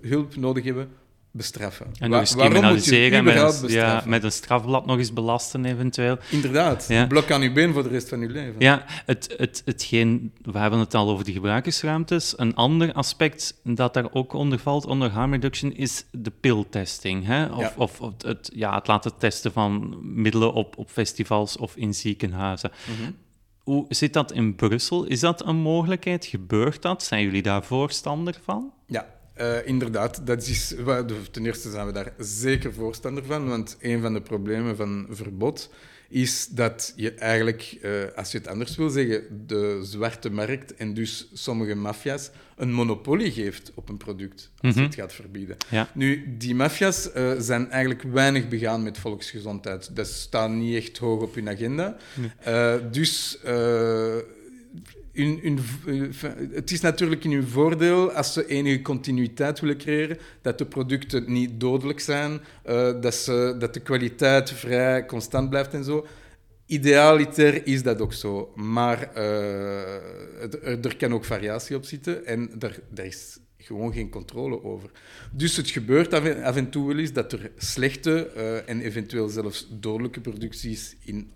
hulp 0.01 0.35
nodig 0.35 0.63
hebben, 0.63 0.89
bestraffen. 1.31 1.87
En 1.99 2.09
nog 2.09 2.19
eens 2.19 2.35
criminaliseren 2.35 3.23
met 3.23 3.61
een, 3.61 3.69
ja, 3.69 4.03
met 4.05 4.23
een 4.23 4.31
strafblad 4.31 4.85
nog 4.85 4.97
eens 4.97 5.13
belasten 5.13 5.65
eventueel. 5.65 6.17
Inderdaad, 6.29 6.85
ja. 6.87 7.07
blok 7.07 7.31
aan 7.31 7.41
je 7.41 7.51
been 7.51 7.73
voor 7.73 7.83
de 7.83 7.89
rest 7.89 8.09
van 8.09 8.19
je 8.19 8.29
leven. 8.29 8.55
Ja, 8.57 8.83
het, 8.87 9.33
het, 9.37 9.61
hetgeen, 9.65 10.33
we 10.41 10.57
hebben 10.57 10.79
het 10.79 10.93
al 10.93 11.09
over 11.09 11.25
de 11.25 11.31
gebruikersruimtes. 11.31 12.33
Een 12.37 12.55
ander 12.55 12.93
aspect 12.93 13.59
dat 13.63 13.93
daar 13.93 14.13
ook 14.13 14.33
onder 14.33 14.59
valt, 14.59 14.85
onder 14.85 15.09
harm 15.09 15.31
reduction, 15.31 15.75
is 15.75 16.05
de 16.11 16.31
piltesting. 16.31 17.25
Hè? 17.25 17.45
Of, 17.45 17.59
ja. 17.59 17.73
of, 17.75 18.01
of 18.01 18.13
het, 18.17 18.51
ja, 18.53 18.75
het 18.75 18.87
laten 18.87 19.17
testen 19.17 19.51
van 19.51 19.97
middelen 20.01 20.53
op, 20.53 20.77
op 20.77 20.89
festivals 20.89 21.57
of 21.57 21.75
in 21.75 21.93
ziekenhuizen. 21.93 22.71
Mhm. 22.99 23.11
Hoe 23.63 23.85
zit 23.89 24.13
dat 24.13 24.31
in 24.31 24.55
Brussel? 24.55 25.03
Is 25.03 25.19
dat 25.19 25.45
een 25.45 25.55
mogelijkheid? 25.55 26.25
Gebeurt 26.25 26.81
dat? 26.81 27.03
Zijn 27.03 27.23
jullie 27.23 27.41
daar 27.41 27.63
voorstander 27.63 28.39
van? 28.43 28.73
Ja, 28.85 29.07
uh, 29.37 29.67
inderdaad, 29.67 30.21
dat 30.27 30.47
is, 30.47 30.75
ten 31.31 31.45
eerste 31.45 31.71
zijn 31.71 31.85
we 31.85 31.91
daar 31.91 32.13
zeker 32.17 32.73
voorstander 32.73 33.23
van, 33.25 33.47
want 33.47 33.77
een 33.79 34.01
van 34.01 34.13
de 34.13 34.21
problemen 34.21 34.75
van 34.75 35.07
verbod 35.09 35.69
is 36.11 36.47
dat 36.47 36.93
je 36.95 37.13
eigenlijk, 37.13 37.77
uh, 37.81 37.91
als 38.15 38.31
je 38.31 38.37
het 38.37 38.47
anders 38.47 38.75
wil 38.75 38.89
zeggen, 38.89 39.43
de 39.47 39.79
zwarte 39.83 40.29
markt 40.29 40.75
en 40.75 40.93
dus 40.93 41.29
sommige 41.33 41.75
maffia's 41.75 42.29
een 42.55 42.73
monopolie 42.73 43.31
geeft 43.31 43.71
op 43.75 43.89
een 43.89 43.97
product 43.97 44.51
als 44.61 44.73
je 44.73 44.79
mhm. 44.79 44.89
het 44.89 44.99
gaat 44.99 45.13
verbieden. 45.13 45.57
Ja. 45.69 45.89
Nu, 45.93 46.35
die 46.37 46.55
maffia's 46.55 47.09
uh, 47.15 47.31
zijn 47.37 47.69
eigenlijk 47.69 48.03
weinig 48.03 48.47
begaan 48.47 48.83
met 48.83 48.97
volksgezondheid. 48.97 49.95
Dat 49.95 50.07
staat 50.07 50.49
niet 50.49 50.75
echt 50.75 50.97
hoog 50.97 51.21
op 51.21 51.35
hun 51.35 51.49
agenda. 51.49 51.97
Nee. 52.15 52.89
dus 52.89 53.37
in, 55.11 55.59
het 56.51 56.71
is 56.71 56.81
natuurlijk 56.81 57.23
in 57.23 57.31
hun 57.31 57.47
voordeel 57.47 58.11
als 58.11 58.33
ze 58.33 58.47
enige 58.47 58.81
continuïteit 58.81 59.59
willen 59.59 59.77
creëren, 59.77 60.17
dat 60.41 60.57
de 60.57 60.65
producten 60.65 61.31
niet 61.31 61.59
dodelijk 61.59 61.99
zijn, 61.99 62.31
uh, 62.69 63.01
dat, 63.01 63.15
ze, 63.15 63.55
dat 63.59 63.73
de 63.73 63.79
kwaliteit 63.79 64.51
vrij 64.51 65.05
constant 65.05 65.49
blijft 65.49 65.73
en 65.73 65.83
zo. 65.83 66.05
Idealiter 66.65 67.67
is 67.67 67.83
dat 67.83 68.01
ook 68.01 68.13
zo, 68.13 68.51
maar 68.55 69.11
uh, 69.17 70.85
er, 70.85 70.95
kan 70.97 71.13
ook 71.13 71.25
variatie 71.25 71.75
op 71.75 71.85
zitten 71.85 72.25
en 72.25 72.51
er 72.59 72.79
is 72.93 73.39
gewoon 73.61 73.93
geen 73.93 74.09
controle 74.09 74.63
over. 74.63 74.89
Dus 75.31 75.57
het 75.57 75.69
gebeurt 75.69 76.13
af 76.43 76.55
en, 76.55 76.69
toe 76.69 76.87
wel 76.87 76.97
eens 76.97 77.13
dat 77.13 77.31
er 77.31 77.51
slechte 77.57 78.31
uh, 78.37 78.69
en 78.69 78.81
eventueel 78.81 79.27
zelfs 79.29 79.67
dodelijke, 79.69 80.21
producties 80.21 80.95
in, 81.03 81.31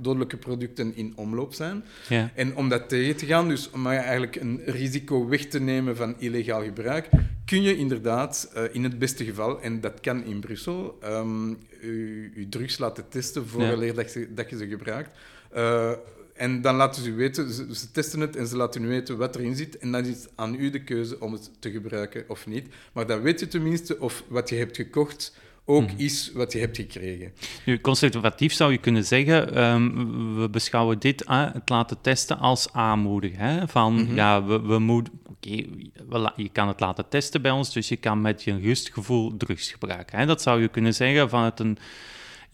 dodelijke 0.00 0.36
producten 0.36 0.96
in 0.96 1.12
omloop 1.16 1.54
zijn. 1.54 1.84
Ja. 2.08 2.30
En 2.34 2.56
om 2.56 2.68
dat 2.68 2.88
tegen 2.88 3.16
te 3.16 3.26
gaan, 3.26 3.48
dus 3.48 3.70
om 3.70 3.86
eigenlijk 3.86 4.36
een 4.36 4.60
risico 4.64 5.28
weg 5.28 5.46
te 5.46 5.60
nemen 5.60 5.96
van 5.96 6.14
illegaal 6.18 6.62
gebruik, 6.62 7.08
kun 7.44 7.62
je 7.62 7.76
inderdaad 7.76 8.52
uh, 8.56 8.62
in 8.72 8.84
het 8.84 8.98
beste 8.98 9.24
geval, 9.24 9.60
en 9.60 9.80
dat 9.80 10.00
kan 10.00 10.24
in 10.24 10.40
Brussel, 10.40 10.98
um, 11.04 11.58
je, 11.80 12.46
drugs 12.48 12.78
laten 12.78 13.08
testen 13.08 13.48
voordat 13.48 13.80
ja. 13.80 13.92
dat, 13.92 14.12
je, 14.12 14.34
dat 14.34 14.50
je 14.50 14.56
ze 14.56 14.68
gebruikt. 14.68 15.10
Uh, 15.56 15.92
en 16.36 16.60
dan 16.60 16.74
laten 16.74 17.02
ze 17.02 17.10
u 17.10 17.14
weten, 17.14 17.74
ze, 17.74 17.90
testen 17.92 18.20
het 18.20 18.36
en 18.36 18.46
ze 18.46 18.56
laten 18.56 18.84
u 18.84 18.88
weten 18.88 19.16
wat 19.16 19.36
erin 19.36 19.56
zit. 19.56 19.78
En 19.78 19.92
dan 19.92 20.04
is 20.04 20.08
het 20.08 20.30
aan 20.34 20.54
u 20.54 20.70
de 20.70 20.84
keuze 20.84 21.20
om 21.20 21.32
het 21.32 21.50
te 21.58 21.70
gebruiken 21.70 22.24
of 22.28 22.46
niet. 22.46 22.66
Maar 22.92 23.06
dan 23.06 23.20
weet 23.20 23.40
je 23.40 23.48
tenminste 23.48 24.00
of 24.00 24.24
wat 24.28 24.48
je 24.48 24.56
hebt 24.56 24.76
gekocht 24.76 25.34
ook 25.68 25.82
mhm. 25.82 25.94
is 25.96 26.30
wat 26.34 26.52
je 26.52 26.58
hebt 26.58 26.76
gekregen. 26.76 27.32
Nu, 27.64 27.80
conservatief 27.80 28.52
zou 28.52 28.72
je 28.72 28.78
kunnen 28.78 29.04
zeggen, 29.04 29.64
um, 29.64 30.40
we 30.40 30.48
beschouwen 30.48 30.98
dit, 30.98 31.24
uh, 31.28 31.52
het 31.52 31.68
laten 31.68 32.00
testen, 32.00 32.38
als 32.38 32.72
aanmoedigen. 32.72 33.38
Hè? 33.38 33.68
Van, 33.68 33.94
mhm. 33.94 34.14
ja, 34.14 34.44
we, 34.44 34.60
we 34.60 34.78
moeten... 34.78 35.12
Oké, 35.26 35.64
okay, 36.08 36.32
je 36.36 36.48
kan 36.48 36.68
het 36.68 36.80
laten 36.80 37.08
testen 37.08 37.42
bij 37.42 37.50
ons, 37.50 37.72
dus 37.72 37.88
je 37.88 37.96
kan 37.96 38.20
met 38.20 38.42
je 38.42 38.58
rust 38.58 38.92
gevoel 38.92 39.36
drugs 39.36 39.70
gebruiken. 39.70 40.18
Hè? 40.18 40.26
Dat 40.26 40.42
zou 40.42 40.60
je 40.60 40.68
kunnen 40.68 40.94
zeggen 40.94 41.28
vanuit 41.28 41.60
een 41.60 41.78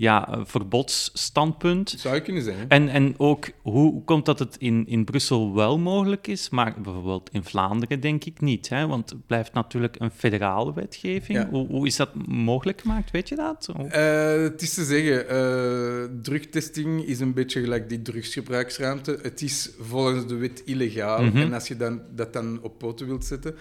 ja, 0.02 0.38
verbodsstandpunt. 0.44 1.94
Zou 1.98 2.14
je 2.14 2.20
kunnen 2.20 2.42
zeggen. 2.42 2.68
En, 2.68 2.88
en 2.88 3.14
ook, 3.16 3.50
hoe 3.62 4.04
komt 4.04 4.26
dat 4.26 4.38
het 4.38 4.56
in, 4.58 4.86
in 4.86 5.04
Brussel 5.04 5.54
wel 5.54 5.78
mogelijk 5.78 6.26
is, 6.26 6.50
maar 6.50 6.74
bijvoorbeeld 6.80 7.30
in 7.32 7.44
Vlaanderen 7.44 8.00
denk 8.00 8.24
ik 8.24 8.40
niet, 8.40 8.68
hè? 8.68 8.86
want 8.86 9.10
het 9.10 9.26
blijft 9.26 9.52
natuurlijk 9.52 9.96
een 9.98 10.10
federale 10.10 10.74
wetgeving. 10.74 11.48
Hoe, 11.50 11.66
hoe 11.66 11.86
is 11.86 11.96
dat 11.96 12.26
mogelijk 12.26 12.80
gemaakt, 12.80 13.10
weet 13.10 13.28
je 13.28 13.36
dat? 13.36 13.68
Uh, 13.78 14.42
het 14.42 14.62
is 14.62 14.74
te 14.74 14.84
zeggen, 14.84 15.24
uh, 15.24 16.20
drugtesting 16.22 17.04
is 17.04 17.20
een 17.20 17.34
beetje 17.34 17.60
gelijk 17.60 17.88
die 17.88 18.02
drugsgebruiksruimte. 18.02 19.18
Het 19.22 19.42
is 19.42 19.70
volgens 19.80 20.26
de 20.26 20.36
wet 20.36 20.62
illegaal 20.64 21.22
mhm. 21.22 21.36
en 21.36 21.52
als 21.52 21.68
je 21.68 21.76
dan, 21.76 22.02
dat 22.14 22.32
dan 22.32 22.58
op 22.62 22.78
poten 22.78 23.06
wilt 23.06 23.24
zetten 23.24 23.54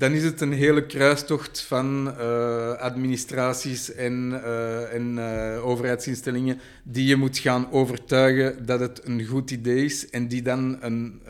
dan 0.00 0.12
is 0.12 0.24
het 0.24 0.40
een 0.40 0.52
hele 0.52 0.86
kruistocht 0.86 1.60
van 1.60 2.14
uh, 2.18 2.72
administraties 2.72 3.94
en, 3.94 4.30
uh, 4.30 4.94
en 4.94 5.16
uh, 5.18 5.66
overheidsinstellingen 5.66 6.60
die 6.82 7.06
je 7.06 7.16
moet 7.16 7.38
gaan 7.38 7.70
overtuigen 7.70 8.66
dat 8.66 8.80
het 8.80 9.00
een 9.04 9.24
goed 9.24 9.50
idee 9.50 9.84
is 9.84 10.10
en 10.10 10.28
die 10.28 10.42
dan 10.42 10.76
een, 10.80 11.22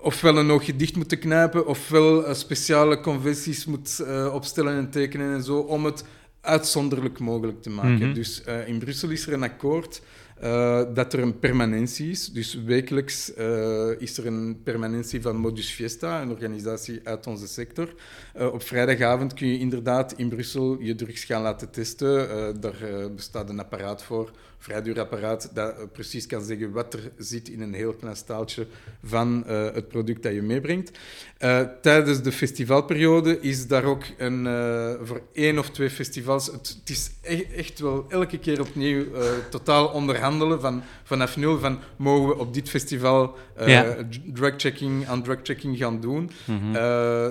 ofwel 0.00 0.38
een 0.38 0.50
oogje 0.50 0.76
dicht 0.76 0.96
moeten 0.96 1.18
knijpen 1.18 1.66
ofwel 1.66 2.34
speciale 2.34 3.00
conventies 3.00 3.64
moet 3.64 4.04
opstellen 4.32 4.76
en 4.76 4.90
tekenen 4.90 5.34
en 5.34 5.42
zo 5.42 5.58
om 5.58 5.84
het 5.84 6.04
uitzonderlijk 6.40 7.18
mogelijk 7.18 7.62
te 7.62 7.70
maken. 7.70 8.06
Mhm. 8.06 8.14
Dus 8.14 8.42
in 8.66 8.78
Brussel 8.78 9.10
is 9.10 9.26
er 9.26 9.32
een 9.32 9.42
akkoord 9.42 10.02
uh, 10.42 10.82
dat 10.94 11.12
er 11.12 11.18
een 11.18 11.38
permanentie 11.38 12.10
is. 12.10 12.32
Dus 12.32 12.54
wekelijks 12.54 13.32
uh, 13.38 14.00
is 14.00 14.18
er 14.18 14.26
een 14.26 14.60
permanentie 14.62 15.22
van 15.22 15.36
Modus 15.36 15.70
Fiesta, 15.70 16.22
een 16.22 16.30
organisatie 16.30 17.00
uit 17.04 17.26
onze 17.26 17.46
sector. 17.46 17.94
Uh, 18.36 18.52
op 18.52 18.62
vrijdagavond 18.62 19.34
kun 19.34 19.48
je 19.48 19.58
inderdaad 19.58 20.12
in 20.12 20.28
Brussel 20.28 20.76
je 20.80 20.94
drugs 20.94 21.24
gaan 21.24 21.42
laten 21.42 21.70
testen. 21.70 22.60
daar 22.60 22.76
bestaat 23.14 23.48
een 23.48 23.60
apparaat 23.60 24.02
voor 24.02 24.30
vrij 24.58 24.82
duur 24.82 25.00
apparaat 25.00 25.50
dat 25.54 25.92
precies 25.92 26.26
kan 26.26 26.42
zeggen 26.42 26.72
wat 26.72 26.94
er 26.94 27.10
zit 27.16 27.48
in 27.48 27.60
een 27.60 27.74
heel 27.74 27.92
klein 27.92 28.16
staaltje 28.16 28.66
van 29.04 29.44
uh, 29.48 29.64
het 29.72 29.88
product 29.88 30.22
dat 30.22 30.32
je 30.32 30.42
meebrengt. 30.42 30.98
Uh, 31.40 31.60
tijdens 31.82 32.22
de 32.22 32.32
festivalperiode 32.32 33.40
is 33.40 33.66
daar 33.66 33.84
ook 33.84 34.04
een, 34.16 34.44
uh, 34.44 34.92
voor 35.02 35.22
één 35.32 35.58
of 35.58 35.70
twee 35.70 35.90
festivals, 35.90 36.46
het, 36.46 36.76
het 36.80 36.90
is 36.90 37.10
echt, 37.22 37.52
echt, 37.52 37.80
wel 37.80 38.06
elke 38.08 38.38
keer 38.38 38.60
opnieuw 38.60 39.04
totaal 39.50 39.86
onderhandelen 39.86 40.60
van, 40.60 40.82
vanaf 41.04 41.36
nul 41.36 41.58
van 41.58 41.78
mogen 41.96 42.28
we 42.28 42.38
op 42.38 42.54
dit 42.54 42.68
festival 42.68 43.36
ja. 43.66 43.96
drugchecking 44.32 45.06
aan 45.06 45.22
drugchecking 45.22 45.78
gaan 45.78 46.00
doen. 46.00 46.30
Mm 46.44 46.58
-hmm. 46.58 46.72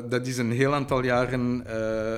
dat 0.10 0.28
is 0.28 0.38
een 0.38 0.52
heel 0.52 0.74
aantal 0.74 1.04
jaren 1.04 1.64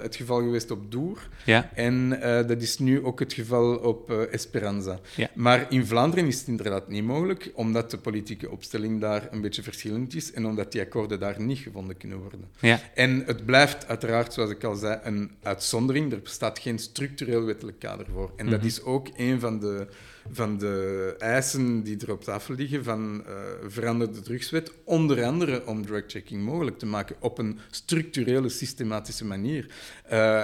het 0.01 0.15
geval 0.15 0.37
geweest 0.39 0.71
op 0.71 0.91
Doer. 0.91 1.27
Ja. 1.45 1.69
En 1.73 2.09
dat 2.47 2.61
is 2.61 2.77
nu 2.77 3.03
ook 3.03 3.19
het 3.19 3.33
geval 3.33 3.75
op 3.75 4.11
Esperanza. 4.11 4.98
Ja. 5.15 5.29
Maar 5.33 5.65
in 5.69 5.85
Vlaanderen 5.85 6.27
is 6.27 6.39
het 6.39 6.47
inderdaad 6.47 6.87
niet 6.87 7.03
mogelijk, 7.03 7.51
omdat 7.53 7.91
de 7.91 7.97
politieke 7.97 8.49
opstelling 8.49 9.01
daar 9.01 9.27
een 9.31 9.41
beetje 9.41 9.63
verschillend 9.63 10.15
is 10.15 10.31
en 10.31 10.45
omdat 10.45 10.71
die 10.71 10.81
akkoorden 10.81 11.19
daar 11.19 11.41
niet 11.41 11.57
gevonden 11.57 11.97
kunnen 11.97 12.17
worden. 12.17 12.45
Ja. 12.59 12.79
En 12.95 13.23
het 13.25 13.45
blijft 13.45 13.87
uiteraard, 13.87 14.33
zoals 14.33 14.49
ik 14.49 14.63
al 14.63 14.75
zei, 14.75 14.99
een 15.03 15.31
uitzondering. 15.43 16.11
Er 16.11 16.21
bestaat 16.21 16.59
geen 16.59 16.79
structureel 16.79 17.43
wettelijk 17.43 17.79
kader 17.79 18.05
voor. 18.13 18.31
En 18.35 18.49
dat 18.49 18.59
mhm. 18.59 18.67
is 18.67 18.83
ook 18.83 19.07
een 19.15 19.39
van 19.39 19.59
de, 19.59 19.87
van 20.31 20.57
de 20.57 21.15
eisen 21.17 21.83
die 21.83 21.97
er 21.97 22.11
op 22.11 22.23
tafel 22.23 22.55
liggen 22.55 22.83
van 22.83 23.23
uh, 23.27 23.33
verander 23.67 24.13
de 24.13 24.21
drugswet, 24.21 24.71
onder 24.83 25.23
andere 25.23 25.67
om 25.67 25.85
drugchecking 25.85 26.43
mogelijk 26.43 26.77
te 26.79 26.85
maken 26.85 27.15
op 27.19 27.37
een 27.37 27.59
structurele, 27.71 28.49
systematische 28.49 29.25
manier. 29.25 29.67
Uh, 30.11 30.43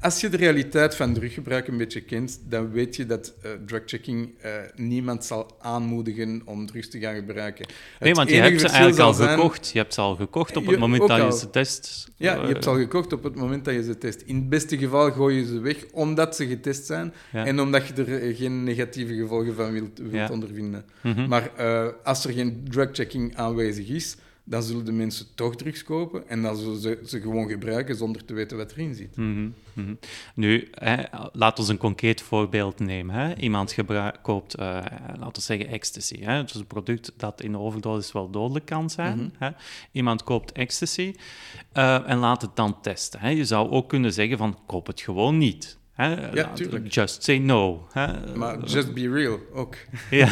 als 0.00 0.20
je 0.20 0.28
de 0.28 0.36
realiteit 0.36 0.96
van 0.96 1.14
druggebruik 1.14 1.68
een 1.68 1.76
beetje 1.76 2.00
kent, 2.00 2.40
dan 2.48 2.70
weet 2.70 2.96
je 2.96 3.06
dat 3.06 3.34
uh, 3.44 3.50
drugchecking 3.66 4.30
uh, 4.44 4.50
niemand 4.76 5.24
zal 5.24 5.56
aanmoedigen 5.60 6.42
om 6.44 6.66
drugs 6.66 6.88
te 6.90 6.98
gaan 6.98 7.14
gebruiken. 7.14 7.66
Nee, 8.00 8.14
want 8.14 8.30
je 8.30 8.36
hebt 8.36 8.60
ze 8.60 8.68
eigenlijk 8.68 8.98
al 8.98 9.14
gekocht. 9.14 9.70
Je 9.72 9.78
hebt 9.78 9.94
ze 9.94 10.00
al 10.00 10.16
gekocht 10.16 10.56
op 10.56 10.66
het 10.66 10.78
moment 10.78 11.08
dat 11.08 11.32
je 11.32 11.38
ze 11.38 11.50
test. 11.50 12.08
Ja, 12.16 12.34
je 12.34 12.46
hebt 12.46 12.64
ze 12.64 12.70
al 12.70 12.76
gekocht 12.76 13.12
op 13.12 13.22
het 13.22 13.34
moment 13.34 13.64
dat 13.64 13.74
je 13.74 13.82
ze 13.82 13.98
test. 13.98 14.20
In 14.20 14.36
het 14.36 14.48
beste 14.48 14.78
geval 14.78 15.10
gooi 15.10 15.36
je 15.36 15.46
ze 15.46 15.60
weg 15.60 15.84
omdat 15.92 16.36
ze 16.36 16.46
getest 16.46 16.86
zijn 16.86 17.14
en 17.32 17.60
omdat 17.60 17.86
je 17.86 17.94
er 17.94 18.22
eh, 18.22 18.36
geen 18.36 18.64
negatieve 18.64 19.14
gevolgen 19.14 19.54
van 19.54 19.72
wilt, 19.72 19.98
wilt 19.98 20.30
ondervinden. 20.30 20.84
Mhm. 21.00 21.28
Maar 21.28 21.50
als 22.04 22.24
er 22.24 22.32
geen 22.32 22.66
drugchecking 22.68 23.36
aanwezig 23.36 23.88
is, 23.88 24.16
dan 24.44 24.62
zullen 24.62 24.84
de 24.84 24.92
mensen 24.92 25.26
toch 25.34 25.56
drugs 25.56 25.84
kopen 25.84 26.28
en 26.28 26.42
dan 26.42 26.56
zullen 26.56 26.80
ze 26.80 27.00
ze 27.04 27.20
gewoon 27.20 27.48
gebruiken 27.48 27.96
zonder 27.96 28.24
te 28.24 28.34
weten 28.34 28.56
wat 28.56 28.72
erin 28.72 28.94
zit. 28.94 29.16
Mhm, 29.16 29.48
mhm. 29.72 29.94
Nu, 30.34 30.68
hè, 30.70 31.02
laat 31.32 31.58
ons 31.58 31.68
een 31.68 31.76
concreet 31.76 32.22
voorbeeld 32.22 32.78
nemen. 32.78 33.14
Hè. 33.14 33.36
Iemand 33.36 33.74
koopt, 34.22 34.54
eh, 34.54 34.66
laten 35.18 35.32
we 35.32 35.40
zeggen, 35.40 35.68
ecstasy. 35.68 36.20
Hè. 36.20 36.32
Het 36.32 36.50
is 36.50 36.56
een 36.56 36.66
product 36.66 37.12
dat 37.16 37.42
in 37.42 37.58
overdosis 37.58 38.12
wel 38.12 38.30
dodelijk 38.30 38.66
kan 38.66 38.90
zijn. 38.90 39.18
Mhm. 39.18 39.28
hè. 39.38 39.50
Iemand 39.92 40.24
koopt 40.24 40.52
ecstasy 40.52 41.14
eh, 41.72 42.08
en 42.10 42.18
laat 42.18 42.42
het 42.42 42.56
dan 42.56 42.80
testen. 42.80 43.20
Hè. 43.20 43.28
Je 43.28 43.44
zou 43.44 43.70
ook 43.70 43.88
kunnen 43.88 44.12
zeggen 44.12 44.38
van, 44.38 44.58
koop 44.66 44.86
het 44.86 45.00
gewoon 45.00 45.38
niet. 45.38 45.78
Hè. 45.94 46.32
Laat- 46.34 46.56
tuurlijk. 46.56 46.92
Just 46.94 47.22
say 47.22 47.38
no. 47.38 47.86
Hè. 47.92 48.36
Maar 48.36 48.58
just 48.64 48.94
be 48.94 49.10
real 49.10 49.38
ook. 49.52 49.76
Ja, 50.10 50.28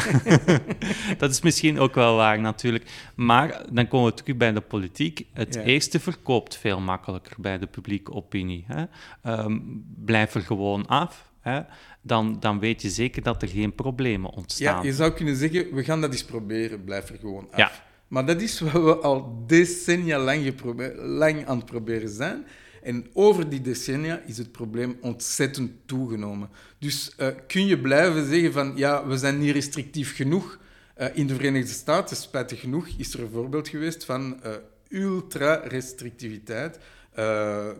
dat 1.17 1.31
is 1.31 1.41
misschien 1.41 1.79
ook 1.79 1.95
wel 1.95 2.15
waar 2.15 2.39
natuurlijk. 2.39 2.85
Maar 3.15 3.65
dan 3.71 3.87
komen 3.87 4.09
we 4.15 4.23
terug 4.23 4.37
bij 4.37 4.51
de 4.51 4.61
politiek. 4.61 5.25
Het 5.33 5.53
Ja. 5.53 5.61
eerste 5.61 5.99
verkoopt 5.99 6.57
veel 6.57 6.79
makkelijker 6.79 7.35
bij 7.39 7.57
de 7.59 7.67
publieke 7.67 8.11
opinie. 8.11 8.65
Hè. 8.67 8.83
Ehm, 9.23 9.59
blijf 10.05 10.33
er 10.35 10.41
gewoon 10.41 10.87
af. 10.87 11.31
Hè. 11.41 11.61
Dan, 12.01 12.37
dan 12.39 12.59
weet 12.59 12.81
je 12.81 12.89
zeker 12.89 13.23
dat 13.23 13.41
er 13.41 13.47
geen 13.47 13.75
problemen 13.75 14.31
Ja, 14.31 14.37
ontstaan. 14.37 14.85
je 14.85 14.93
zou 14.93 15.11
kunnen 15.11 15.35
zeggen, 15.35 15.73
we 15.75 15.83
gaan 15.83 16.01
dat 16.01 16.11
eens 16.11 16.25
proberen, 16.25 16.83
blijf 16.83 17.09
er 17.09 17.17
gewoon 17.19 17.47
af. 17.51 17.57
Ja. 17.57 17.71
Maar 18.07 18.25
dat 18.25 18.41
is 18.41 18.59
wat 18.59 18.71
we 18.71 18.95
al 18.97 19.43
decennia 19.47 20.19
lang, 20.19 20.53
lang 20.97 21.45
aan 21.45 21.57
het 21.57 21.65
proberen 21.65 22.09
zijn. 22.09 22.45
En 22.83 23.07
over 23.13 23.49
die 23.49 23.61
decennia 23.61 24.21
is 24.25 24.37
het 24.37 24.51
probleem 24.51 24.97
ontzettend 25.01 25.71
toegenomen. 25.85 26.49
Dus 26.79 27.13
eh, 27.17 27.27
kun 27.47 27.65
je 27.65 27.79
blijven 27.79 28.25
zeggen 28.27 28.53
van, 28.53 28.73
ja, 28.75 29.07
we 29.07 29.17
zijn 29.17 29.37
niet 29.39 29.51
restrictief 29.53 30.15
genoeg. 30.15 30.59
Eh, 30.95 31.07
in 31.13 31.27
de 31.27 31.35
Verenigde 31.35 31.71
Staten, 31.71 32.15
spijtig 32.15 32.59
genoeg, 32.59 32.87
is 32.97 33.13
er 33.13 33.19
een 33.21 33.29
voorbeeld 33.33 33.67
geweest 33.67 34.05
van 34.05 34.43
eh, 34.43 34.51
ultra-restrictiviteit. 34.89 36.77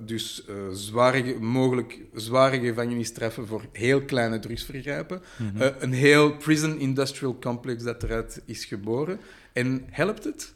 Dus 0.05 0.43
zware, 0.71 1.23
ge- 1.23 1.39
mogelijk 1.39 1.99
zware 2.13 2.59
gevangenisstraffen 2.59 3.47
voor 3.47 3.65
heel 3.71 4.01
kleine 4.01 4.39
drugsvergrijpen. 4.39 5.21
Eh, 5.57 5.67
een 5.79 5.93
heel 5.93 6.35
prison 6.37 6.79
industrial 6.79 7.37
complex 7.39 7.83
dat 7.83 8.03
eruit 8.03 8.41
is 8.45 8.65
geboren. 8.65 9.19
En 9.53 9.83
helpt 9.89 10.23
het? 10.23 10.53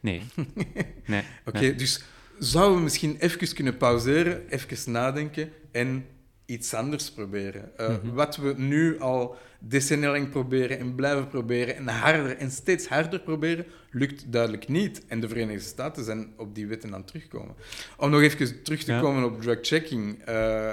Nee. 0.00 0.22
nee. 1.06 1.22
Oké, 1.44 1.58
nee. 1.60 1.74
dus 1.74 2.02
zouden 2.38 2.76
we 2.76 2.82
misschien 2.82 3.16
even 3.18 3.54
kunnen 3.54 3.76
pauzeren, 3.76 4.48
even 4.48 4.92
nadenken 4.92 5.50
en 5.72 6.06
iets 6.46 6.74
anders 6.74 7.10
proberen. 7.10 7.76
Eh, 7.78 7.88
Mhm. 7.88 8.12
Wat 8.14 8.36
we 8.36 8.54
nu 8.56 8.98
al 9.00 9.36
decennia 9.60 10.10
lang 10.10 10.30
proberen 10.30 10.78
en 10.78 10.94
blijven 10.94 11.28
proberen 11.28 11.76
en 11.76 11.88
harder 11.88 12.36
en 12.36 12.50
steeds 12.50 12.86
harder 12.88 13.20
proberen, 13.20 13.64
lukt 13.90 14.32
duidelijk 14.32 14.68
niet. 14.68 15.06
En 15.06 15.20
de 15.20 15.28
Verenigde 15.28 15.64
Staten 15.64 16.04
zijn 16.04 16.32
op 16.36 16.54
die 16.54 16.66
wetten 16.66 16.92
aan 16.94 16.98
het 17.00 17.06
terugkomen. 17.06 17.54
Om 17.96 18.10
nog 18.10 18.20
even 18.20 18.62
terug 18.62 18.82
te 18.84 18.92
Ja. 18.92 19.00
komen 19.00 19.24
op 19.24 19.42
drug 19.42 19.58
checking. 19.62 20.22
eh, 20.24 20.72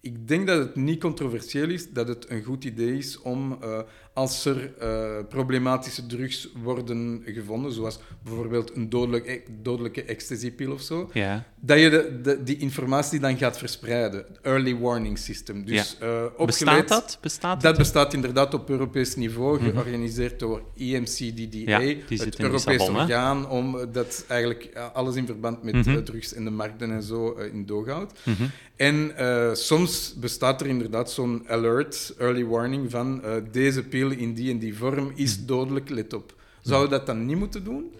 ik 0.00 0.28
denk 0.28 0.46
dat 0.46 0.58
het 0.58 0.74
niet 0.76 1.00
controversieel 1.00 1.70
is, 1.70 1.90
dat 1.90 2.08
het 2.08 2.30
een 2.30 2.42
goed 2.42 2.64
idee 2.64 2.96
is 2.96 3.20
om, 3.20 3.58
eh, 3.62 3.80
als 4.14 4.44
er 4.44 4.72
eh, 4.78 5.24
problematische 5.28 6.06
drugs 6.06 6.48
worden 6.62 7.22
gevonden, 7.26 7.72
zoals 7.72 7.98
bijvoorbeeld 8.24 8.76
een 8.76 8.88
dodelijk, 8.90 9.26
e- 9.26 9.40
dodelijke 9.62 10.02
ecstasy-pil 10.04 10.72
of 10.72 10.80
zo, 10.80 11.10
Ja. 11.12 11.44
dat 11.60 11.78
je 11.80 11.90
de, 11.90 12.20
de- 12.22 12.42
die 12.42 12.56
informatie 12.58 13.20
dan 13.20 13.36
gaat 13.38 13.58
verspreiden. 13.58 14.24
Early 14.42 14.76
warning 14.78 15.18
system. 15.18 15.64
Dus, 15.64 15.96
eh, 16.00 16.24
opgeleid- 16.36 16.46
Bestaat 16.80 16.88
dat? 16.88 17.18
Bestaat 17.20 17.60
Dat 17.62 17.76
bestaat 17.76 18.12
inderdaad 18.14 18.54
op 18.54 18.70
Europees 18.70 19.16
niveau, 19.16 19.60
georganiseerd 19.60 20.38
door 20.38 20.62
Ja, 20.74 20.96
EMCDDA, 20.98 21.80
het 22.08 22.40
Europees 22.40 22.88
orgaan, 22.88 23.48
om 23.48 23.78
eh, 23.78 23.86
dat 23.92 24.24
eigenlijk 24.28 24.64
eh, 24.64 24.84
alles 24.92 25.14
in 25.16 25.26
verband 25.26 25.62
met 25.62 25.74
Mhm. 25.74 25.90
eh, 25.90 25.96
drugs 25.96 26.34
en 26.34 26.44
de 26.44 26.50
markten 26.50 26.90
en 26.90 27.02
zo 27.02 27.32
eh, 27.34 27.52
in 27.52 27.66
doog 27.66 27.86
houdt. 27.86 28.12
Mhm. 28.24 28.42
En 28.76 29.16
eh, 29.16 29.54
soms 29.54 30.14
bestaat 30.16 30.60
er 30.60 30.66
inderdaad 30.66 31.10
zo'n 31.10 31.44
alert, 31.48 32.14
early 32.18 32.44
warning 32.44 32.90
van 32.90 33.22
eh, 33.24 33.32
deze 33.52 33.82
pil 33.82 34.03
in 34.12 34.34
die 34.34 34.50
en 34.50 34.58
die 34.58 34.76
vorm 34.76 35.12
is 35.14 35.44
dodelijk, 35.46 35.88
let 35.88 36.12
op. 36.12 36.34
Zou 36.62 36.82
je 36.82 36.90
dat 36.90 37.06
dan 37.06 37.26
niet 37.26 37.36
moeten 37.36 37.64
doen? 37.64 37.92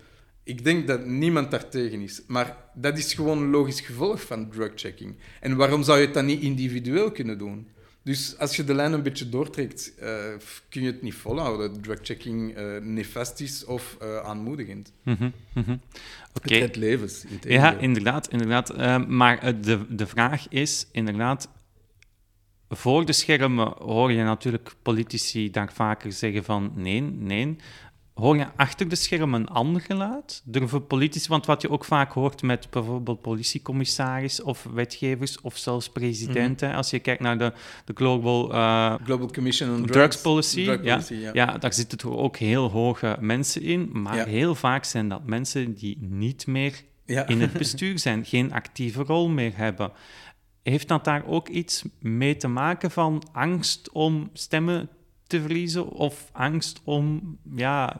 Ik 0.42 0.64
denk 0.64 0.86
dat 0.86 1.07
niemand 1.07 1.50
daartegen 1.50 2.00
is. 2.00 2.22
Maar 2.26 2.57
dat 2.74 2.98
is 2.98 3.14
gewoon 3.14 3.38
een 3.38 3.50
logisch 3.50 3.80
gevolg 3.80 4.22
van 4.22 4.50
drugchecking. 4.50 5.14
En 5.40 5.57
waarom 5.57 5.82
zou 5.82 5.98
je 5.98 6.05
het 6.05 6.14
dan 6.14 6.26
niet 6.26 6.42
individueel 6.42 7.11
kunnen 7.11 7.38
doen? 7.38 7.68
Dus 8.02 8.38
als 8.38 8.57
je 8.57 8.64
de 8.64 8.74
lijn 8.74 8.92
een 8.92 9.02
beetje 9.02 9.28
doortrekt, 9.28 9.94
eh, 9.98 10.09
kun 10.68 10.82
je 10.82 10.86
het 10.86 11.02
niet 11.02 11.14
volhouden. 11.14 11.72
dat 11.72 11.82
Drugchecking 11.82 12.55
eh 12.55 12.76
nefast 12.80 13.40
is 13.40 13.64
of 13.64 13.96
eh, 14.00 14.18
aanmoedigend. 14.18 14.92
Mhm. 15.02 15.30
Mhm. 15.55 15.76
Het 16.32 16.44
redt 16.50 16.76
levens. 16.76 17.24
Ja, 17.40 17.78
inderdaad. 17.78 18.28
inderdaad. 18.28 18.76
Maar 19.09 19.61
de, 19.61 19.80
de 19.88 20.07
vraag 20.07 20.48
is 20.48 20.86
inderdaad... 20.92 21.48
Voor 22.76 23.04
de 23.04 23.12
schermen 23.12 23.72
hoor 23.78 24.12
je 24.12 24.22
natuurlijk 24.22 24.74
politici 24.82 25.50
daar 25.50 25.72
vaker 25.72 26.12
zeggen 26.12 26.44
van 26.44 26.72
nee, 26.74 27.00
nee. 27.00 27.56
Hoor 28.14 28.36
je 28.36 28.46
achter 28.56 28.88
de 28.88 28.94
schermen 28.96 29.40
een 29.40 29.48
ander 29.48 29.80
geluid? 29.82 30.42
Durven 30.44 30.86
politici... 30.86 31.28
Want 31.28 31.46
wat 31.46 31.62
je 31.62 31.70
ook 31.70 31.84
vaak 31.84 32.12
hoort 32.12 32.42
met 32.42 32.70
bijvoorbeeld 32.70 33.20
politiecommissaris 33.20 34.42
of 34.42 34.66
wetgevers 34.74 35.40
of 35.40 35.56
zelfs 35.56 35.88
presidenten, 35.88 36.74
als 36.74 36.90
je 36.90 36.98
kijkt 36.98 37.20
naar 37.22 37.38
de, 37.38 37.52
de 37.84 37.92
Global 37.94 38.52
eh, 38.52 38.94
Global 39.04 39.30
Commission 39.30 39.70
on 39.70 39.76
Drugs, 39.76 39.92
Drugs 39.92 40.20
Policy, 40.20 40.64
Drug 40.64 40.84
ja. 40.84 40.94
policy, 40.94 41.14
ja. 41.14 41.30
Ja, 41.32 41.58
daar 41.58 41.72
zitten 41.72 41.98
toch 41.98 42.16
ook 42.16 42.36
heel 42.36 42.70
hoge 42.70 43.16
mensen 43.20 43.62
in, 43.62 43.90
maar 43.92 44.16
Ja. 44.16 44.24
heel 44.24 44.54
vaak 44.54 44.84
zijn 44.84 45.08
dat 45.08 45.26
mensen 45.26 45.74
die 45.74 45.98
niet 46.00 46.46
meer 46.46 46.82
Ja. 47.06 47.26
in 47.26 47.40
het 47.40 47.52
bestuur 47.62 47.98
zijn, 47.98 48.24
geen 48.24 48.52
actieve 48.52 49.02
rol 49.02 49.28
meer 49.28 49.52
hebben. 49.56 49.92
Heeft 50.64 50.88
dat 50.88 51.04
daar 51.04 51.26
ook 51.26 51.48
iets 51.48 51.84
mee 51.98 52.36
te 52.36 52.48
maken 52.48 52.90
van 52.90 53.22
angst 53.32 53.90
om 53.92 54.30
stemmen 54.32 54.88
te 55.26 55.40
verliezen 55.40 55.88
of 55.88 56.28
angst 56.32 56.80
om, 56.84 57.38
ja... 57.54 57.96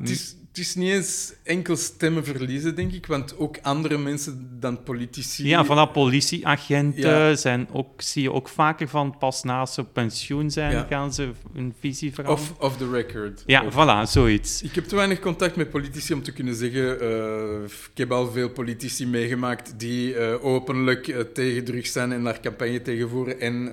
het 0.55 0.63
is 0.63 0.75
niet 0.75 0.91
eens 0.93 1.33
enkel 1.43 1.77
stemmen 1.77 2.25
verliezen, 2.25 2.75
denk 2.75 2.93
ik, 2.93 3.07
want 3.07 3.39
ook 3.39 3.59
andere 3.63 3.99
mensen 3.99 4.49
dan 4.61 4.83
politici... 4.83 5.47
Ja, 5.49 5.65
vanaf 5.65 5.93
politieagenten 5.93 7.11
Ja. 7.11 7.35
zijn 7.35 7.69
ook, 7.73 8.03
zie 8.03 8.23
je 8.23 8.33
ook 8.33 8.49
vaker 8.49 8.89
van 8.89 9.19
pas 9.19 9.43
na 9.43 9.67
ze 9.67 9.81
op 9.81 9.89
pensioen 9.93 10.51
zijn, 10.51 10.73
Ja. 10.73 10.87
gaan 10.91 11.13
ze 11.13 11.31
hun 11.53 11.75
visie 11.81 12.13
veranderen. 12.15 12.55
Off 12.59 12.77
the 12.77 12.91
record. 12.91 13.43
ja, 13.47 13.65
voilà, 13.73 14.11
zoiets. 14.11 14.63
Ik 14.63 14.75
heb 14.75 14.85
te 14.85 14.97
weinig 14.97 15.21
contact 15.21 15.57
met 15.57 15.71
politici 15.71 16.13
om 16.15 16.23
te 16.23 16.33
kunnen 16.33 16.55
zeggen. 16.55 17.01
eh, 17.01 17.63
ik 17.65 17.99
heb 17.99 18.13
al 18.13 18.31
veel 18.33 18.49
politici 18.51 19.07
meegemaakt 19.07 19.75
die 19.77 20.15
eh, 20.17 20.45
openlijk 20.45 21.09
eh, 21.09 21.21
tegen 21.21 21.65
drugs 21.65 21.93
zijn 21.93 22.13
en 22.13 22.25
daar 22.25 22.41
campagne 22.41 22.83
tegen 22.83 23.09
voeren. 23.09 23.41
En 23.41 23.71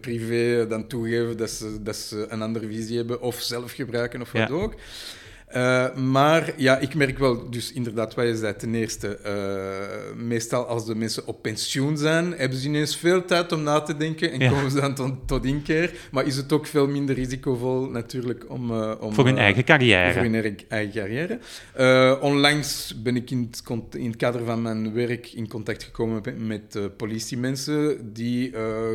privé 0.00 0.66
dan 0.68 0.86
toegeven 0.86 1.36
dat 1.36 1.50
ze, 1.50 1.82
dat 1.82 1.96
ze 1.96 2.26
een 2.28 2.42
andere 2.42 2.66
visie 2.66 2.96
hebben 2.96 3.20
of 3.22 3.40
zelf 3.40 3.72
gebruiken 3.72 4.20
of 4.20 4.32
wat 4.32 4.48
Ja. 4.48 4.54
ook. 4.54 4.74
Eh, 5.52 5.94
maar 5.94 6.52
ja, 6.56 6.78
ik 6.78 6.94
merk 6.94 7.18
wel, 7.18 7.50
dus 7.50 7.72
inderdaad, 7.72 8.14
wat 8.14 8.26
je 8.26 8.36
zei, 8.36 8.56
ten 8.56 8.74
eerste, 8.74 9.16
eh, 9.16 10.16
meestal 10.16 10.64
als 10.66 10.86
de 10.86 10.94
mensen 10.94 11.26
op 11.26 11.42
pensioen 11.42 11.96
zijn, 11.98 12.32
hebben 12.36 12.58
ze 12.58 12.68
ineens 12.68 12.96
veel 12.96 13.24
tijd 13.24 13.52
om 13.52 13.62
na 13.62 13.80
te 13.80 13.96
denken 13.96 14.32
en 14.32 14.40
Ja. 14.40 14.50
komen 14.50 14.70
ze 14.70 14.80
dan 14.80 14.94
tot, 14.94 15.12
tot 15.26 15.44
inkeer. 15.44 15.94
Maar 16.10 16.26
is 16.26 16.36
het 16.36 16.52
ook 16.52 16.66
veel 16.66 16.88
minder 16.88 17.14
risicovol 17.14 17.80
natuurlijk 17.90 18.44
om... 18.50 18.70
eh, 18.70 18.92
om 19.00 19.12
Voor 19.14 19.24
hun 19.24 19.38
eigen 19.38 19.64
carrière. 19.64 20.12
voor 20.12 20.22
hun 20.22 20.34
eigen- 20.34 20.56
eigen 20.68 20.92
carrière. 20.92 21.38
Onlangs 22.20 22.94
ben 23.02 23.16
ik 23.16 23.30
in 23.30 23.48
het, 23.50 23.62
cont- 23.62 23.96
in 23.96 24.06
het 24.06 24.16
kader 24.16 24.44
van 24.44 24.62
mijn 24.62 24.92
werk 24.94 25.32
in 25.32 25.48
contact 25.48 25.82
gekomen 25.82 26.20
met, 26.24 26.46
met 26.74 26.96
politiemensen 26.96 28.12
die 28.12 28.50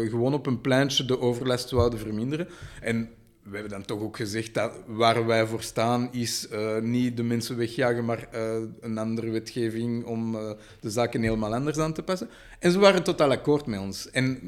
gewoon 0.09 0.33
op 0.33 0.45
een 0.45 0.61
pleintje 0.61 1.05
de 1.05 1.19
overlast 1.21 1.71
wouden 1.71 1.99
verminderen. 1.99 2.47
En 2.81 3.09
we 3.49 3.53
hebben 3.53 3.71
dan 3.71 3.85
toch 3.85 4.01
ook 4.01 4.17
gezegd 4.17 4.53
dat 4.53 4.71
waar 4.85 5.25
wij 5.25 5.45
voor 5.45 5.61
staan 5.61 6.09
is 6.11 6.47
eh, 6.47 6.77
niet 6.79 7.17
de 7.17 7.23
mensen 7.23 7.57
wegjagen, 7.57 8.05
maar 8.05 8.27
eh, 8.31 8.55
een 8.81 8.97
andere 8.97 9.29
wetgeving 9.29 10.05
om 10.05 10.35
eh, 10.35 10.51
de 10.79 10.89
zaken 10.89 11.21
helemaal 11.21 11.53
anders 11.53 11.77
aan 11.77 11.93
te 11.93 12.03
passen. 12.03 12.29
En 12.59 12.71
ze 12.71 12.79
waren 12.79 13.03
totaal 13.03 13.31
akkoord 13.31 13.65
met 13.65 13.79
ons. 13.79 14.09
En 14.11 14.39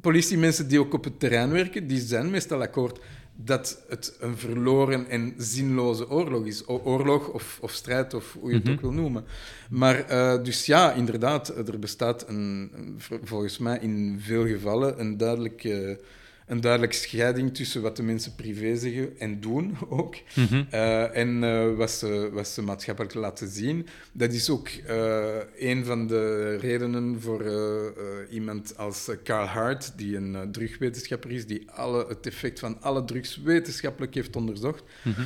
politiemensen 0.00 0.68
die 0.68 0.80
ook 0.80 0.92
op 0.94 1.04
het 1.04 1.20
terrein 1.20 1.50
werken, 1.50 1.86
die 1.86 2.00
zijn 2.00 2.30
meestal 2.30 2.60
akkoord 2.62 2.98
dat 3.36 3.84
het 3.88 4.16
een 4.20 4.36
verloren 4.36 5.08
en 5.08 5.34
zinloze 5.36 6.10
oorlog 6.10 6.46
is. 6.46 6.66
O- 6.66 6.80
oorlog 6.84 7.28
of, 7.28 7.58
of 7.60 7.72
strijd, 7.72 8.14
of 8.14 8.36
hoe 8.40 8.50
je 8.50 8.54
het 8.56 8.64
Mhm. 8.64 8.72
ook 8.74 8.80
wil 8.80 8.92
noemen. 8.92 9.24
Maar 9.70 10.06
dus 10.42 10.66
ja, 10.66 10.92
inderdaad, 10.92 11.48
er 11.68 11.78
bestaat 11.78 12.28
een, 12.28 12.70
een- 12.74 12.94
vol- 12.98 13.18
volgens 13.22 13.58
mij 13.58 13.78
in 13.80 14.16
veel 14.20 14.46
gevallen 14.46 15.00
een 15.00 15.16
duidelijke, 15.16 16.00
een 16.46 16.60
duidelijke 16.60 16.96
scheiding 16.96 17.54
tussen 17.54 17.82
wat 17.82 17.96
de 17.96 18.02
mensen 18.02 18.34
privé 18.34 18.76
zeggen 18.76 19.18
en 19.18 19.40
doen 19.40 19.76
ook. 19.88 20.16
Mhm. 20.34 20.64
Eh, 20.70 21.16
en 21.16 21.44
eh, 21.44 21.74
wat, 21.74 21.90
ze, 21.90 22.30
wat 22.32 22.48
ze 22.48 22.62
maatschappelijk 22.62 23.14
laten 23.14 23.48
zien. 23.48 23.86
Dat 24.12 24.32
is 24.32 24.50
ook 24.50 24.68
eh, 24.68 25.36
een 25.58 25.84
van 25.84 26.06
de 26.06 26.56
redenen 26.56 27.20
voor 27.20 27.42
iemand 28.30 28.76
als 28.76 29.10
Carl 29.24 29.46
Hart, 29.46 29.92
die 29.96 30.16
een 30.16 30.48
drugwetenschapper 30.52 31.30
is, 31.30 31.46
die 31.46 31.70
alle, 31.70 32.06
het 32.08 32.26
effect 32.26 32.58
van 32.58 32.82
alle 32.82 33.04
drugs 33.04 33.40
wetenschappelijk 33.44 34.14
heeft 34.14 34.36
onderzocht. 34.36 34.82
Mhm. 35.02 35.20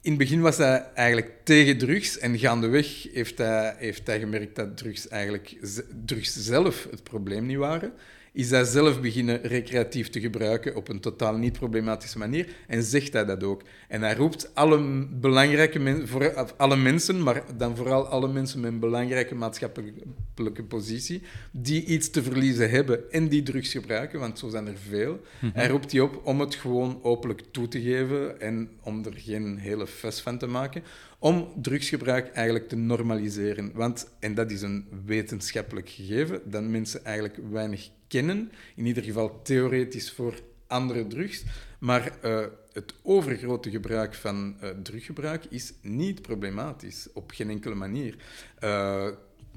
in 0.00 0.10
het 0.10 0.18
begin 0.18 0.40
was 0.40 0.56
hij 0.56 0.86
eigenlijk 0.94 1.30
tegen 1.44 1.78
drugs 1.78 2.18
en 2.18 2.38
gaandeweg 2.38 3.12
heeft 3.12 3.38
hij, 3.38 3.74
heeft 3.78 4.06
hij 4.06 4.18
gemerkt 4.18 4.56
dat 4.56 4.76
drugs 4.76 5.08
eigenlijk 5.08 5.56
drugs 6.04 6.44
zelf 6.44 6.86
het 6.90 7.02
probleem 7.02 7.46
niet 7.46 7.56
waren 7.56 7.92
is 8.32 8.50
hij 8.50 8.64
zelf 8.64 9.00
beginnen 9.00 9.42
recreatief 9.42 10.10
te 10.10 10.20
gebruiken 10.20 10.76
op 10.76 10.88
een 10.88 11.00
totaal 11.00 11.36
niet 11.36 11.58
problematische 11.58 12.18
manier 12.18 12.48
en 12.66 12.82
zegt 12.82 13.12
hij 13.12 13.24
dat 13.24 13.44
ook. 13.44 13.62
En 13.88 14.02
hij 14.02 14.14
roept 14.14 14.54
alle 14.54 15.06
belangrijke 15.06 15.78
mensen, 15.78 16.08
voor, 16.08 16.52
alle 16.56 16.76
mensen, 16.76 17.22
maar 17.22 17.42
dan 17.56 17.76
vooral 17.76 18.06
alle 18.06 18.28
mensen 18.28 18.60
met 18.60 18.72
een 18.72 18.78
belangrijke 18.78 19.34
maatschappelijke 19.34 20.62
positie, 20.68 21.22
die 21.50 21.84
iets 21.84 22.10
te 22.10 22.22
verliezen 22.22 22.70
hebben 22.70 23.10
en 23.10 23.28
die 23.28 23.42
drugs 23.42 23.72
gebruiken, 23.72 24.20
want 24.20 24.38
zo 24.38 24.48
zijn 24.48 24.66
er 24.66 24.78
veel. 24.88 25.20
Mhm. 25.38 25.52
Hij 25.54 25.68
roept 25.68 25.90
die 25.90 26.02
op 26.02 26.20
om 26.24 26.40
het 26.40 26.54
gewoon 26.54 26.98
openlijk 27.02 27.42
toe 27.50 27.68
te 27.68 27.80
geven 27.80 28.40
en 28.40 28.70
om 28.82 29.04
er 29.04 29.14
geen 29.16 29.58
hele 29.58 29.86
fuss 29.86 30.20
van 30.20 30.38
te 30.38 30.46
maken, 30.46 30.82
om 31.22 31.52
drugsgebruik 31.56 32.28
eigenlijk 32.28 32.68
te 32.68 32.76
normaliseren. 32.76 33.70
Want, 33.74 34.08
en 34.18 34.34
dat 34.34 34.50
is 34.50 34.62
een 34.62 34.86
wetenschappelijk 35.04 35.88
gegeven, 35.88 36.40
dat 36.44 36.62
mensen 36.62 37.04
eigenlijk 37.04 37.38
weinig 37.50 37.90
kennen, 38.08 38.52
in 38.76 38.86
ieder 38.86 39.02
geval 39.02 39.40
theoretisch 39.42 40.12
voor 40.12 40.34
andere 40.66 41.06
drugs. 41.06 41.44
Maar 41.78 42.18
uh, 42.24 42.44
het 42.72 42.94
overgrote 43.02 43.70
gebruik 43.70 44.14
van 44.14 44.56
uh, 44.62 44.70
druggebruik 44.82 45.44
is 45.44 45.72
niet 45.80 46.22
problematisch, 46.22 47.08
op 47.12 47.30
geen 47.30 47.50
enkele 47.50 47.74
manier. 47.74 48.16
Uh, 48.64 49.08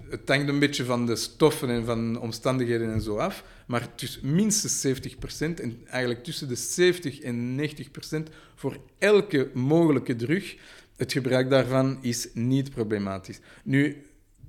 het 0.09 0.29
hangt 0.29 0.47
een 0.47 0.59
beetje 0.59 0.85
van 0.85 1.05
de 1.05 1.15
stoffen 1.15 1.69
en 1.69 1.85
van 1.85 2.19
omstandigheden 2.19 2.93
en 2.93 3.01
zo 3.01 3.17
af, 3.17 3.43
maar 3.67 3.89
minstens 4.21 4.87
70% 4.87 4.89
en 5.39 5.79
eigenlijk 5.85 6.23
tussen 6.23 6.47
de 6.47 6.55
70 6.55 7.19
en 7.19 7.59
90% 7.59 8.33
voor 8.55 8.77
elke 8.97 9.49
mogelijke 9.53 10.15
drug, 10.15 10.55
het 10.95 11.11
gebruik 11.11 11.49
daarvan 11.49 11.97
is 12.01 12.27
niet 12.33 12.69
problematisch. 12.69 13.39
Nu, 13.63 14.05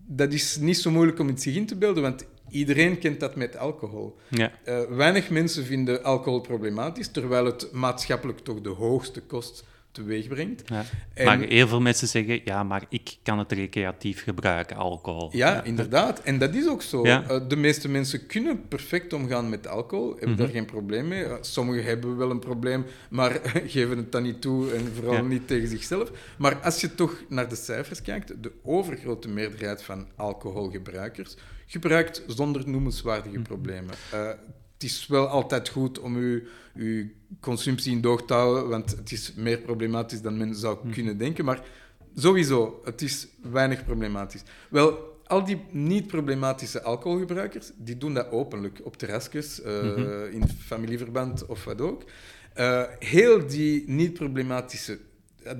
dat 0.06 0.32
is 0.32 0.56
niet 0.56 0.78
zo 0.78 0.90
moeilijk 0.90 1.18
om 1.18 1.26
het 1.26 1.42
zich 1.42 1.54
in 1.54 1.66
te 1.66 1.76
beelden, 1.76 2.02
want 2.02 2.26
Iedereen 2.50 2.98
kent 2.98 3.20
dat 3.20 3.36
met 3.36 3.56
alcohol. 3.56 4.16
Ja. 4.28 4.52
Uh, 4.68 4.80
weinig 4.82 5.30
mensen 5.30 5.64
vinden 5.64 6.02
alcohol 6.02 6.40
problematisch, 6.40 7.08
terwijl 7.08 7.44
het 7.44 7.72
maatschappelijk 7.72 8.38
toch 8.38 8.60
de 8.60 8.68
hoogste 8.68 9.20
kost 9.20 9.64
teweeg 9.96 10.28
brengt. 10.28 10.62
Ja. 10.68 10.84
Maar 11.24 11.38
heel 11.38 11.68
veel 11.68 11.80
mensen 11.80 12.08
zeggen, 12.08 12.40
ja, 12.44 12.62
maar 12.62 12.84
ik 12.88 13.16
kan 13.22 13.38
het 13.38 13.52
recreatief 13.52 14.22
gebruiken, 14.22 14.76
alcohol. 14.76 15.28
Ja, 15.32 15.62
inderdaad. 15.62 16.20
En 16.20 16.38
dat 16.38 16.54
is 16.54 16.68
ook 16.68 16.82
zo. 16.82 17.04
Uh, 17.04 17.48
de 17.48 17.56
meeste 17.56 17.88
mensen 17.88 18.26
kunnen 18.26 18.68
perfect 18.68 19.12
omgaan 19.12 19.48
met 19.48 19.66
alcohol, 19.68 20.10
hebben 20.10 20.28
mm 20.28 20.34
daar 20.36 20.48
geen 20.48 20.64
probleem 20.64 21.08
mee. 21.08 21.24
Uh, 21.24 21.34
sommigen 21.40 21.84
hebben 21.84 22.16
wel 22.16 22.30
een 22.30 22.38
probleem, 22.38 22.84
maar 23.08 23.40
geven 23.74 23.96
het 23.96 24.12
dan 24.12 24.22
niet 24.22 24.40
toe 24.40 24.72
en 24.72 24.92
vooral 24.94 25.24
niet 25.24 25.46
tegen 25.46 25.68
zichzelf. 25.68 26.10
Maar 26.38 26.56
als 26.56 26.80
je 26.80 26.94
toch 26.94 27.22
naar 27.28 27.48
de 27.48 27.56
cijfers 27.56 28.02
kijkt, 28.02 28.42
de 28.42 28.52
overgrote 28.62 29.28
meerderheid 29.28 29.82
van 29.82 30.06
alcoholgebruikers 30.16 31.36
gebruikt 31.66 32.22
zonder 32.26 32.68
noemenswaardige 32.68 33.38
mhm. 33.38 33.46
problemen. 33.46 33.94
Uh, 34.14 34.30
het 34.76 34.84
is 34.84 35.06
wel 35.06 35.26
altijd 35.26 35.68
goed 35.68 35.98
om 35.98 36.16
uw, 36.16 36.40
uw 36.74 37.06
consumptie 37.40 37.92
in 37.92 38.00
doog 38.00 38.24
te 38.24 38.34
houden, 38.34 38.68
want 38.68 38.90
het 38.90 39.12
is 39.12 39.32
meer 39.36 39.58
problematisch 39.58 40.20
dan 40.20 40.36
men 40.36 40.54
zou 40.54 40.78
mhm. 40.82 40.92
kunnen 40.92 41.18
denken. 41.18 41.44
Maar 41.44 41.64
sowieso, 42.14 42.80
het 42.84 43.02
is 43.02 43.26
weinig 43.42 43.84
problematisch. 43.84 44.42
Wel, 44.70 45.14
al 45.26 45.44
die 45.44 45.64
niet-problematische 45.70 46.82
alcoholgebruikers, 46.82 47.70
die 47.76 47.98
doen 47.98 48.14
dat 48.14 48.30
openlijk 48.30 48.80
op 48.82 48.96
terrasjes, 48.96 49.60
uh, 49.64 50.32
in 50.32 50.48
familieverband 50.48 51.46
of 51.46 51.64
wat 51.64 51.80
ook. 51.80 52.04
Uh, 52.56 52.82
heel 52.98 53.46
die 53.46 53.84
niet-problematische 53.86 54.98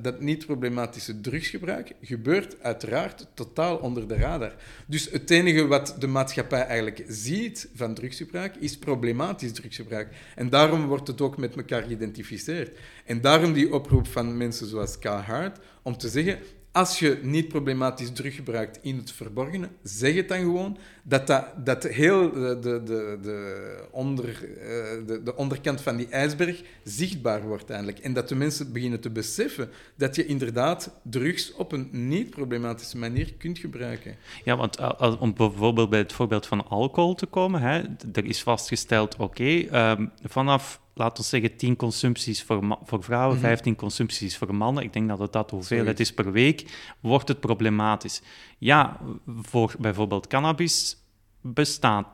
dat 0.02 0.20
niet-problematische 0.20 1.20
drugsgebruik 1.20 1.92
gebeurt 2.00 2.62
uiteraard 2.62 3.26
totaal 3.34 3.76
onder 3.76 4.08
de 4.08 4.14
radar. 4.14 4.54
Dus 4.86 5.10
het 5.10 5.30
enige 5.30 5.66
wat 5.66 5.96
de 5.98 6.06
maatschappij 6.06 6.62
eigenlijk 6.62 7.04
ziet 7.08 7.68
van 7.74 7.94
drugsgebruik 7.94 8.56
is 8.56 8.78
problematisch 8.78 9.52
drugsgebruik. 9.52 10.16
En 10.34 10.48
daarom 10.48 10.86
wordt 10.86 11.06
het 11.06 11.20
ook 11.20 11.36
met 11.36 11.56
elkaar 11.56 11.82
geïdentificeerd. 11.82 12.78
En 13.04 13.20
daarom 13.20 13.52
die 13.52 13.72
oproep 13.72 14.06
van 14.06 14.36
mensen 14.36 14.66
zoals 14.66 14.98
K. 14.98 15.04
Hart 15.04 15.58
om 15.82 15.96
te 15.96 16.08
zeggen: 16.08 16.38
als 16.76 16.98
je 16.98 17.18
niet 17.22 17.48
problematisch 17.48 18.12
drug 18.12 18.34
gebruikt 18.34 18.78
in 18.82 18.96
het 18.96 19.12
verborgene, 19.12 19.68
zeg 19.82 20.14
het 20.14 20.28
dan 20.28 20.38
gewoon. 20.38 20.78
Dat, 21.02 21.26
dat, 21.26 21.44
dat 21.64 21.82
heel 21.82 22.32
de, 22.32 22.58
de, 22.60 23.18
de, 23.22 23.88
onder, 23.90 24.28
eh, 24.28 25.06
de, 25.06 25.20
de 25.24 25.36
onderkant 25.36 25.80
van 25.80 25.96
die 25.96 26.08
ijsberg 26.08 26.62
zichtbaar 26.84 27.42
wordt 27.42 27.70
eigenlijk. 27.70 27.98
En 27.98 28.12
dat 28.12 28.28
de 28.28 28.34
mensen 28.34 28.72
beginnen 28.72 29.00
te 29.00 29.10
beseffen 29.10 29.70
dat 29.94 30.16
je 30.16 30.26
inderdaad 30.26 30.94
drugs 31.02 31.52
op 31.52 31.72
een 31.72 31.88
niet-problematische 31.90 32.98
manier 32.98 33.34
kunt 33.34 33.58
gebruiken. 33.58 34.16
Ja, 34.44 34.56
want 34.56 34.78
om 35.18 35.34
bijvoorbeeld 35.34 35.90
bij 35.90 35.98
het 35.98 36.12
voorbeeld 36.12 36.46
van 36.46 36.68
alcohol 36.68 37.14
te 37.14 37.26
komen, 37.26 37.60
hè, 37.60 37.82
er 38.12 38.24
is 38.24 38.42
vastgesteld, 38.42 39.16
oké, 39.16 39.58
ehm, 39.58 40.06
vanaf 40.22 40.80
laten 40.98 41.22
we 41.22 41.28
zeggen, 41.28 41.56
10 41.56 41.76
consumpties 41.76 42.42
voor, 42.42 42.78
voor 42.82 43.02
vrouwen, 43.02 43.38
15 43.38 43.72
mhm. 43.72 43.80
consumpties 43.80 44.36
voor 44.36 44.54
mannen. 44.54 44.82
Ik 44.82 44.92
denk 44.92 45.08
dat 45.08 45.18
het 45.18 45.32
dat 45.32 45.50
hoeveelheid 45.50 46.00
is 46.00 46.14
per 46.14 46.32
week, 46.32 46.92
wordt 47.00 47.28
het 47.28 47.40
problematisch. 47.40 48.22
Ja, 48.58 49.00
voor 49.26 49.74
bijvoorbeeld 49.78 50.26
cannabis 50.26 50.96
bestaat 51.40 52.06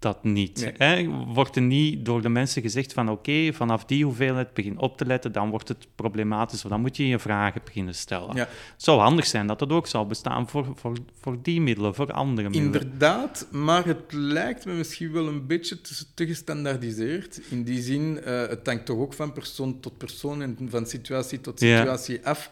dat 0.00 0.24
niet. 0.24 0.72
Hè? 0.76 1.08
Wordt 1.26 1.56
er 1.56 1.62
niet 1.62 2.04
door 2.04 2.22
de 2.22 2.28
mensen 2.28 2.62
gezegd 2.62 2.92
van 2.92 3.10
oké, 3.10 3.52
vanaf 3.52 3.84
die 3.84 4.04
hoeveelheid 4.04 4.54
begin 4.54 4.78
op 4.78 4.96
te 4.96 5.06
letten, 5.06 5.32
dan 5.32 5.50
wordt 5.50 5.68
het 5.68 5.86
problematisch, 5.94 6.64
of 6.64 6.70
dan 6.70 6.80
moet 6.80 6.96
je 6.96 7.08
je 7.08 7.18
vragen 7.18 7.60
beginnen 7.64 7.94
stellen. 7.94 8.36
Ja. 8.36 8.48
Het 8.72 8.82
zou 8.82 9.00
handig 9.00 9.26
zijn 9.26 9.46
dat 9.46 9.58
dat 9.58 9.70
ook 9.70 9.86
zou 9.86 10.06
bestaan 10.06 10.48
voor, 10.48 10.66
voor, 10.74 10.96
voor 11.20 11.36
die 11.42 11.60
middelen, 11.60 11.94
voor 11.94 12.12
andere 12.12 12.48
middelen. 12.48 12.82
Inderdaad, 12.82 13.46
maar 13.50 13.86
het 13.86 14.12
lijkt 14.12 14.64
me 14.64 14.72
misschien 14.72 15.12
wel 15.12 15.28
een 15.28 15.46
beetje 15.46 15.80
te, 15.80 16.04
te 16.14 16.26
gestandaardiseerd. 16.26 17.40
In 17.50 17.62
die 17.62 17.82
zin, 17.82 18.20
uh, 18.26 18.46
het 18.46 18.66
hangt 18.66 18.86
toch 18.86 18.98
ook 18.98 19.12
van 19.12 19.32
persoon 19.32 19.80
tot 19.80 19.98
persoon 19.98 20.42
en 20.42 20.56
van 20.70 20.86
situatie 20.86 21.40
tot 21.40 21.58
situatie 21.58 22.26
af 22.26 22.50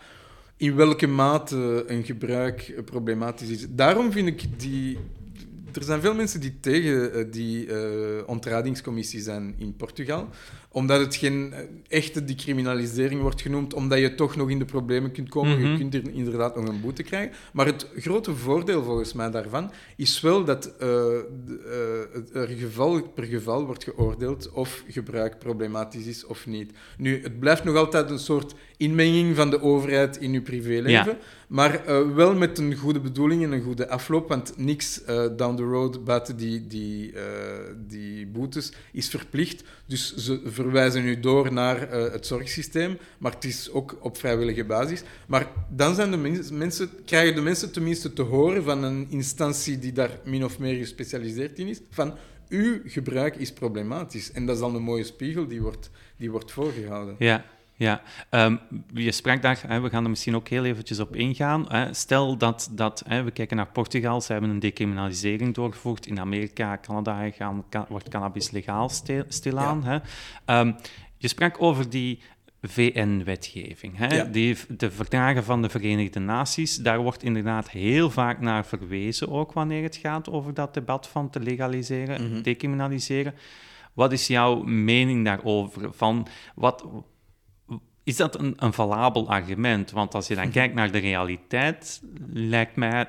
in 0.56 0.74
welke 0.74 1.06
mate 1.06 1.84
een 1.86 2.04
gebruik 2.04 2.82
problematisch 2.84 3.48
is. 3.48 3.66
Daarom 3.68 4.12
vind 4.12 4.28
ik 4.28 4.60
die 4.60 4.98
er 5.78 5.84
zijn 5.84 6.00
veel 6.00 6.14
mensen 6.14 6.40
die 6.40 6.60
tegen 6.60 7.18
uh, 7.18 7.32
die 7.32 7.66
uh, 7.66 8.22
ontradingscommissie 8.26 9.20
zijn 9.20 9.54
in 9.58 9.76
Portugal 9.76 10.28
omdat 10.78 11.00
het 11.00 11.16
geen 11.16 11.52
eh, 11.52 11.58
echte 11.88 12.24
decriminalisering 12.24 13.20
wordt 13.20 13.40
genoemd, 13.40 13.74
omdat 13.74 13.98
je 13.98 14.14
toch 14.14 14.36
nog 14.36 14.50
in 14.50 14.58
de 14.58 14.64
problemen 14.64 15.12
kunt 15.12 15.28
komen. 15.28 15.58
Je 15.60 15.66
mhm. 15.66 15.76
kunt 15.76 15.94
er 15.94 16.02
inderdaad 16.12 16.56
nog 16.56 16.68
een 16.68 16.80
boete 16.80 17.02
krijgen. 17.02 17.36
Maar 17.52 17.66
het 17.66 17.86
grote 17.96 18.34
voordeel 18.34 18.82
volgens 18.82 19.12
mij 19.12 19.30
daarvan 19.30 19.70
is 19.96 20.20
wel 20.20 20.44
dat 20.44 20.72
uh, 20.82 20.88
er 22.32 22.48
geval 22.48 23.02
per 23.02 23.24
geval 23.24 23.66
wordt 23.66 23.84
geoordeeld 23.84 24.50
of 24.52 24.84
gebruik 24.88 25.38
problematisch 25.38 26.06
is 26.06 26.26
of 26.26 26.46
niet. 26.46 26.72
Nu, 26.98 27.22
het 27.22 27.38
blijft 27.38 27.64
nog 27.64 27.76
altijd 27.76 28.10
een 28.10 28.18
soort 28.18 28.54
inmenging 28.76 29.36
van 29.36 29.50
de 29.50 29.62
overheid 29.62 30.16
in 30.16 30.32
je 30.32 30.42
privéleven, 30.42 31.18
maar 31.48 31.82
wel 32.14 32.34
met 32.34 32.58
een 32.58 32.76
goede 32.76 33.00
bedoeling 33.00 33.42
en 33.42 33.52
een 33.52 33.62
goede 33.62 33.88
afloop, 33.88 34.28
want 34.28 34.52
niks 34.56 35.02
down 35.36 35.56
the 35.56 35.62
road 35.62 36.04
buiten 36.04 36.36
die, 36.36 36.66
die, 36.66 37.12
die 37.86 38.26
boetes 38.26 38.72
is 38.92 39.08
verplicht. 39.08 39.64
Dus 39.88 40.14
ze 40.16 40.40
verwijzen 40.44 41.04
nu 41.04 41.20
door 41.20 41.52
naar 41.52 41.92
uh, 41.92 42.12
het 42.12 42.26
zorgsysteem, 42.26 42.98
maar 43.18 43.32
het 43.32 43.44
is 43.44 43.70
ook 43.70 43.98
op 44.00 44.18
vrijwillige 44.18 44.64
basis. 44.64 45.02
Maar 45.26 45.46
dan 45.70 45.94
zijn 45.94 46.10
de 46.10 46.42
mensen, 46.52 46.90
krijgen 47.04 47.34
de 47.34 47.40
mensen 47.40 47.72
tenminste 47.72 48.12
te 48.12 48.22
horen 48.22 48.64
van 48.64 48.82
een 48.82 49.06
instantie 49.10 49.78
die 49.78 49.92
daar 49.92 50.10
min 50.24 50.44
of 50.44 50.58
meer 50.58 50.74
gespecialiseerd 50.74 51.58
in 51.58 51.66
is, 51.66 51.80
van 51.90 52.14
uw 52.48 52.80
gebruik 52.84 53.36
is 53.36 53.52
problematisch. 53.52 54.32
En 54.32 54.46
dat 54.46 54.54
is 54.54 54.60
dan 54.60 54.74
een 54.74 54.82
mooie 54.82 55.04
spiegel 55.04 55.46
die 55.46 55.62
wordt, 55.62 55.90
die 56.16 56.30
wordt 56.30 56.52
voorgehouden. 56.52 57.14
Ja, 57.18 57.44
ja, 57.78 58.02
um, 58.30 58.60
je 58.94 59.12
sprak 59.12 59.42
daar, 59.42 59.62
hè, 59.66 59.80
we 59.80 59.90
gaan 59.90 60.04
er 60.04 60.10
misschien 60.10 60.36
ook 60.36 60.48
heel 60.48 60.64
eventjes 60.64 61.00
op 61.00 61.16
ingaan. 61.16 61.64
Hè. 61.68 61.94
Stel 61.94 62.36
dat, 62.36 62.68
dat 62.72 63.02
hè, 63.06 63.22
we 63.22 63.30
kijken 63.30 63.56
naar 63.56 63.72
Portugal, 63.72 64.20
ze 64.20 64.32
hebben 64.32 64.50
een 64.50 64.58
decriminalisering 64.58 65.54
doorgevoerd. 65.54 66.06
In 66.06 66.20
Amerika, 66.20 66.78
Canada 66.82 67.30
gaan, 67.30 67.64
wordt 67.88 68.08
cannabis 68.08 68.50
legaal 68.50 68.88
stil, 68.88 69.24
stilaan. 69.28 69.84
Hè. 69.84 69.98
Um, 70.60 70.76
je 71.16 71.28
sprak 71.28 71.62
over 71.62 71.90
die 71.90 72.20
VN-wetgeving, 72.62 73.98
ja. 73.98 74.24
de 74.68 74.90
verdragen 74.90 75.44
van 75.44 75.62
de 75.62 75.68
Verenigde 75.68 76.20
Naties. 76.20 76.76
Daar 76.76 76.98
wordt 76.98 77.22
inderdaad 77.22 77.70
heel 77.70 78.10
vaak 78.10 78.40
naar 78.40 78.66
verwezen, 78.66 79.28
ook 79.28 79.52
wanneer 79.52 79.82
het 79.82 79.96
gaat 79.96 80.30
over 80.30 80.54
dat 80.54 80.74
debat 80.74 81.08
van 81.08 81.30
te 81.30 81.40
legaliseren, 81.40 82.30
mm 82.30 82.42
decriminaliseren. 82.42 83.34
Wat 83.92 84.12
is 84.12 84.26
jouw 84.26 84.62
mening 84.62 85.24
daarover? 85.24 85.92
Van 85.92 86.26
wat, 86.54 86.84
is 88.08 88.16
dat 88.16 88.38
een, 88.38 88.54
een 88.56 88.72
valabel 88.72 89.28
argument? 89.28 89.90
Want 89.90 90.14
als 90.14 90.26
je 90.26 90.34
dan 90.34 90.50
kijkt 90.50 90.74
naar 90.74 90.90
de 90.90 90.98
realiteit, 90.98 92.00
lijkt 92.32 92.76
mij 92.76 93.08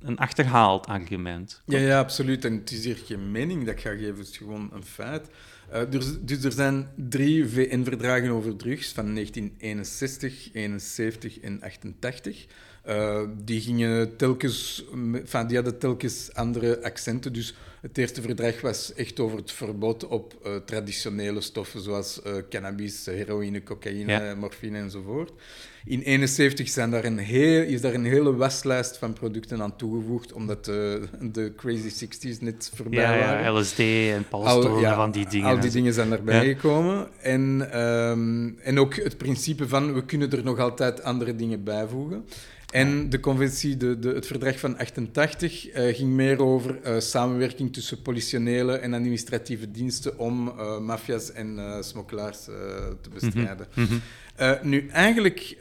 een 0.00 0.18
achterhaald 0.18 0.86
argument. 0.86 1.62
Ja, 1.64 1.78
ja, 1.78 1.98
absoluut. 1.98 2.44
En 2.44 2.52
het 2.52 2.70
is 2.70 2.84
hier 2.84 2.96
geen 3.04 3.30
mening 3.30 3.64
dat 3.64 3.74
ik 3.74 3.80
ga 3.80 3.90
geven, 3.90 4.18
het 4.18 4.28
is 4.28 4.36
gewoon 4.36 4.70
een 4.72 4.84
feit. 4.84 5.28
Uh, 5.72 5.80
dus, 5.90 6.20
dus, 6.20 6.44
er 6.44 6.52
zijn 6.52 6.88
drie 6.96 7.48
VN-verdragen 7.48 8.30
over 8.30 8.56
drugs 8.56 8.92
van 8.92 9.14
1961, 9.14 10.48
71 10.52 11.40
en 11.40 11.60
88. 11.62 12.46
Uh, 12.88 13.20
die 13.44 13.60
gingen 13.60 14.16
telkens, 14.16 14.84
enfin, 15.12 15.46
die 15.46 15.56
hadden 15.56 15.78
telkens 15.78 16.34
andere 16.34 16.82
accenten. 16.82 17.32
Dus 17.32 17.54
het 17.80 17.98
eerste 17.98 18.22
verdrag 18.22 18.60
was 18.60 18.94
echt 18.94 19.20
over 19.20 19.38
het 19.38 19.52
verbod 19.52 20.06
op 20.06 20.34
uh, 20.46 20.52
traditionele 20.56 21.40
stoffen 21.40 21.80
zoals 21.80 22.20
uh, 22.26 22.32
cannabis, 22.50 23.06
heroïne, 23.06 23.62
cocaïne, 23.62 24.12
ja. 24.12 24.34
morfine 24.34 24.78
enzovoort. 24.78 25.32
In 25.84 26.02
1971 26.02 26.68
zijn 26.68 26.90
daar 26.90 27.04
een 27.04 27.18
heel, 27.18 27.62
is 27.62 27.80
daar 27.80 27.94
een 27.94 28.04
hele 28.04 28.36
waslijst 28.36 28.96
van 28.96 29.12
producten 29.12 29.62
aan 29.62 29.76
toegevoegd, 29.76 30.32
omdat 30.32 30.64
de, 30.64 31.08
de 31.20 31.52
Crazy 31.56 32.06
60s 32.06 32.40
net 32.40 32.70
voorbij 32.74 33.00
ja, 33.00 33.18
waren. 33.18 33.42
Ja, 33.42 33.60
LSD 33.60 33.78
en 33.78 34.28
palstroom 34.28 34.80
ja, 34.80 34.94
van 34.94 35.10
die 35.10 35.28
dingen. 35.28 35.48
Al 35.48 35.60
die 35.60 35.70
dingen 35.70 35.92
zijn 35.92 36.12
erbij 36.12 36.46
gekomen. 36.46 37.08
En, 37.20 37.80
um, 37.80 38.58
en 38.58 38.78
ook 38.78 38.94
het 38.94 39.18
principe 39.18 39.68
van, 39.68 39.94
we 39.94 40.04
kunnen 40.04 40.30
er 40.30 40.44
nog 40.44 40.58
altijd 40.58 41.02
andere 41.02 41.36
dingen 41.36 41.64
bijvoegen. 41.64 42.24
En 42.72 43.10
de 43.10 43.20
conventie, 43.20 43.76
de, 43.76 43.98
de, 43.98 44.08
het 44.08 44.26
verdrag 44.26 44.58
van 44.58 44.78
88, 44.78 45.74
uh, 45.74 45.94
ging 45.94 46.10
meer 46.10 46.42
over 46.42 46.78
uh, 46.84 47.00
samenwerking 47.00 47.72
tussen 47.72 48.02
politionele 48.02 48.76
en 48.76 48.94
administratieve 48.94 49.70
diensten 49.70 50.18
om 50.18 50.48
uh, 50.48 50.78
mafia's 50.78 51.32
en 51.32 51.78
smokkelaars 51.80 52.44
te 53.00 53.10
bestrijden. 53.12 53.66
Mm 53.74 53.84
-hmm. 53.84 54.00
Nu, 54.62 54.88
eigenlijk, 54.88 55.56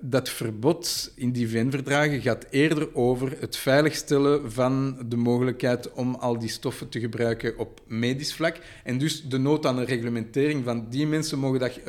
dat 0.00 0.28
verbod 0.28 1.12
in 1.14 1.32
die 1.32 1.48
VN-verdragen 1.48 2.20
gaat 2.20 2.46
eerder 2.50 2.94
over 2.94 3.36
het 3.40 3.56
veiligstellen 3.56 4.52
van 4.52 4.98
de 5.08 5.16
mogelijkheid 5.16 5.92
om 5.92 6.14
al 6.14 6.38
die 6.38 6.48
stoffen 6.48 6.88
te 6.88 7.00
gebruiken 7.00 7.58
op 7.58 7.80
medisch 7.86 8.34
vlak. 8.34 8.58
En 8.84 8.98
dus 8.98 9.22
de 9.22 9.38
nood 9.38 9.66
aan 9.66 9.78
een 9.78 9.84
reglementering 9.84 10.64
van 10.64 10.86
die 10.90 11.06
mensen 11.06 11.38
mogen 11.38 11.60
dat 11.60 11.80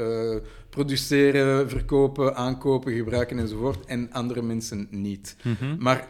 produceren, 0.70 1.70
verkopen, 1.70 2.36
aankopen, 2.36 2.94
gebruiken 2.94 3.40
enzovoort, 3.40 3.86
en 3.86 4.12
andere 4.12 4.42
mensen 4.42 4.88
niet. 4.92 5.36
Mhm. 5.44 5.76
Maar 5.80 6.08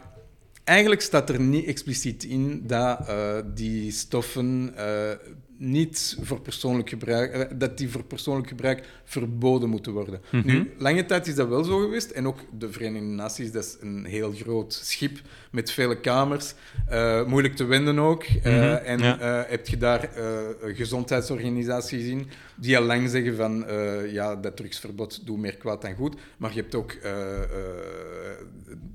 eigenlijk 0.64 1.00
staat 1.00 1.28
er 1.28 1.40
niet 1.40 1.66
expliciet 1.66 2.24
in 2.24 2.62
dat 2.66 3.08
uh, 3.08 3.38
die 3.54 3.90
stoffen 3.90 4.74
uh, 4.76 5.10
niet 5.58 6.18
voor 6.20 6.40
persoonlijk 6.40 6.88
gebruik, 6.88 7.34
uh, 7.36 7.58
dat 7.58 7.78
die 7.78 7.88
voor 7.88 8.04
persoonlijk 8.04 8.48
gebruik 8.48 8.84
verboden 9.04 9.68
moeten 9.68 9.92
worden. 9.92 10.20
Mhm. 10.30 10.46
Nu, 10.46 10.72
lange 10.78 11.04
tijd 11.06 11.26
is 11.26 11.34
dat 11.34 11.48
wel 11.48 11.64
zo 11.64 11.78
geweest, 11.78 12.10
en 12.10 12.26
ook 12.26 12.38
de 12.58 12.72
Verenigde 12.72 13.06
Naties, 13.06 13.52
dat 13.52 13.64
is 13.64 13.76
een 13.80 14.04
heel 14.04 14.32
groot 14.32 14.72
schip 14.84 15.18
met 15.50 15.70
vele 15.70 16.00
kamers, 16.00 16.54
moeilijk 17.26 17.56
te 17.56 17.64
wenden 17.64 17.98
ook. 17.98 18.28
Mhm. 18.28 18.46
En 18.84 18.98
Ja. 18.98 19.44
heb 19.48 19.68
je 19.68 19.76
daar 19.76 20.10
gezondheidsorganisaties 20.62 22.06
in 22.06 22.26
die 22.60 22.76
al 22.76 22.84
lang 22.84 23.08
zeggen 23.08 23.36
van 23.36 23.64
uh, 23.70 24.12
ja, 24.12 24.36
dat 24.36 24.56
drugsverbod 24.56 25.26
doet 25.26 25.38
meer 25.38 25.56
kwaad 25.56 25.82
dan 25.82 25.94
goed. 25.94 26.16
Maar 26.36 26.54
je 26.54 26.60
hebt 26.60 26.74
ook 26.74 26.92
uh, 26.92 27.10
uh, 27.10 27.18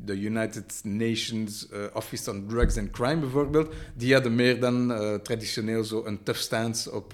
de 0.06 0.20
United 0.20 0.82
Nations 0.84 1.68
Office 1.94 2.32
on 2.32 2.46
Drugs 2.48 2.78
and 2.78 2.92
Crime 2.92 3.18
bijvoorbeeld. 3.18 3.74
Die 3.94 4.14
hadden 4.14 4.36
meer 4.36 4.60
dan 4.60 4.94
traditioneel 5.24 5.84
zo 5.84 6.06
een 6.06 6.24
tough 6.24 6.40
stance 6.40 6.92
op, 6.92 7.14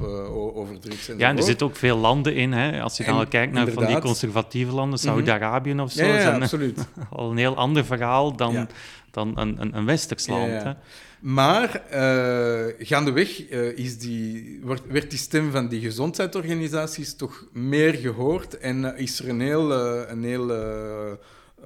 over 0.54 0.80
drugs. 0.80 1.10
En 1.10 1.18
ja, 1.18 1.30
en 1.30 1.38
er 1.38 1.44
zitten 1.44 1.68
ook 1.68 1.76
veel 1.76 1.98
landen 1.98 2.36
in. 2.36 2.52
Hè? 2.52 2.82
Als 2.82 2.98
je 2.98 3.04
dan 3.04 3.18
al 3.18 3.28
kijkt 3.28 3.54
naar 3.54 3.68
van 3.68 3.86
die 3.86 4.00
conservatieve 4.00 4.72
landen, 4.72 5.00
Saudi-Arabië 5.00 5.80
of 5.80 5.92
zo, 5.92 6.06
Ja, 6.06 6.38
absoluut. 6.38 6.88
al 7.10 7.32
een 7.32 7.38
heel 7.38 7.56
ander 7.56 7.86
verhaal 7.86 8.36
dan, 8.36 8.68
dan 9.12 9.40
een, 9.40 9.62
een, 9.62 9.78
een 9.78 9.86
westers 9.86 10.28
land. 10.28 10.64
Hè? 10.64 10.72
Maar 11.20 11.84
uh, 11.94 12.88
gaandeweg 12.88 13.52
uh, 13.52 13.78
is 13.78 13.98
die, 13.98 14.60
wordt, 14.64 14.82
werd 14.88 15.10
die 15.10 15.20
stem 15.20 15.52
van 15.52 15.68
die 15.68 15.82
gezondheidsorganisaties 15.82 17.16
toch 17.16 17.48
meer 17.52 17.94
gehoord 17.94 18.58
en 18.58 18.84
uh, 18.84 19.00
is 19.00 19.20
er 19.20 19.30
een 19.30 19.42
heel, 19.42 19.72
een 20.10 20.24
heel 20.24 20.52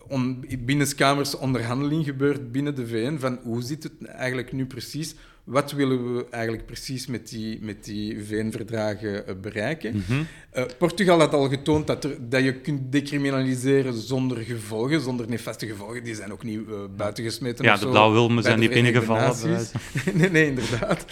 on, 0.08 0.46
binnenskamers 0.60 1.36
onderhandeling 1.36 2.06
gebeurd 2.06 2.52
binnen 2.52 2.76
de 2.76 2.88
VN 2.88 3.18
van 3.18 3.40
hoe 3.44 3.62
zit 3.62 3.84
het 3.84 4.06
eigenlijk 4.06 4.52
nu 4.52 4.66
precies? 4.66 5.16
Wat 5.44 5.72
willen 5.72 6.16
we 6.16 6.26
eigenlijk 6.30 6.66
precies 6.66 7.08
met 7.08 7.30
die, 7.30 7.60
met 7.62 7.84
die 7.84 8.26
VN-verdragen 8.26 9.24
uh, 9.30 9.36
bereiken? 9.42 9.96
Mhm. 9.96 10.24
Uh, 10.58 10.64
Portugal 10.78 11.20
had 11.20 11.34
al 11.34 11.50
getoond 11.50 11.88
dat, 11.88 12.04
er, 12.04 12.30
dat 12.30 12.44
je 12.44 12.54
kunt 12.54 12.92
decriminaliseren 12.92 13.94
zonder 13.94 14.38
gevolgen, 14.38 15.02
zonder 15.02 15.30
nefaste 15.30 15.68
gevolgen. 15.68 16.04
Die 16.04 16.16
zijn 16.16 16.32
ook 16.32 16.44
niet 16.44 16.60
uh, 16.70 16.76
buitengesmeten. 16.98 17.66
Ja, 17.66 17.74
of 17.74 17.80
de 17.80 17.90
blauwwilmen 17.90 18.44
zijn 18.44 18.60
niet 18.60 18.70
binnengevallen. 18.70 19.22
Nee, 20.14 20.30
nee, 20.30 20.46
inderdaad. 20.46 21.06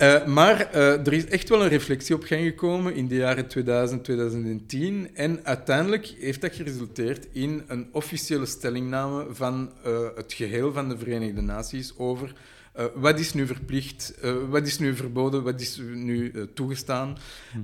Uh, 0.00 0.26
maar 0.26 0.72
er 0.72 1.12
is 1.12 1.26
echt 1.26 1.48
wel 1.48 1.62
een 1.62 1.68
reflectie 1.68 2.14
op 2.14 2.24
gang 2.24 2.42
gekomen 2.42 2.94
in 2.94 3.08
de 3.08 3.14
jaren 3.14 3.46
2000, 3.46 4.04
2010. 4.04 5.08
En 5.14 5.40
uiteindelijk 5.42 6.14
heeft 6.18 6.40
dat 6.40 6.54
geresulteerd 6.54 7.26
in 7.32 7.62
een 7.66 7.88
officiële 7.92 8.46
stellingname 8.46 9.26
van 9.30 9.70
het 10.14 10.32
geheel 10.32 10.72
van 10.72 10.88
de 10.88 10.98
Verenigde 10.98 11.40
Naties 11.40 11.94
over 11.96 12.34
uh, 12.78 12.84
wat 12.94 13.18
is 13.18 13.32
nu 13.34 13.46
verplicht, 13.46 14.14
uh, 14.24 14.34
wat 14.48 14.66
is 14.66 14.78
nu 14.78 14.94
verboden, 14.94 15.42
wat 15.42 15.60
is 15.60 15.80
nu 15.94 16.32
uh, 16.32 16.42
toegestaan. 16.54 17.16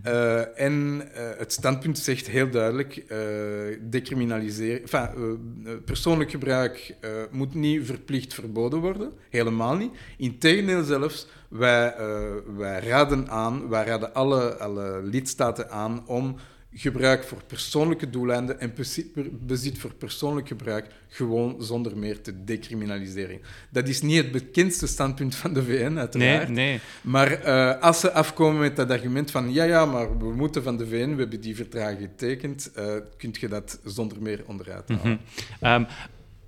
Uh, 0.06 0.60
en 0.60 1.02
het 1.38 1.52
standpunt 1.52 1.98
zegt 1.98 2.26
heel 2.26 2.50
duidelijk, 2.50 3.04
decriminaliseren, 3.90 4.82
enfin, 4.82 5.08
persoonlijk 5.84 6.30
gebruik 6.30 6.94
moet 7.30 7.54
niet 7.54 7.86
verplicht 7.86 8.34
verboden 8.34 8.78
worden, 8.78 9.12
helemaal 9.30 9.76
niet. 9.76 9.92
Integendeel 10.16 10.82
zelfs, 10.82 11.26
wij, 11.48 11.94
wij 12.56 12.80
raden 12.80 13.28
aan, 13.28 13.68
wij 13.68 13.84
raden 13.84 14.14
alle, 14.14 14.56
alle 14.56 15.02
lidstaten 15.02 15.70
aan 15.70 16.06
om 16.06 16.36
gebruik 16.72 17.24
voor 17.24 17.44
persoonlijke 17.46 18.10
doeleinden 18.10 18.60
en 18.60 18.74
bezit 19.40 19.78
voor 19.78 19.94
persoonlijk 19.94 20.48
gebruik 20.48 20.86
gewoon 21.08 21.62
zonder 21.62 21.96
meer 21.96 22.20
te 22.20 22.44
decriminaliseren. 22.44 23.40
Dat 23.70 23.88
is 23.88 24.02
niet 24.02 24.16
het 24.16 24.32
bekendste 24.32 24.86
standpunt 24.86 25.34
van 25.34 25.52
de 25.52 25.64
VN, 25.64 25.96
uiteraard. 25.96 26.48
Nee, 26.48 26.68
nee. 26.68 26.80
Maar 27.00 27.46
uh, 27.46 27.80
als 27.82 28.00
ze 28.00 28.12
afkomen 28.12 28.60
met 28.60 28.76
dat 28.76 28.90
argument 28.90 29.30
van 29.30 29.52
ja, 29.52 29.64
ja, 29.64 29.84
maar 29.84 30.18
we 30.18 30.34
moeten 30.34 30.62
van 30.62 30.76
de 30.76 30.86
VN, 30.86 31.10
we 31.10 31.20
hebben 31.20 31.40
die 31.40 31.56
verdragen 31.56 31.98
getekend, 31.98 32.70
uh, 32.78 32.94
kun 33.16 33.34
je 33.40 33.48
dat 33.48 33.78
zonder 33.84 34.22
meer 34.22 34.42
onderuit 34.46 34.88
halen. 34.88 35.10
Mm 35.10 35.18
-hmm. 35.60 35.72
um, 35.72 35.86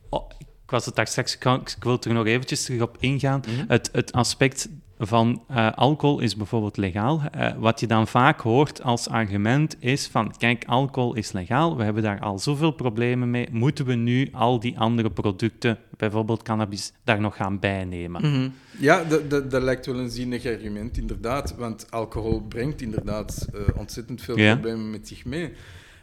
oh, 0.08 0.30
ik 0.38 0.70
was 0.70 0.86
het 0.86 0.94
daar 0.94 1.06
straks, 1.06 1.34
ik 1.34 1.82
wil 1.82 2.02
er 2.02 2.12
nog 2.12 2.26
eventjes 2.26 2.64
terug 2.64 2.80
op 2.80 2.96
ingaan. 3.00 3.42
Mhm. 3.46 3.64
Het, 3.68 3.88
het 3.92 4.12
aspect 4.12 4.68
van 5.07 5.42
uh, 5.50 5.72
alcohol 5.72 6.20
is 6.20 6.36
bijvoorbeeld 6.36 6.76
legaal. 6.76 7.22
Uh, 7.36 7.53
wat 7.59 7.80
je 7.80 7.86
dan 7.86 8.07
vaak 8.07 8.40
hoort 8.40 8.82
als 8.82 9.09
argument 9.09 9.76
is 9.78 10.07
van, 10.07 10.34
kijk, 10.38 10.64
alcohol 10.66 11.14
is 11.14 11.32
legaal, 11.32 11.76
we 11.76 11.84
hebben 11.84 12.03
daar 12.03 12.20
al 12.20 12.38
zoveel 12.38 12.70
problemen 12.70 13.30
mee, 13.30 13.48
moeten 13.50 13.84
we 13.84 13.94
nu 13.94 14.28
al 14.32 14.61
die 14.61 14.78
andere 14.78 15.11
producten, 15.11 15.78
bijvoorbeeld 15.96 16.42
cannabis, 16.42 16.92
daar 17.05 17.20
nog 17.20 17.36
gaan 17.36 17.59
bijnemen? 17.59 18.26
Mm 18.26 18.32
-hmm. 18.32 18.53
Ja, 18.78 19.05
dat, 19.28 19.62
lijkt 19.62 19.86
wel 19.86 19.98
een 19.98 20.11
zinnig 20.11 20.46
argument, 20.46 20.98
inderdaad, 20.98 21.55
want 21.57 21.90
alcohol 21.90 22.40
brengt 22.40 22.80
inderdaad 22.80 23.48
uh, 23.55 23.61
ontzettend 23.76 24.22
veel 24.22 24.38
Ja. 24.38 24.53
problemen 24.53 24.90
met 24.90 25.09
zich 25.09 25.24
mee. 25.24 25.53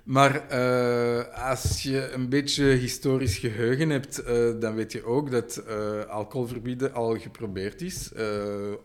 Maar 0.09 0.45
uh, 0.51 1.49
als 1.49 1.83
je 1.83 2.11
een 2.13 2.29
beetje 2.29 2.63
historisch 2.63 3.37
geheugen 3.37 3.89
hebt, 3.89 4.23
uh, 4.27 4.49
dan 4.59 4.75
weet 4.75 4.91
je 4.91 5.05
ook 5.05 5.31
dat 5.31 5.63
uh, 5.67 6.05
alcoholverbieden 6.05 6.93
al 6.93 7.17
geprobeerd 7.17 7.81
is. 7.81 8.11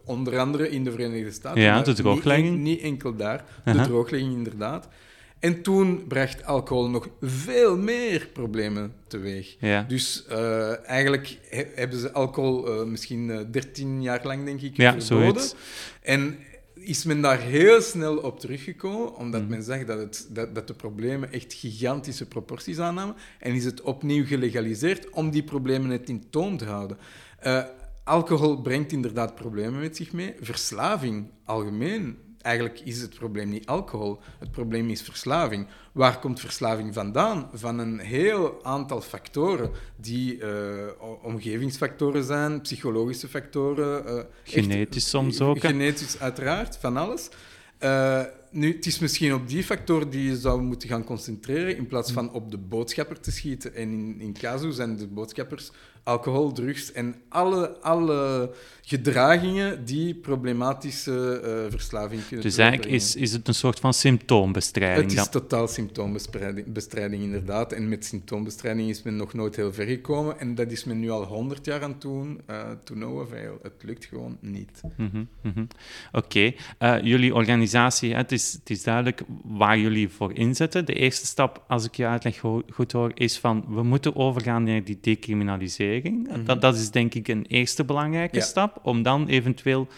onder 0.05 0.39
andere 0.39 0.71
in 0.71 0.85
de 0.85 0.91
Verenigde 0.91 1.31
Staten. 1.31 1.63
Ja, 1.63 1.83
de 1.83 1.93
drooglegging. 1.93 2.51
Niet, 2.51 2.61
niet, 2.61 2.81
enkel 2.81 3.17
daar, 3.17 3.45
de 3.65 3.81
drooglegging 3.81 4.33
inderdaad. 4.33 4.89
En 5.45 5.63
toen 5.63 6.07
bracht 6.07 6.45
alcohol 6.45 6.91
nog 6.91 7.09
veel 7.21 7.77
meer 7.77 8.29
problemen 8.33 8.93
teweeg. 9.07 9.57
Ja. 9.59 9.85
Dus 9.89 10.25
uh, 10.31 10.89
eigenlijk 10.89 11.39
he 11.51 11.65
hebben 11.75 11.99
ze 11.99 12.13
alcohol 12.13 12.81
uh, 12.81 12.87
misschien 12.87 13.29
uh, 13.29 13.39
13 13.51 14.03
jaar 14.03 14.21
lang, 14.23 14.45
denk 14.45 14.61
ik, 14.61 14.77
Ja, 14.77 15.01
verboden. 15.01 15.43
zoiets. 15.43 15.55
En 16.03 16.39
is 16.85 17.05
men 17.05 17.21
daar 17.21 17.41
heel 17.41 17.81
snel 17.81 18.17
op 18.17 18.41
teruggekomen, 18.41 19.17
omdat 19.17 19.41
Mhm. 19.41 19.51
men 19.51 19.63
zag 19.63 19.85
dat, 19.85 19.99
het, 19.99 20.27
dat, 20.31 20.55
dat 20.55 20.67
de 20.67 20.75
problemen 20.75 21.33
echt 21.33 21.53
gigantische 21.53 22.29
proporties 22.29 22.79
aannamen. 22.79 23.15
En 23.39 23.55
is 23.55 23.65
het 23.65 23.81
opnieuw 23.81 24.27
gelegaliseerd 24.27 25.11
om 25.11 25.31
die 25.31 25.43
problemen 25.45 25.89
net 25.89 26.09
in 26.09 26.25
toom 26.31 26.57
te 26.57 26.65
houden. 26.65 26.97
Uh, 27.47 27.63
alcohol 28.05 28.61
brengt 28.61 28.93
inderdaad 28.93 29.35
problemen 29.35 29.81
met 29.81 29.97
zich 29.97 30.13
mee. 30.13 30.35
Verslaving, 30.41 31.31
algemeen. 31.45 32.19
Eigenlijk 32.45 32.81
is 32.81 33.01
het 33.01 33.15
probleem 33.15 33.49
niet 33.49 33.67
alcohol, 33.67 34.21
het 34.39 34.51
probleem 34.51 34.91
is 34.91 35.03
verslaving. 35.03 35.67
Waar 35.93 36.19
komt 36.19 36.41
verslaving 36.41 36.95
vandaan? 36.95 37.49
Van 37.53 37.79
een 37.79 37.99
heel 37.99 38.65
aantal 38.65 39.01
factoren, 39.01 39.71
die 39.97 40.39
uh, 40.39 40.49
omgevingsfactoren 41.23 42.25
zijn, 42.25 42.61
psychologische 42.61 43.29
factoren. 43.29 44.05
Uh, 44.07 44.23
genetisch 44.43 45.03
echt, 45.03 45.07
soms 45.07 45.41
ook. 45.41 45.55
Hè? 45.55 45.69
Genetisch, 45.69 46.21
uiteraard, 46.21 46.77
van 46.77 46.97
alles. 46.97 47.29
Uh, 47.81 48.23
nu, 48.51 48.73
het 48.73 48.87
is 48.87 48.99
misschien 48.99 49.35
op 49.35 49.49
die 49.49 49.65
factor 49.65 50.11
die 50.11 50.29
je 50.29 50.37
zou 50.37 50.63
moeten 50.63 50.89
gaan 50.89 51.05
concentreren, 51.05 51.77
in 51.77 51.87
plaats 51.87 52.13
van 52.13 52.33
op 52.33 52.51
de 52.51 52.59
boodschapper 52.59 53.21
te 53.21 53.33
schieten. 53.33 53.75
En 53.75 53.93
in, 53.93 54.21
in 54.21 54.33
Kazu 54.33 54.73
zijn 54.73 54.97
de 54.97 55.07
boodschappers 55.07 55.71
alcohol, 56.05 56.53
drugs 56.53 56.93
en 56.93 57.15
alle, 57.29 57.81
alle 57.81 58.51
gedragingen 58.83 59.85
die 59.85 60.15
problematische 60.15 61.41
uh, 61.45 61.71
verslaving 61.71 62.27
kunnen 62.27 62.47
Dus 62.47 62.57
eigenlijk 62.57 62.93
is, 62.93 63.17
is 63.17 63.33
het 63.33 63.49
een 63.49 63.55
soort 63.55 63.81
van 63.81 63.95
symptoombestrijding? 63.95 65.11
Het 65.11 65.21
is 65.21 65.29
totaal 65.29 65.69
symptoombestrijding, 65.69 67.23
inderdaad. 67.23 67.73
En 67.73 67.89
met 67.89 68.05
symptoombestrijding 68.05 68.89
is 68.89 69.03
men 69.03 69.17
nog 69.17 69.33
nooit 69.33 69.57
heel 69.57 69.73
ver 69.73 69.87
gekomen. 69.87 70.39
En 70.39 70.55
dat 70.55 70.71
is 70.71 70.85
men 70.85 71.01
nu 71.01 71.11
al 71.11 71.25
honderd 71.25 71.65
jaar 71.65 71.83
aan 71.83 71.91
het 71.91 72.01
doen. 72.01 72.41
Uh, 72.51 72.63
to 72.85 72.95
no 72.95 73.23
avail. 73.23 73.59
Het 73.63 73.83
lukt 73.83 74.05
gewoon 74.05 74.39
niet. 74.41 74.81
Mm 74.97 75.29
-hmm, 75.43 75.69
Oké. 76.13 76.27
Okay. 76.27 76.57
Uh, 76.99 77.05
jullie 77.05 77.35
organisatie, 77.35 78.15
het 78.15 78.33
is, 78.33 78.53
het 78.53 78.71
is 78.71 78.83
duidelijk 78.83 79.23
waar 79.45 79.79
jullie 79.79 80.09
voor 80.09 80.35
inzetten. 80.35 80.85
De 80.85 80.95
eerste 80.95 81.27
stap, 81.27 81.65
als 81.69 81.85
ik 81.85 81.95
je 81.95 82.07
uitleg 82.07 82.43
goed 82.69 82.93
hoor, 82.93 83.11
is 83.15 83.39
van 83.39 83.65
we 83.69 83.83
moeten 83.83 84.17
overgaan 84.17 84.63
naar 84.63 84.85
die 84.85 84.99
decriminalisering. 85.01 85.94
Mm 86.03 86.27
-hmm. 86.29 86.45
dat, 86.45 86.61
dat 86.61 86.75
is 86.75 86.91
denk 86.91 87.15
ik 87.15 87.29
een 87.29 87.45
eerste 87.47 87.85
belangrijke 87.85 88.37
ja. 88.37 88.43
stap 88.43 88.81
om 88.83 89.03
dan 89.03 89.29
eventueel 89.29 89.89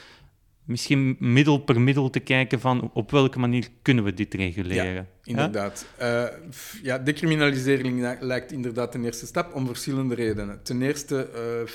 misschien 0.67 1.17
middel 1.19 1.59
per 1.59 1.81
middel 1.81 2.11
te 2.11 2.21
kijken 2.21 2.61
van 2.61 2.91
op 2.93 3.11
welke 3.11 3.39
manier 3.39 3.69
kunnen 3.83 4.05
we 4.05 4.15
dit 4.15 4.35
reguleren. 4.35 4.95
Ja, 4.95 5.07
inderdaad. 5.25 5.87
Ja, 5.99 6.25
uh, 6.25 6.83
ja 6.83 6.99
decriminalisering 6.99 8.17
lijkt 8.21 8.53
inderdaad 8.53 8.95
een 8.95 9.05
eerste 9.05 9.27
stap 9.27 9.55
om 9.55 9.67
verschillende 9.67 10.15
redenen. 10.15 10.61
Ten 10.63 10.83
eerste, 10.83 11.29
uh, 11.35 11.69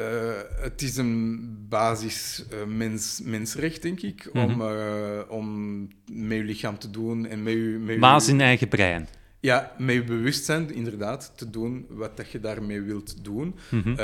uh, 0.00 0.32
het 0.62 0.82
is 0.82 0.96
een 0.96 1.38
basis 1.68 2.44
mens, 2.66 3.20
mensrecht, 3.24 3.82
denk 3.82 4.00
ik, 4.00 4.30
mm 4.32 4.42
-hmm. 4.42 4.62
om, 4.62 5.28
om 5.28 5.78
met 6.12 6.36
je 6.36 6.44
lichaam 6.44 6.78
te 6.78 6.90
doen 6.90 7.26
en 7.26 7.42
met 7.42 7.52
je... 7.52 7.78
Met 7.84 8.00
Baas 8.00 8.28
in 8.28 8.40
eigen 8.40 8.68
brein. 8.68 9.08
Ja, 9.40 9.72
met 9.78 9.94
je 9.94 10.04
bewustzijn 10.04 10.74
inderdaad 10.74 11.32
te 11.36 11.50
doen 11.50 11.86
wat 11.88 12.16
dat 12.16 12.30
je 12.30 12.40
daarmee 12.40 12.80
wilt 12.80 13.24
doen. 13.24 13.54
Mhm. 13.70 13.88
uh, 13.88 13.96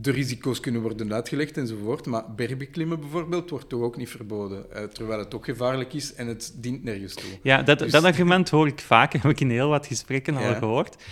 de 0.00 0.10
risico's 0.10 0.60
kunnen 0.60 0.82
worden 0.82 1.12
uitgelegd 1.12 1.56
enzovoort, 1.56 2.06
maar 2.06 2.34
bergbeklimmen 2.34 3.00
bijvoorbeeld 3.00 3.50
wordt 3.50 3.68
toch 3.68 3.80
ook 3.80 3.96
niet 3.96 4.08
verboden, 4.08 4.66
uh, 4.72 4.82
terwijl 4.82 5.18
het 5.18 5.34
ook 5.34 5.44
gevaarlijk 5.44 5.92
is 5.92 6.14
en 6.14 6.26
het 6.26 6.54
dient 6.56 6.84
nergens 6.84 7.14
toe. 7.14 7.30
Ja, 7.42 7.62
dat, 7.62 7.78
dus... 7.78 7.92
dat 7.92 8.04
argument 8.04 8.50
hoor 8.50 8.66
ik 8.66 8.80
vaak, 8.80 9.12
heb 9.22 9.24
ik 9.24 9.40
in 9.40 9.50
heel 9.50 9.68
wat 9.68 9.86
gesprekken 9.86 10.36
al 10.36 10.54
gehoord. 10.54 11.04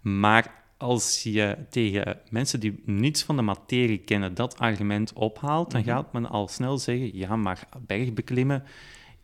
Maar 0.00 0.62
als 0.76 1.22
je 1.22 1.56
tegen 1.70 2.20
mensen 2.30 2.60
die 2.60 2.82
niets 2.84 3.22
van 3.22 3.36
de 3.36 3.42
materie 3.42 3.98
kennen 3.98 4.34
dat 4.34 4.58
argument 4.58 5.12
ophaalt, 5.12 5.70
dan 5.70 5.80
mhm. 5.80 5.90
gaat 5.90 6.12
men 6.12 6.26
al 6.26 6.48
snel 6.48 6.78
zeggen, 6.78 7.16
ja, 7.16 7.36
maar 7.36 7.68
bergbeklimmen, 7.86 8.62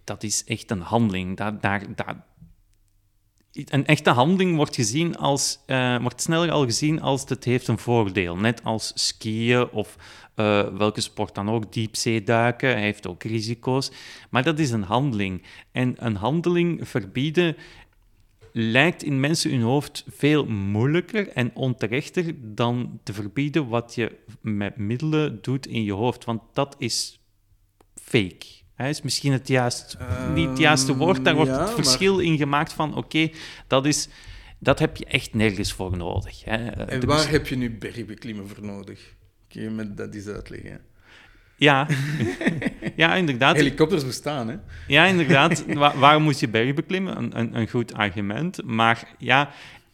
dat 0.04 0.22
is 0.22 0.44
echt 0.44 0.70
een 0.70 0.80
handeling. 0.80 1.36
Daar, 1.36 1.60
daar, 1.60 1.82
daar, 1.94 2.24
een 3.64 3.86
echte 3.86 4.10
handeling 4.10 4.56
wordt, 4.56 4.74
gezien 4.74 5.16
als, 5.16 5.58
uh, 5.66 6.00
wordt 6.00 6.22
sneller 6.22 6.50
al 6.50 6.64
gezien 6.64 7.00
als 7.00 7.28
het 7.28 7.44
heeft 7.44 7.68
een 7.68 7.78
voordeel. 7.78 8.36
Net 8.36 8.64
als 8.64 8.92
skiën 8.94 9.70
of 9.70 9.96
uh, 10.36 10.68
welke 10.76 11.00
sport 11.00 11.34
dan 11.34 11.50
ook, 11.50 11.72
diepzeeduiken, 11.72 12.76
heeft 12.76 13.06
ook 13.06 13.22
risico's. 13.22 13.90
Maar 14.30 14.42
dat 14.42 14.58
is 14.58 14.70
een 14.70 14.82
handeling. 14.82 15.42
En 15.72 15.94
een 15.98 16.16
handeling 16.16 16.88
verbieden 16.88 17.56
lijkt 18.52 19.02
in 19.02 19.20
mensen 19.20 19.50
hun 19.50 19.62
hoofd 19.62 20.04
veel 20.08 20.46
moeilijker 20.46 21.28
en 21.28 21.50
onterechter 21.54 22.34
dan 22.54 23.00
te 23.02 23.12
verbieden 23.12 23.68
wat 23.68 23.94
je 23.94 24.16
met 24.40 24.76
middelen 24.76 25.38
doet 25.42 25.66
in 25.66 25.84
je 25.84 25.92
hoofd. 25.92 26.24
Want 26.24 26.42
dat 26.52 26.74
is 26.78 27.20
fake. 27.94 28.57
Hij 28.78 28.90
is 28.90 29.02
misschien 29.02 29.32
het 29.32 29.48
juist, 29.48 29.96
niet 30.34 30.48
het 30.48 30.58
juiste 30.58 30.96
woord. 30.96 31.24
Daar 31.24 31.34
wordt 31.34 31.50
het 31.56 31.70
verschil 31.70 32.18
in 32.18 32.36
gemaakt 32.36 32.72
van, 32.72 32.94
oké, 32.96 33.30
dat 33.66 33.86
is... 33.86 34.08
Dat 34.58 34.78
heb 34.78 34.96
je 34.96 35.04
echt 35.04 35.34
nergens 35.34 35.72
voor 35.72 35.96
nodig. 35.96 36.44
Hè. 36.44 36.56
En 36.70 37.06
waar 37.06 37.30
heb 37.30 37.46
je 37.46 37.56
nu 37.56 37.78
bergbeklimmen 37.78 38.48
voor 38.48 38.64
nodig? 38.64 39.14
Kun 39.48 39.62
je 39.62 39.70
me 39.70 39.94
dat 39.94 40.14
eens 40.14 40.26
uitleggen? 40.26 40.80
Ja, 41.56 41.86
ja 42.96 43.14
inderdaad. 43.14 43.56
Helikopters 43.56 44.04
bestaan, 44.06 44.48
hè? 44.48 44.56
Ja, 44.86 45.04
inderdaad. 45.04 45.64
Waar, 45.66 45.98
waar 45.98 46.20
moet 46.20 46.40
je 46.40 46.48
bergen 46.48 46.74
beklimmen? 46.74 47.16
Een, 47.16 47.38
een, 47.38 47.56
een, 47.56 47.68
goed 47.68 47.94
argument. 47.94 48.64
Maar 48.64 49.08
ja, 49.18 49.50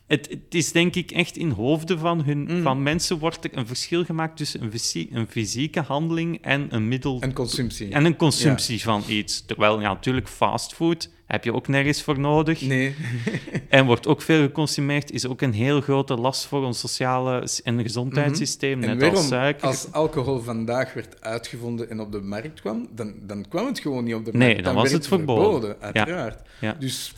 het, 0.07 0.29
het, 0.31 0.55
is 0.55 0.73
denk 0.73 0.95
ik 0.95 1.11
echt 1.11 1.37
in 1.37 1.51
hoofden 1.51 1.99
van, 1.99 2.23
hun, 2.23 2.39
mm. 2.39 2.63
van 2.63 2.83
mensen 2.83 3.19
wordt 3.19 3.45
er 3.45 3.57
een 3.59 3.67
verschil 3.67 4.05
gemaakt 4.05 4.37
tussen 4.37 4.63
een, 4.63 4.71
fysie, 4.71 5.09
een 5.13 5.27
fysieke 5.29 5.81
handeling 5.81 6.39
en 6.43 6.67
een 6.75 6.89
middel... 6.89 7.21
En 7.21 7.33
consumptie. 7.33 7.93
En 7.93 8.05
een 8.05 8.17
consumptie 8.17 8.83
van 8.83 9.03
iets. 9.09 9.45
Terwijl, 9.47 9.81
ja, 9.81 9.93
natuurlijk, 9.93 10.29
fastfood 10.29 11.11
heb 11.27 11.45
je 11.45 11.55
ook 11.55 11.69
nergens 11.69 12.03
voor 12.03 12.19
nodig. 12.19 12.61
Nee. 12.61 12.95
en 13.69 13.87
wordt 13.87 14.07
ook 14.07 14.23
veel 14.23 14.43
geconsumeerd, 14.43 15.11
is 15.11 15.27
ook 15.27 15.41
een 15.41 15.53
heel 15.53 15.81
grote 15.81 16.15
last 16.15 16.47
voor 16.47 16.65
ons 16.65 16.79
sociale 16.79 17.49
en 17.65 17.83
gezondheidssysteem, 17.83 18.79
mm 18.79 18.85
net 18.85 19.01
waarom, 19.01 19.17
als 19.17 19.29
suiker. 19.29 19.67
als 19.67 19.93
alcohol 19.93 20.41
vandaag 20.41 20.93
werd 20.95 21.21
uitgevonden 21.21 21.91
en 21.91 22.01
op 22.01 22.13
de 22.13 22.21
markt 22.21 22.61
kwam, 22.61 22.89
dan, 22.95 23.15
dan 23.23 23.49
kwam 23.49 23.67
het 23.67 23.79
gewoon 23.79 24.05
niet 24.05 24.15
op 24.15 24.25
de 24.25 24.33
markt. 24.33 24.47
Nee, 24.47 24.55
dan, 24.55 24.65
dan 24.65 24.83
was 24.83 24.93
het 24.93 25.07
verboden. 25.07 25.53
verboden 25.53 25.81
uiteraard. 25.81 26.41
Ja. 26.61 26.69
Ja. 26.69 26.77
Dus... 26.79 27.13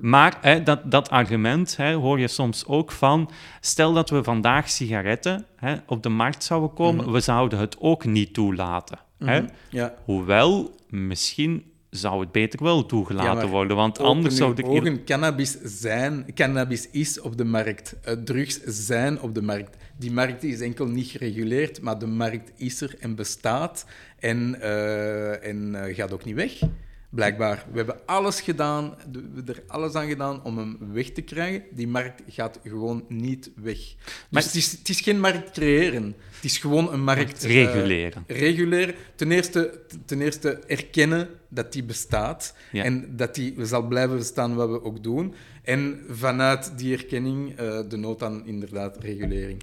Maar 0.00 0.38
hè, 0.40 0.62
dat, 0.62 0.90
dat 0.90 1.10
argument 1.10 1.76
hè, 1.76 1.92
hoor 1.94 2.20
je 2.20 2.28
soms 2.28 2.66
ook 2.66 2.92
van... 2.92 3.30
Stel 3.60 3.92
dat 3.92 4.10
we 4.10 4.22
vandaag 4.22 4.68
sigaretten 4.70 5.46
hè, 5.56 5.74
op 5.86 6.02
de 6.02 6.08
markt 6.08 6.44
zouden 6.44 6.72
komen, 6.74 7.04
Mhm. 7.04 7.12
we 7.12 7.20
zouden 7.20 7.58
het 7.58 7.76
ook 7.78 8.04
niet 8.04 8.34
toelaten. 8.34 8.98
Hè? 9.18 9.40
Ja. 9.70 9.94
Hoewel, 10.04 10.76
misschien 10.88 11.64
zou 11.90 12.20
het 12.20 12.32
beter 12.32 12.62
wel 12.62 12.86
toegelaten 12.86 13.44
Ja, 13.44 13.50
worden, 13.50 13.76
want 13.76 13.98
anders 13.98 14.36
zou 14.36 14.54
de... 14.54 14.64
ogen, 14.64 15.04
cannabis, 15.04 15.58
zijn, 15.62 16.26
cannabis 16.34 16.90
is 16.90 17.20
op 17.20 17.36
de 17.36 17.44
markt. 17.44 17.96
Eh, 18.02 18.14
drugs 18.14 18.60
zijn 18.64 19.20
op 19.20 19.34
de 19.34 19.42
markt. 19.42 19.76
Die 19.98 20.12
markt 20.12 20.42
is 20.44 20.60
enkel 20.60 20.86
niet 20.86 21.06
gereguleerd, 21.06 21.80
maar 21.80 21.98
de 21.98 22.06
markt 22.06 22.52
is 22.56 22.80
er 22.80 22.94
en 23.00 23.14
bestaat 23.14 23.86
en, 24.18 24.60
eh, 24.60 25.46
en 25.48 25.74
eh, 25.74 25.94
gaat 25.96 26.12
ook 26.12 26.24
niet 26.24 26.34
weg. 26.34 26.60
Blijkbaar. 27.14 27.64
We 27.70 27.76
hebben 27.76 27.96
alles 28.06 28.40
gedaan, 28.40 28.94
we 29.12 29.20
hebben 29.34 29.54
er 29.54 29.62
alles 29.66 29.94
aan 29.94 30.08
gedaan 30.08 30.44
om 30.44 30.58
hem 30.58 30.78
weg 30.92 31.10
te 31.10 31.20
krijgen. 31.22 31.62
Die 31.70 31.88
markt 31.88 32.22
gaat 32.28 32.58
gewoon 32.64 33.04
niet 33.08 33.50
weg. 33.62 33.76
Dus 33.76 33.96
Maar- 34.30 34.42
het, 34.42 34.54
is, 34.54 34.70
het 34.72 34.88
is 34.88 35.00
geen 35.00 35.20
markt 35.20 35.50
creëren. 35.50 36.14
Het 36.34 36.44
is 36.44 36.58
gewoon 36.58 36.92
een 36.92 37.02
markt... 37.04 37.44
eh, 37.44 37.50
Reguleren. 37.54 38.24
reguleren. 38.26 38.94
Ten 39.14 39.32
eerste, 39.32 39.80
ten 40.04 40.20
eerste 40.20 40.50
erkennen 40.66 41.28
dat 41.48 41.72
die 41.72 41.84
bestaat 41.84 42.54
Ja. 42.72 42.84
en 42.84 43.16
dat 43.16 43.34
die 43.34 43.54
zal 43.64 43.82
blijven 43.86 44.16
bestaan 44.16 44.54
wat 44.54 44.68
we 44.70 44.82
ook 44.82 45.02
doen. 45.02 45.34
En 45.62 46.00
vanuit 46.10 46.72
die 46.78 46.96
erkenning 46.96 47.56
eh, 47.58 47.80
de 47.88 47.96
nood 47.96 48.22
aan 48.22 48.46
inderdaad 48.46 48.96
regulering. 49.02 49.62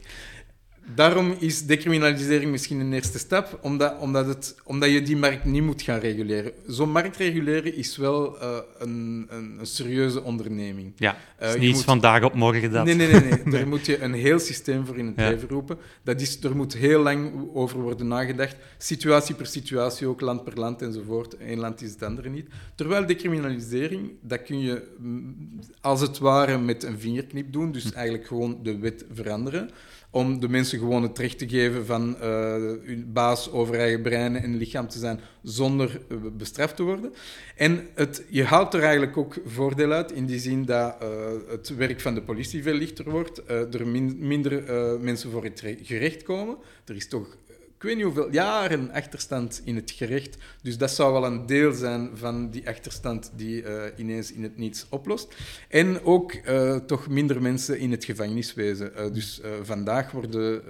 Daarom 0.96 1.36
is 1.40 1.66
decriminalisering 1.66 2.52
misschien 2.52 2.80
een 2.80 2.94
eerste 2.94 3.20
stap, 3.20 3.60
omdat, 3.62 3.96
omdat, 4.00 4.26
het, 4.28 4.56
omdat 4.64 4.90
je 4.92 5.02
die 5.02 5.18
markt 5.18 5.46
niet 5.46 5.64
moet 5.64 5.82
gaan 5.82 6.00
reguleren. 6.00 6.52
Zo'n 6.68 6.92
markt 6.92 7.16
reguleren 7.18 7.76
is 7.76 7.98
wel 7.98 8.40
eh, 8.42 8.58
een, 8.78 9.26
een, 9.30 9.56
een 9.60 9.66
serieuze 9.66 10.24
onderneming. 10.24 10.94
Ja, 10.96 11.18
het 11.36 11.48
is 11.50 11.54
Eh, 11.56 11.62
je 11.62 11.68
niet 11.68 11.76
moet- 11.76 11.84
vandaag 11.84 12.24
op 12.24 12.34
morgen 12.34 12.72
dat... 12.72 12.86
Nee, 12.86 12.96
nee, 12.96 13.08
nee. 13.12 13.22
nee. 13.22 13.44
Daar 13.54 13.68
moet 13.68 13.86
je 13.86 14.02
een 14.02 14.14
heel 14.14 14.40
systeem 14.40 14.86
voor 14.86 14.98
in 14.98 15.06
het 15.06 15.16
Ja. 15.16 15.30
leven 15.30 15.50
roepen. 15.50 15.78
Dat 16.04 16.22
is, 16.22 16.44
er 16.44 16.56
moet 16.56 16.74
heel 16.74 17.02
lang 17.02 17.32
over 17.54 17.80
worden 17.80 18.08
nagedacht. 18.08 18.56
Situatie 18.78 19.36
per 19.36 19.46
situatie, 19.46 20.08
ook 20.08 20.22
land 20.22 20.44
per 20.44 20.60
land 20.60 20.82
enzovoort. 20.82 21.36
Eén 21.40 21.60
land 21.60 21.82
is 21.82 21.92
het 21.92 22.04
andere 22.04 22.30
niet. 22.30 22.48
Terwijl 22.76 23.06
decriminalisering, 23.06 24.12
dat 24.22 24.44
kun 24.44 24.60
je 24.60 24.84
mm, 25.00 25.36
als 25.82 26.02
het 26.02 26.18
ware 26.18 26.58
met 26.58 26.84
een 26.84 27.00
vingerknip 27.00 27.54
doen. 27.54 27.72
Dus 27.72 27.92
eigenlijk 27.92 28.28
gewoon 28.28 28.60
de 28.64 28.78
wet 28.78 29.06
veranderen. 29.14 29.70
Om 30.12 30.40
de 30.40 30.50
mensen 30.50 30.80
gewoon 30.80 31.04
het 31.04 31.18
recht 31.18 31.38
te 31.38 31.50
geven 31.50 31.86
van 31.86 32.20
eh, 32.20 32.54
hun 32.84 33.06
baas 33.14 33.52
over 33.52 33.76
eigen 33.76 34.02
brein 34.02 34.36
en 34.36 34.56
lichaam 34.58 34.88
te 34.88 35.00
zijn 35.00 35.20
zonder 35.44 36.02
eh, 36.10 36.18
bestraft 36.38 36.76
te 36.76 36.84
worden. 36.84 37.14
En 37.56 37.88
het, 37.96 38.24
je 38.30 38.44
haalt 38.44 38.74
er 38.74 38.82
eigenlijk 38.82 39.18
ook 39.18 39.36
voordeel 39.46 39.92
uit 39.92 40.12
in 40.12 40.26
die 40.26 40.40
zin 40.40 40.66
dat 40.66 40.96
eh, 41.02 41.08
het 41.50 41.76
werk 41.76 42.00
van 42.00 42.14
de 42.14 42.22
politie 42.22 42.64
veel 42.64 42.74
lichter 42.74 43.10
wordt, 43.10 43.42
er 43.48 43.88
min- 43.88 44.18
minder 44.20 44.64
mensen 45.02 45.32
voor 45.32 45.44
het 45.44 45.62
re- 45.62 45.78
gerecht 45.82 46.24
komen. 46.24 46.58
Er 46.86 46.96
is 46.96 47.08
toch, 47.08 47.38
ik 47.80 47.86
weet 47.86 47.96
niet 47.96 48.06
hoeveel 48.06 48.32
jaren 48.32 48.92
achterstand 48.92 49.62
in 49.64 49.76
het 49.76 49.92
gerecht, 49.92 50.38
dus 50.62 50.78
dat 50.78 50.92
zou 50.92 51.14
wel 51.14 51.26
een 51.26 51.46
deel 51.46 51.72
zijn 51.72 52.10
van 52.14 52.50
die 52.50 52.68
achterstand 52.68 53.32
die 53.36 53.64
eh, 53.64 53.84
ineens 53.96 54.32
in 54.32 54.44
het 54.44 54.58
niets 54.58 54.86
oplost. 54.90 55.36
En 55.68 56.04
ook 56.04 56.32
eh, 56.32 56.76
toch 56.76 57.08
minder 57.08 57.42
mensen 57.42 57.80
in 57.80 57.92
het 57.92 58.06
gevangeniswezen. 58.06 58.96
Eh, 58.96 59.14
dus 59.14 59.42
vandaag 59.62 60.12
worden 60.12 60.62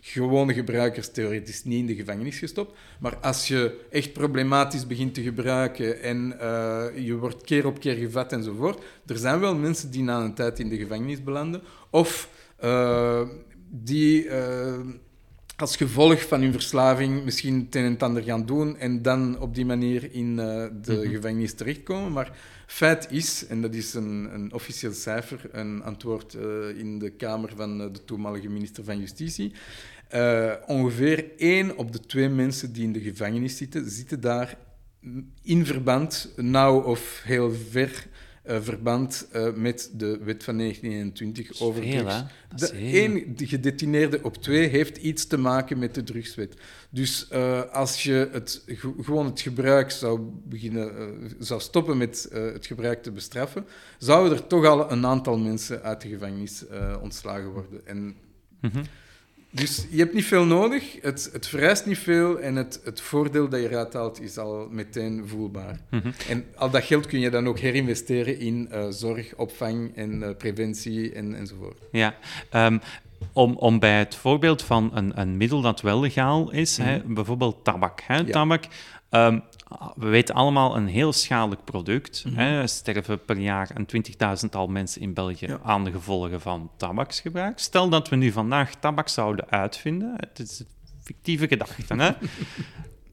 gewone 0.00 0.54
gebruikers 0.54 1.10
theoretisch 1.10 1.64
niet 1.64 1.78
in 1.78 1.86
de 1.86 1.94
gevangenis 1.94 2.38
gestopt. 2.38 2.78
Maar 3.00 3.16
als 3.16 3.48
je 3.48 3.80
echt 3.90 4.12
problematisch 4.12 4.86
begint 4.86 5.14
te 5.14 5.22
gebruiken 5.22 6.02
en 6.02 6.34
je 7.04 7.16
wordt 7.16 7.44
keer 7.44 7.66
op 7.66 7.80
keer 7.80 7.94
gevat 7.94 8.32
enzovoort, 8.32 8.84
er 9.06 9.18
zijn 9.18 9.40
wel 9.40 9.54
mensen 9.54 9.90
die 9.90 10.02
na 10.02 10.20
een 10.20 10.34
tijd 10.34 10.58
in 10.58 10.68
de 10.68 10.76
gevangenis 10.76 11.22
belanden. 11.22 11.62
Of 11.90 12.28
die... 13.68 14.28
eh, 15.60 15.66
als 15.66 15.76
gevolg 15.76 16.28
van 16.28 16.40
hun 16.40 16.52
verslaving 16.52 17.24
misschien 17.24 17.58
het 17.58 17.74
een 17.74 17.84
en 17.84 17.92
het 17.92 18.02
ander 18.02 18.22
gaan 18.22 18.46
doen 18.46 18.76
en 18.78 19.02
dan 19.02 19.40
op 19.40 19.54
die 19.54 19.64
manier 19.64 20.12
in 20.12 20.30
uh, 20.30 20.66
de 20.82 20.92
Mhm. 20.92 21.08
gevangenis 21.08 21.54
terechtkomen. 21.54 22.12
Maar 22.12 22.32
feit 22.66 23.06
is, 23.10 23.46
en 23.46 23.62
dat 23.62 23.74
is 23.74 23.94
een, 23.94 24.28
een 24.34 24.52
officieel 24.52 24.92
cijfer, 24.92 25.40
een 25.52 25.82
antwoord 25.82 26.34
uh, 26.34 26.78
in 26.78 26.98
de 26.98 27.10
Kamer 27.10 27.52
van 27.56 27.80
uh, 27.80 27.86
de 27.92 28.04
toenmalige 28.04 28.48
minister 28.48 28.84
van 28.84 28.98
Justitie. 28.98 29.52
Ongeveer 30.66 31.24
één 31.36 31.76
op 31.76 31.92
de 31.92 32.00
twee 32.00 32.28
mensen 32.28 32.72
die 32.72 32.84
in 32.84 32.92
de 32.92 33.00
gevangenis 33.00 33.56
zitten, 33.56 33.90
zitten 33.90 34.20
daar 34.20 34.58
in 35.42 35.66
verband, 35.66 36.32
nauw 36.36 36.80
of 36.80 37.20
heel 37.24 37.52
ver 37.70 38.06
uh, 38.46 38.56
verband 38.60 39.28
uh, 39.32 39.52
met 39.54 39.90
de 39.92 40.18
wet 40.22 40.44
van 40.44 40.58
1921 40.58 41.60
over 41.60 41.82
veel, 41.82 41.98
drugs. 41.98 42.22
De, 42.56 43.02
Eén 43.02 43.36
gedetineerde 43.36 44.22
op 44.22 44.36
twee 44.36 44.68
heeft 44.68 44.96
iets 44.96 45.26
te 45.26 45.38
maken 45.38 45.78
met 45.78 45.94
de 45.94 46.02
drugswet. 46.02 46.54
Dus 46.90 47.28
uh, 47.32 47.62
als 47.72 48.02
je 48.02 48.28
het, 48.32 48.64
gewoon 49.00 49.26
het 49.26 49.40
gebruik 49.40 49.90
zou, 49.90 50.20
beginnen, 50.44 50.92
zou 51.38 51.60
stoppen 51.60 51.98
met 51.98 52.28
het 52.30 52.66
gebruik 52.66 53.02
te 53.02 53.10
bestraffen, 53.10 53.66
zouden 53.98 54.38
er 54.38 54.46
toch 54.46 54.66
al 54.66 54.92
een 54.92 55.06
aantal 55.06 55.38
mensen 55.38 55.82
uit 55.82 56.00
de 56.00 56.08
gevangenis 56.08 56.64
ontslagen 57.02 57.50
worden. 57.50 57.86
En 57.86 57.98
mm 57.98 58.70
-hmm. 58.72 58.82
Dus 59.52 59.86
je 59.90 59.98
hebt 59.98 60.14
niet 60.14 60.24
veel 60.24 60.44
nodig, 60.44 60.96
het, 61.00 61.28
het 61.32 61.46
vereist 61.46 61.86
niet 61.86 61.98
veel 61.98 62.40
en 62.40 62.56
het, 62.56 62.80
het 62.84 63.00
voordeel 63.00 63.48
dat 63.48 63.60
je 63.60 63.68
eruit 63.68 63.92
haalt 63.92 64.20
is 64.20 64.38
al 64.38 64.68
meteen 64.70 65.28
voelbaar. 65.28 65.80
Mm 65.90 66.00
-hmm. 66.00 66.12
En 66.28 66.44
al 66.54 66.70
dat 66.70 66.84
geld 66.84 67.06
kun 67.06 67.20
je 67.20 67.30
dan 67.30 67.48
ook 67.48 67.58
herinvesteren 67.58 68.38
in 68.38 68.68
uh, 68.72 68.86
zorg, 68.90 69.34
opvang 69.34 69.96
en 69.96 70.22
uh, 70.22 70.28
preventie 70.36 71.12
en, 71.12 71.34
enzovoort. 71.34 71.78
Ja, 71.90 72.14
um, 72.54 72.80
om, 73.32 73.56
om 73.56 73.78
bij 73.78 73.98
het 73.98 74.14
voorbeeld 74.14 74.62
van 74.62 74.90
een, 74.94 75.20
een 75.20 75.36
middel 75.36 75.60
dat 75.60 75.80
wel 75.80 76.00
legaal 76.00 76.50
is, 76.50 76.78
mm 76.78 76.84
hè, 76.84 77.00
bijvoorbeeld 77.06 77.64
tabak. 77.64 78.02
Hè, 78.06 78.16
ja. 78.16 78.24
Tabak, 78.24 78.64
um, 79.10 79.42
we 79.96 80.08
weten 80.08 80.34
allemaal 80.34 80.76
een 80.76 80.86
heel 80.86 81.12
schadelijk 81.12 81.64
product. 81.64 82.24
Mhm. 82.24 82.34
Mm 82.34 82.40
-hmm. 82.40 82.46
Er 82.46 82.68
sterven 82.68 83.24
per 83.24 83.38
jaar 83.38 83.70
een 83.74 83.86
20.000-tal 84.44 84.66
mensen 84.66 85.00
in 85.00 85.14
België 85.14 85.46
Ja. 85.46 85.58
aan 85.62 85.84
de 85.84 85.90
gevolgen 85.90 86.40
van 86.40 86.70
tabaksgebruik. 86.76 87.58
Stel 87.58 87.88
dat 87.88 88.08
we 88.08 88.16
nu 88.16 88.32
vandaag 88.32 88.74
tabak 88.74 89.08
zouden 89.08 89.50
uitvinden, 89.50 90.14
het 90.16 90.38
is 90.38 90.60
een 90.60 90.66
fictieve 91.02 91.48
gedachte, 91.48 91.94
hè? 91.94 92.10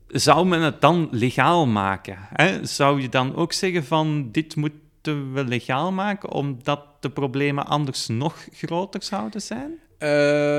zou 0.20 0.48
men 0.48 0.62
het 0.62 0.82
dan 0.82 1.08
legaal 1.12 1.68
maken? 1.68 2.18
Hè? 2.20 2.66
Zou 2.66 3.02
je 3.02 3.10
dan 3.10 3.36
ook 3.36 3.54
zeggen 3.54 3.86
van 3.86 4.32
dit 4.32 4.56
moeten 4.56 5.34
we 5.34 5.44
legaal 5.44 5.92
maken 5.92 6.32
omdat 6.32 6.84
de 7.00 7.10
problemen 7.10 7.66
anders 7.66 8.08
nog 8.08 8.48
groter 8.52 9.04
zouden 9.04 9.42
zijn? 9.42 9.80
Uh, 10.00 10.10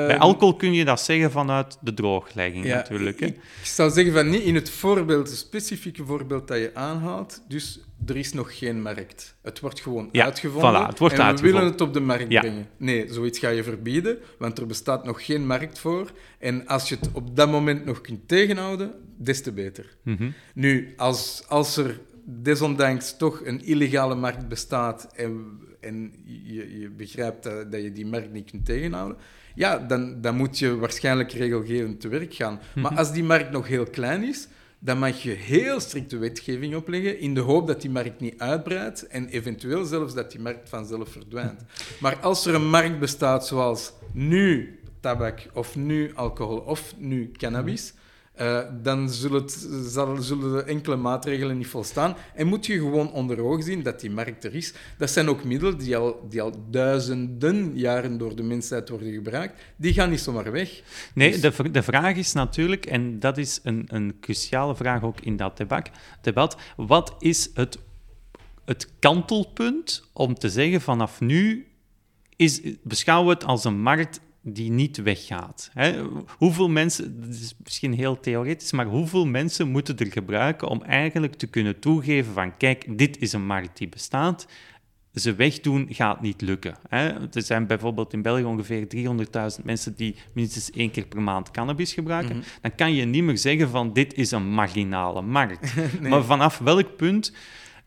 Bij 0.07 0.19
alcohol 0.19 0.57
kun 0.57 0.73
je 0.73 0.85
dat 0.85 1.01
zeggen 1.01 1.31
vanuit 1.31 1.79
de 1.81 1.95
drooglegging 1.95 2.65
ja, 2.67 2.75
natuurlijk. 2.75 3.21
Hè? 3.21 3.27
Ik, 3.27 3.35
ik 3.37 3.67
zou 3.67 3.91
zeggen 3.91 4.13
van 4.13 4.29
niet 4.31 4.43
in 4.43 4.55
het 4.55 4.71
voorbeeld, 4.71 5.29
het 5.29 5.39
specifieke 5.39 6.05
voorbeeld 6.05 6.49
dat 6.49 6.59
je 6.59 6.71
aanhaalt. 6.75 7.43
Dus 7.49 7.81
er 8.07 8.17
is 8.17 8.33
nog 8.33 8.59
geen 8.59 8.83
markt. 8.83 9.37
Het 9.43 9.61
wordt 9.61 9.81
gewoon 9.81 10.09
ja, 10.13 10.25
uitgevonden. 10.25 10.83
Voilà, 10.83 10.87
het 10.87 10.99
wordt 10.99 11.15
en 11.15 11.21
we 11.21 11.27
uitgevonden. 11.27 11.61
willen 11.61 11.73
het 11.77 11.81
op 11.81 11.93
de 11.95 12.01
markt 12.01 12.31
Ja. 12.33 12.41
brengen. 12.41 12.69
Nee, 12.77 13.07
zoiets 13.13 13.39
ga 13.39 13.49
je 13.49 13.63
verbieden, 13.63 14.19
want 14.39 14.59
er 14.59 14.67
bestaat 14.67 15.05
nog 15.05 15.25
geen 15.25 15.47
markt 15.47 15.79
voor. 15.79 16.11
En 16.39 16.67
als 16.67 16.89
je 16.89 16.97
het 17.01 17.09
op 17.13 17.37
dat 17.37 17.51
moment 17.51 17.85
nog 17.85 18.01
kunt 18.01 18.29
tegenhouden, 18.29 18.93
des 19.17 19.43
te 19.43 19.53
beter. 19.53 19.97
Mhm. 20.03 20.31
Nu, 20.55 20.95
als, 20.97 21.43
als 21.49 21.77
er 21.77 22.01
desondanks 22.25 23.17
toch 23.17 23.41
een 23.45 23.65
illegale 23.65 24.15
markt 24.15 24.49
bestaat 24.49 25.09
en, 25.15 25.59
en 25.89 26.13
je, 26.25 26.81
je 26.81 26.91
begrijpt 26.91 27.43
dat, 27.43 27.73
dat 27.73 27.83
je 27.83 27.93
die 27.93 28.07
markt 28.07 28.33
niet 28.33 28.51
kunt 28.51 28.65
tegenhouden, 28.65 29.17
ja, 29.55 29.79
dan, 29.79 30.21
dan 30.21 30.37
moet 30.37 30.59
je 30.59 30.77
waarschijnlijk 30.77 31.33
regelgevend 31.33 32.01
te 32.01 32.09
werk 32.09 32.35
gaan. 32.35 32.61
Maar 32.75 32.97
als 32.97 33.13
die 33.13 33.25
markt 33.25 33.51
nog 33.51 33.69
heel 33.69 33.85
klein 33.85 34.25
is, 34.25 34.49
dan 34.79 34.99
mag 34.99 35.23
je 35.23 35.31
heel 35.31 35.81
strikte 35.81 36.19
wetgeving 36.19 36.75
opleggen 36.75 37.19
in 37.21 37.35
de 37.35 37.41
hoop 37.41 37.67
dat 37.67 37.81
die 37.81 37.91
markt 37.91 38.21
niet 38.21 38.39
uitbreidt 38.39 39.07
en 39.07 39.29
eventueel 39.29 39.85
zelfs 39.85 40.15
dat 40.15 40.31
die 40.31 40.41
markt 40.41 40.69
vanzelf 40.69 41.09
verdwijnt. 41.09 41.65
Maar 42.01 42.17
als 42.17 42.47
er 42.47 42.55
een 42.55 42.69
markt 42.69 42.99
bestaat 42.99 43.47
zoals 43.47 43.93
nu 44.13 44.79
tabak 45.01 45.47
of 45.55 45.77
nu 45.77 46.15
alcohol 46.15 46.59
of 46.59 46.95
nu 46.99 47.31
cannabis, 47.33 47.93
uh, 48.41 48.61
dan 48.83 49.11
zullen, 49.11 49.43
het, 49.43 49.69
zal, 49.87 50.17
zullen 50.17 50.53
de 50.53 50.63
enkele 50.63 50.97
maatregelen 50.97 51.59
niet 51.59 51.67
volstaan. 51.67 52.17
En 52.35 52.47
moet 52.47 52.67
je 52.67 52.79
gewoon 52.79 53.13
onder 53.13 53.41
ogen 53.41 53.63
zien 53.63 53.83
dat 53.83 54.01
die 54.01 54.11
markt 54.11 54.45
er 54.45 54.55
is. 54.55 54.75
Dat 54.99 55.11
zijn 55.11 55.29
ook 55.29 55.45
middelen 55.45 55.79
die 55.79 55.97
al, 55.97 56.27
die 56.29 56.43
al 56.43 56.53
duizenden 56.71 57.79
jaren 57.79 58.19
door 58.19 58.37
de 58.37 58.43
mensheid 58.43 58.89
worden 58.89 59.13
gebruikt. 59.13 59.63
Die 59.77 59.93
gaan 59.93 60.11
niet 60.11 60.21
zomaar 60.21 60.53
weg. 60.53 60.83
Nee, 61.15 61.39
dus... 61.39 61.57
de, 61.57 61.71
de 61.71 61.83
vraag 61.83 62.17
is 62.17 62.33
natuurlijk, 62.33 62.87
en 62.87 63.21
dat 63.21 63.39
is 63.39 63.61
een, 63.63 63.85
een 63.87 64.17
cruciale 64.21 64.77
vraag 64.77 65.03
ook 65.03 65.21
in 65.21 65.37
dat 65.37 65.57
debat, 65.57 65.91
debat 66.21 66.57
wat 66.77 67.15
is 67.19 67.51
het, 67.55 67.79
het 68.65 68.89
kantelpunt 68.99 70.09
om 70.13 70.35
te 70.35 70.51
zeggen 70.51 70.81
vanaf 70.81 71.21
nu 71.21 71.67
is, 72.37 72.61
beschouwen 72.83 73.29
we 73.29 73.35
het 73.35 73.45
als 73.45 73.65
een 73.65 73.81
markt 73.81 74.21
die 74.53 74.71
niet 74.71 74.97
weggaat. 74.97 75.71
Hè? 75.73 76.05
Hoeveel 76.39 76.69
mensen, 76.69 77.21
dat 77.21 77.31
is 77.31 77.55
misschien 77.65 77.93
heel 77.93 78.21
theoretisch, 78.21 78.73
maar 78.73 78.87
hoeveel 78.87 79.27
mensen 79.27 79.69
moeten 79.69 79.99
er 79.99 80.13
gebruiken 80.13 80.69
om 80.69 80.83
eigenlijk 80.83 81.35
te 81.35 81.47
kunnen 81.47 81.79
toegeven 81.79 82.33
van 82.33 82.57
kijk, 82.57 82.99
dit 82.99 83.19
is 83.19 83.33
een 83.33 83.47
markt 83.47 83.79
die 83.79 83.89
bestaat, 83.89 84.47
ze 85.15 85.35
wegdoen 85.35 85.87
gaat 85.91 86.21
niet 86.21 86.41
lukken. 86.41 86.77
Hè? 86.89 87.09
Er 87.09 87.43
zijn 87.43 87.67
bijvoorbeeld 87.67 88.13
in 88.13 88.23
België 88.23 88.45
ongeveer 88.45 88.87
300.000 89.59 89.65
mensen 89.65 89.95
die 89.97 90.17
minstens 90.33 90.71
één 90.71 90.91
keer 90.91 91.07
per 91.07 91.23
maand 91.23 91.51
cannabis 91.51 91.93
gebruiken. 91.93 92.37
Mhm. 92.37 92.47
Dan 92.61 92.75
kan 92.75 92.95
je 92.95 93.05
niet 93.05 93.23
meer 93.23 93.39
zeggen 93.39 93.69
van 93.69 93.93
dit 93.93 94.15
is 94.15 94.31
een 94.31 94.49
marginale 94.49 95.23
markt. 95.23 95.75
nee. 96.01 96.11
Maar 96.11 96.25
vanaf 96.25 96.59
welk 96.59 96.97
punt 96.97 97.33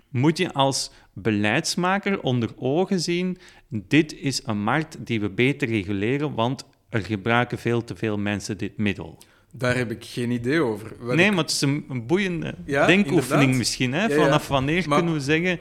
moet 0.10 0.38
je 0.38 0.54
als 0.54 0.92
beleidsmaker 1.14 2.22
onder 2.22 2.50
ogen 2.58 3.00
zien, 3.00 3.38
dit 3.68 4.14
is 4.14 4.42
een 4.46 4.64
markt 4.64 5.06
die 5.06 5.22
we 5.22 5.30
beter 5.30 5.68
reguleren, 5.68 6.34
want 6.34 6.66
er 6.90 7.02
gebruiken 7.02 7.58
veel 7.58 7.84
te 7.84 7.96
veel 7.96 8.18
mensen 8.18 8.58
dit 8.58 8.78
middel. 8.78 9.18
Daar 9.52 9.78
heb 9.78 9.92
ik 9.92 10.06
geen 10.06 10.32
idee 10.32 10.62
over. 10.62 10.92
Wat 11.00 11.16
nee, 11.16 11.26
ik... 11.26 11.32
maar 11.32 11.44
het 11.44 11.52
is 11.52 11.62
een, 11.62 12.04
boeiende 12.08 12.56
ja, 12.66 12.86
denkoefening 12.86 13.30
inderdaad. 13.32 13.58
misschien. 13.58 13.94
Hè? 13.94 14.10
Vanaf 14.10 14.48
wanneer 14.48 14.88
maar, 14.88 14.98
kunnen 14.98 15.16
we 15.16 15.22
zeggen... 15.22 15.60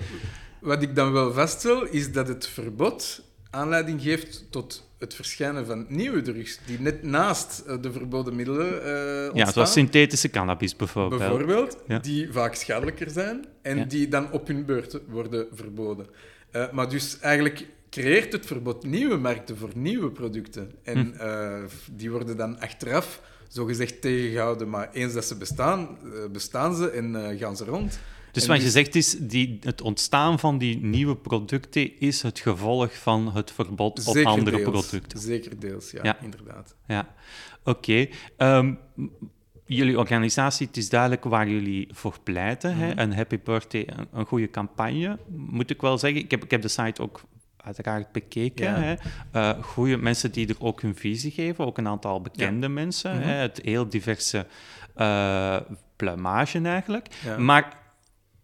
Wat 0.60 0.82
ik 0.82 0.94
dan 0.94 1.12
wel 1.12 1.32
vaststel, 1.32 1.84
is 1.84 2.12
dat 2.12 2.28
het 2.28 2.48
verbod 2.48 3.22
aanleiding 3.50 4.02
geeft 4.02 4.46
tot 4.50 4.89
het 5.00 5.14
verschijnen 5.14 5.66
van 5.66 5.86
nieuwe 5.88 6.22
drugs, 6.22 6.58
die 6.66 6.80
net 6.80 7.02
naast 7.02 7.64
de 7.82 7.92
verboden 7.92 8.36
middelen 8.36 8.66
uh, 8.66 9.22
ontstaan. 9.22 9.36
Ja, 9.36 9.52
zoals 9.52 9.72
synthetische 9.72 10.30
cannabis 10.30 10.76
bijvoorbeeld. 10.76 11.20
Bijvoorbeeld, 11.20 11.76
ja. 11.86 11.98
die 11.98 12.32
vaak 12.32 12.54
schadelijker 12.54 13.10
zijn 13.10 13.44
en 13.62 13.76
ja. 13.76 13.84
die 13.84 14.08
dan 14.08 14.32
op 14.32 14.46
hun 14.46 14.64
beurt 14.64 15.00
worden 15.08 15.46
verboden. 15.52 16.06
Uh, 16.52 16.70
maar 16.70 16.88
dus 16.88 17.18
eigenlijk 17.20 17.66
creëert 17.90 18.32
het 18.32 18.46
verbod 18.46 18.84
nieuwe 18.84 19.16
markten 19.16 19.56
voor 19.56 19.70
nieuwe 19.74 20.10
producten. 20.10 20.72
En 20.82 21.14
hm. 21.16 21.22
uh, 21.22 21.64
die 21.92 22.10
worden 22.10 22.36
dan 22.36 22.60
achteraf 22.60 23.20
zogezegd 23.48 24.00
tegengehouden, 24.00 24.68
maar 24.68 24.88
eens 24.92 25.12
dat 25.12 25.24
ze 25.24 25.36
bestaan, 25.36 25.98
bestaan 26.32 26.74
ze 26.74 26.90
en 26.90 27.38
gaan 27.38 27.56
ze 27.56 27.64
rond. 27.64 27.98
Dus 28.32 28.46
wat 28.46 28.62
je 28.62 28.70
zegt 28.70 28.94
is, 28.94 29.16
die, 29.18 29.58
het 29.60 29.80
ontstaan 29.80 30.38
van 30.38 30.58
die 30.58 30.84
nieuwe 30.84 31.16
producten 31.16 32.00
is 32.00 32.22
het 32.22 32.38
gevolg 32.38 32.98
van 32.98 33.34
het 33.34 33.52
verbod 33.52 34.06
op 34.06 34.16
andere 34.16 34.56
deels, 34.56 34.70
producten. 34.70 35.18
Zeker 35.18 35.60
deels, 35.60 35.90
ja, 35.90 36.00
ja. 36.02 36.18
inderdaad. 36.20 36.74
Ja, 36.86 37.14
oké. 37.64 38.08
Okay. 38.36 38.58
Um, 38.58 38.78
jullie 39.76 39.98
organisatie, 39.98 40.66
het 40.66 40.76
is 40.76 40.88
duidelijk 40.88 41.24
waar 41.24 41.48
jullie 41.48 41.88
voor 41.92 42.16
pleiten. 42.22 42.74
Mm 42.74 42.80
-hmm. 42.80 42.88
hè? 42.88 43.02
Een 43.02 43.14
Happy 43.14 43.38
Birthday, 43.44 43.88
een, 43.96 44.08
een, 44.12 44.26
goede 44.26 44.50
campagne, 44.50 45.18
moet 45.28 45.70
ik 45.70 45.80
wel 45.80 45.98
zeggen. 45.98 46.20
Ik 46.20 46.30
heb, 46.30 46.44
ik 46.44 46.50
heb 46.50 46.62
de 46.62 46.68
site 46.68 47.02
ook 47.02 47.20
uiteraard 47.56 48.12
bekeken. 48.12 48.66
Ja. 48.66 48.80
Hè? 48.80 48.94
Uh, 49.56 49.62
goede 49.62 49.96
mensen 49.96 50.32
die 50.32 50.48
er 50.48 50.56
ook 50.58 50.82
hun 50.82 50.96
visie 50.96 51.30
geven, 51.30 51.66
ook 51.66 51.78
een 51.78 51.88
aantal 51.88 52.20
bekende 52.20 52.66
ja. 52.66 52.72
mensen. 52.72 53.14
Mm 53.14 53.20
-hmm. 53.20 53.28
hè? 53.28 53.34
Het 53.34 53.60
heel 53.64 53.88
diverse 53.88 54.46
uh, 54.96 55.56
pluimage 55.96 56.60
eigenlijk. 56.60 57.06
Ja. 57.24 57.38
Maar 57.38 57.78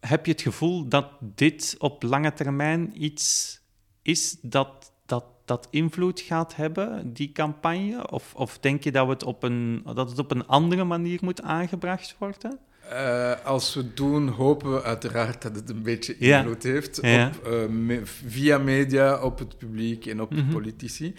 heb 0.09 0.27
je 0.27 0.33
het 0.33 0.43
gevoel 0.43 0.89
dat 0.89 1.07
dit 1.21 1.75
op 1.79 2.03
lange 2.03 2.33
termijn 2.33 3.05
iets 3.05 3.61
is 4.03 4.37
dat, 4.43 4.93
dat, 5.07 5.25
dat 5.45 5.69
invloed 5.71 6.21
gaat 6.21 6.57
hebben, 6.57 7.13
die 7.13 7.33
campagne? 7.33 8.11
Of, 8.11 8.35
of 8.35 8.59
denk 8.59 8.85
je 8.85 8.93
dat, 8.93 9.07
we 9.07 9.13
het 9.13 9.25
op 9.25 9.43
een, 9.43 9.83
dat 9.95 10.11
het 10.11 10.19
op 10.19 10.31
een 10.31 10.47
andere 10.47 10.85
manier 10.85 11.19
moet 11.23 11.43
aangebracht 11.43 12.17
worden? 12.19 12.59
Uh, 12.93 13.33
als 13.45 13.75
we 13.75 13.81
het 13.81 13.97
doen, 13.97 14.29
hopen 14.29 14.73
we 14.73 14.83
uiteraard 14.83 15.43
dat 15.43 15.55
het 15.55 15.71
een 15.71 15.83
beetje 15.83 16.17
invloed 16.19 16.63
ja. 16.63 16.71
heeft 16.71 16.99
ja. 17.03 17.27
op, 17.27 17.53
uh, 17.53 17.67
me, 17.67 18.01
via 18.05 18.59
media, 18.59 19.23
op 19.23 19.39
het 19.39 19.59
publiek 19.59 20.07
en 20.07 20.21
op 20.21 20.31
mm 20.31 20.37
-hmm. 20.37 20.47
de 20.47 20.53
politici. 20.55 21.15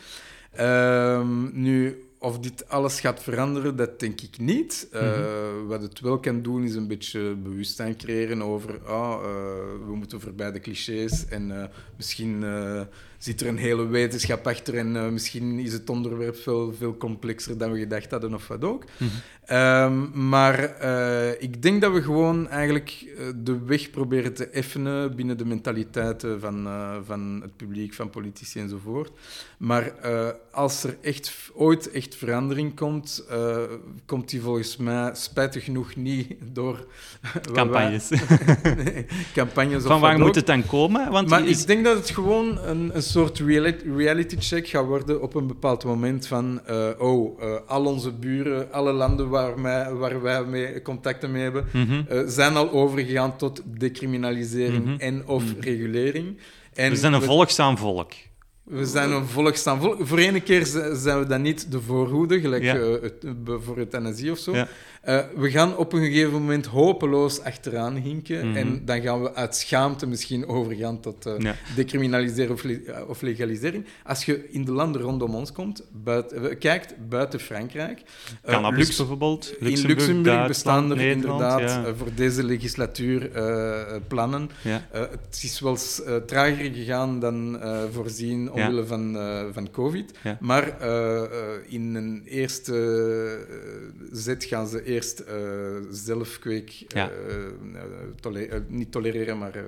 Uh, 0.60 1.30
nu, 1.52 2.07
of 2.20 2.40
dit 2.40 2.70
alles 2.70 3.00
gaat 3.00 3.24
veranderen, 3.24 3.76
dat 3.76 4.00
denk 4.00 4.22
ik 4.22 4.38
niet. 4.40 4.88
Mm 4.92 5.00
-hmm. 5.00 5.68
Wat 5.68 5.82
het 5.82 6.00
wel 6.00 6.20
kan 6.20 6.42
doen, 6.42 6.64
is 6.64 6.76
een 6.76 6.88
beetje 6.88 7.36
bewustzijn 7.36 7.98
creëren 7.98 8.42
over... 8.42 8.90
Oh, 8.90 9.22
uh, 9.22 9.88
we 9.88 9.96
moeten 9.96 10.22
voorbij 10.22 10.52
de 10.52 10.60
clichés 10.60 11.26
en 11.28 11.50
uh, 11.50 11.64
misschien 11.96 12.44
zit 13.18 13.42
er 13.42 13.48
een 13.48 13.58
hele 13.58 13.88
wetenschap 13.88 14.48
achter 14.48 14.78
en 14.78 14.96
uh, 14.96 15.08
misschien 15.08 15.60
is 15.60 15.74
het 15.74 15.90
onderwerp 15.90 16.36
veel, 16.36 16.74
veel 16.78 16.98
complexer 16.98 17.58
dan 17.58 17.72
we 17.72 17.80
gedacht 17.80 18.12
hadden 18.12 18.34
of 18.34 18.48
wat 18.48 18.64
ook. 18.64 18.84
Mm 18.98 19.10
-hmm. 19.46 20.30
maar 20.30 20.84
uh, 20.84 21.42
ik 21.42 21.62
denk 21.62 21.82
dat 21.82 21.94
we 21.94 22.02
gewoon 22.02 22.50
eigenlijk 22.50 23.06
de 23.36 23.60
weg 23.66 23.90
proberen 23.90 24.34
te 24.34 24.48
effenen 24.48 25.16
binnen 25.16 25.38
de 25.38 25.46
mentaliteiten 25.46 26.40
van, 26.40 26.68
van 27.06 27.40
het 27.42 27.58
publiek, 27.58 27.94
van 27.94 28.10
politici 28.10 28.60
enzovoort. 28.60 29.12
Maar 29.58 29.94
als 30.52 30.84
er 30.84 30.98
echt 31.02 31.52
ooit 31.54 31.92
echt 31.92 32.16
verandering 32.16 32.76
komt, 32.76 33.26
komt 34.06 34.30
die 34.30 34.42
volgens 34.42 34.78
mij 34.78 35.12
spijtig 35.14 35.64
genoeg 35.64 35.96
niet 35.96 36.36
door 36.52 36.88
campagnes. 37.54 38.10
nee, 38.84 39.06
campagnes 39.34 39.84
van 39.84 40.00
waar 40.00 40.20
moet 40.20 40.36
het 40.36 40.46
dan 40.46 40.66
komen? 40.66 41.12
Want 41.12 41.30
maar 41.30 41.48
ik 41.48 41.68
denk 41.68 41.84
dat 41.84 41.98
het 41.98 42.10
gewoon 42.10 42.58
een, 42.58 42.96
een 42.96 43.04
soort 43.08 43.40
reality 43.96 44.36
check 44.40 44.68
gaat 44.68 44.86
worden 44.86 45.22
op 45.22 45.36
een 45.36 45.48
bepaald 45.48 45.84
moment 45.84 46.28
van 46.28 46.62
uh, 46.70 46.90
oh, 46.98 47.42
uh, 47.42 47.56
al 47.68 47.86
onze 47.86 48.12
buren, 48.12 48.72
alle 48.72 48.92
landen 48.92 49.30
waar, 49.30 49.60
mij, 49.60 49.94
waar 49.94 50.22
wij 50.22 50.44
mee 50.44 50.82
contacten 50.82 51.32
mee 51.32 51.44
hebben, 51.44 51.66
mm 51.74 51.86
-hmm. 51.86 52.06
uh, 52.12 52.22
zijn 52.28 52.56
al 52.56 52.72
overgegaan 52.72 53.38
tot 53.38 53.62
decriminalisering 53.66 54.86
mm 54.86 54.92
-hmm. 54.92 55.00
en 55.00 55.28
of 55.28 55.44
mm 55.44 55.50
-hmm. 55.50 55.62
regulering. 55.62 56.38
En 56.74 56.90
we 56.90 56.96
zijn 56.96 57.14
een 57.14 57.22
volgzaam 57.22 57.78
volk. 57.78 58.12
We 58.68 58.86
zijn 58.86 59.12
een 59.12 59.26
volkstaam. 59.26 59.80
Voor 60.00 60.18
ene 60.18 60.40
keer 60.40 60.66
zijn 60.94 61.20
we 61.20 61.26
dan 61.26 61.42
niet 61.42 61.72
de 61.72 61.82
voorhoede, 61.82 62.40
gelijk 62.40 62.64
ja. 62.64 62.76
uh, 62.76 63.02
het, 63.02 63.14
voor 63.46 63.78
euthanasie 63.78 64.32
of 64.32 64.38
zo. 64.38 64.56
Ja. 64.56 64.68
Uh, 65.08 65.20
we 65.36 65.52
gaan 65.52 65.78
op 65.78 65.94
een 65.94 66.04
gegeven 66.04 66.32
moment 66.32 66.66
hopeloos 66.66 67.42
achteraan 67.42 67.96
hinken. 67.96 68.46
Mm 68.46 68.48
-hmm. 68.48 68.58
En 68.58 68.82
dan 68.86 69.02
gaan 69.02 69.22
we 69.22 69.34
uit 69.34 69.56
schaamte 69.56 70.08
misschien 70.08 70.48
overgaan 70.48 71.00
tot 71.00 71.28
uh, 71.28 71.34
ja. 71.38 71.56
decriminaliseren 71.76 72.54
of, 72.54 72.64
le 72.64 73.06
of, 73.08 73.22
legalisering. 73.22 73.86
Als 74.04 74.26
je 74.26 74.50
in 74.52 74.66
de 74.66 74.72
landen 74.72 75.02
rondom 75.02 75.36
ons 75.36 75.52
komt, 75.52 75.84
buiten, 76.04 76.58
kijkt 76.58 76.94
buiten 77.10 77.40
Frankrijk. 77.40 78.02
Cannabis 78.46 78.98
bijvoorbeeld. 78.98 79.56
Luxemburg, 79.60 79.82
in 79.82 79.88
Luxemburg 79.88 80.48
bestaan 80.48 80.92
er 80.92 81.00
inderdaad 81.00 81.98
voor 81.98 82.10
deze 82.16 82.44
legislatuur 82.44 83.30
plannen. 84.08 84.50
het 84.62 85.40
is 85.42 85.60
wel 85.60 85.78
trager 86.26 86.72
gegaan 86.74 87.20
dan 87.20 87.60
voorzien 87.92 88.52
omwille 88.58 88.86
van, 88.86 89.16
uh, 89.16 89.44
van 89.52 89.72
COVID. 89.72 90.12
Maar 90.40 90.78
uh, 90.82 91.22
in 91.68 91.96
een 91.96 92.22
eerste 92.26 92.76
zet 94.12 94.44
gaan 94.44 94.68
ze 94.68 94.84
eerst 94.84 95.24
zelfkweek 95.92 96.86
tole 98.20 98.64
niet 98.68 98.92
tolereren, 98.92 99.38
maar 99.38 99.64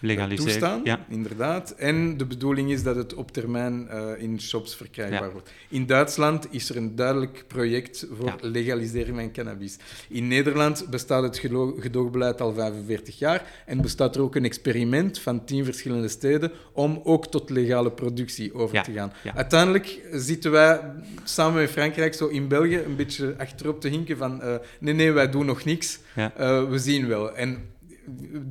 legaliseren. 0.00 0.52
Toestaan, 0.52 1.04
inderdaad. 1.08 1.70
En 1.70 2.16
de 2.16 2.26
bedoeling 2.26 2.70
is 2.70 2.82
dat 2.82 2.96
het 2.96 3.14
op 3.14 3.30
termijn 3.30 3.88
in 4.18 4.40
shops 4.40 4.76
verkrijgbaar 4.76 5.32
wordt. 5.32 5.50
In 5.68 5.86
Duitsland 5.86 6.46
is 6.50 6.68
er 6.68 6.76
een 6.76 6.94
duidelijk 6.94 7.44
project 7.46 8.06
voor 8.18 8.34
legalisering 8.40 9.16
van 9.16 9.32
cannabis. 9.32 9.76
In 10.08 10.28
Nederland 10.28 10.90
bestaat 10.90 11.22
het 11.22 11.38
gedoogbeleid 11.78 12.40
al 12.40 12.52
45 12.52 13.18
jaar 13.18 13.62
en 13.66 13.80
bestaat 13.80 14.16
er 14.16 14.22
ook 14.22 14.34
een 14.34 14.44
experiment 14.44 15.18
van 15.18 15.44
tien 15.44 15.64
verschillende 15.64 16.08
steden 16.08 16.52
om 16.72 17.00
ook 17.04 17.26
tot 17.26 17.50
legale 17.74 17.90
productie 17.92 18.54
over 18.54 18.82
te 18.82 18.92
gaan. 18.92 19.12
Uiteindelijk 19.34 20.00
zitten 20.12 20.50
wij 20.50 20.80
samen 21.24 21.60
met 21.60 21.70
Frankrijk 21.70 22.14
zo 22.14 22.26
in 22.26 22.48
België 22.48 22.78
een 22.78 22.96
beetje 22.96 23.34
achterop 23.38 23.80
te 23.80 23.88
hinken 23.88 24.16
van 24.16 24.40
uh, 24.44 24.54
nee, 24.80 24.94
nee, 24.94 25.12
wij 25.12 25.30
doen 25.30 25.46
nog 25.46 25.64
niks. 25.64 25.98
Uh, 26.16 26.68
we 26.68 26.78
zien 26.78 27.08
wel. 27.08 27.34
En 27.36 27.72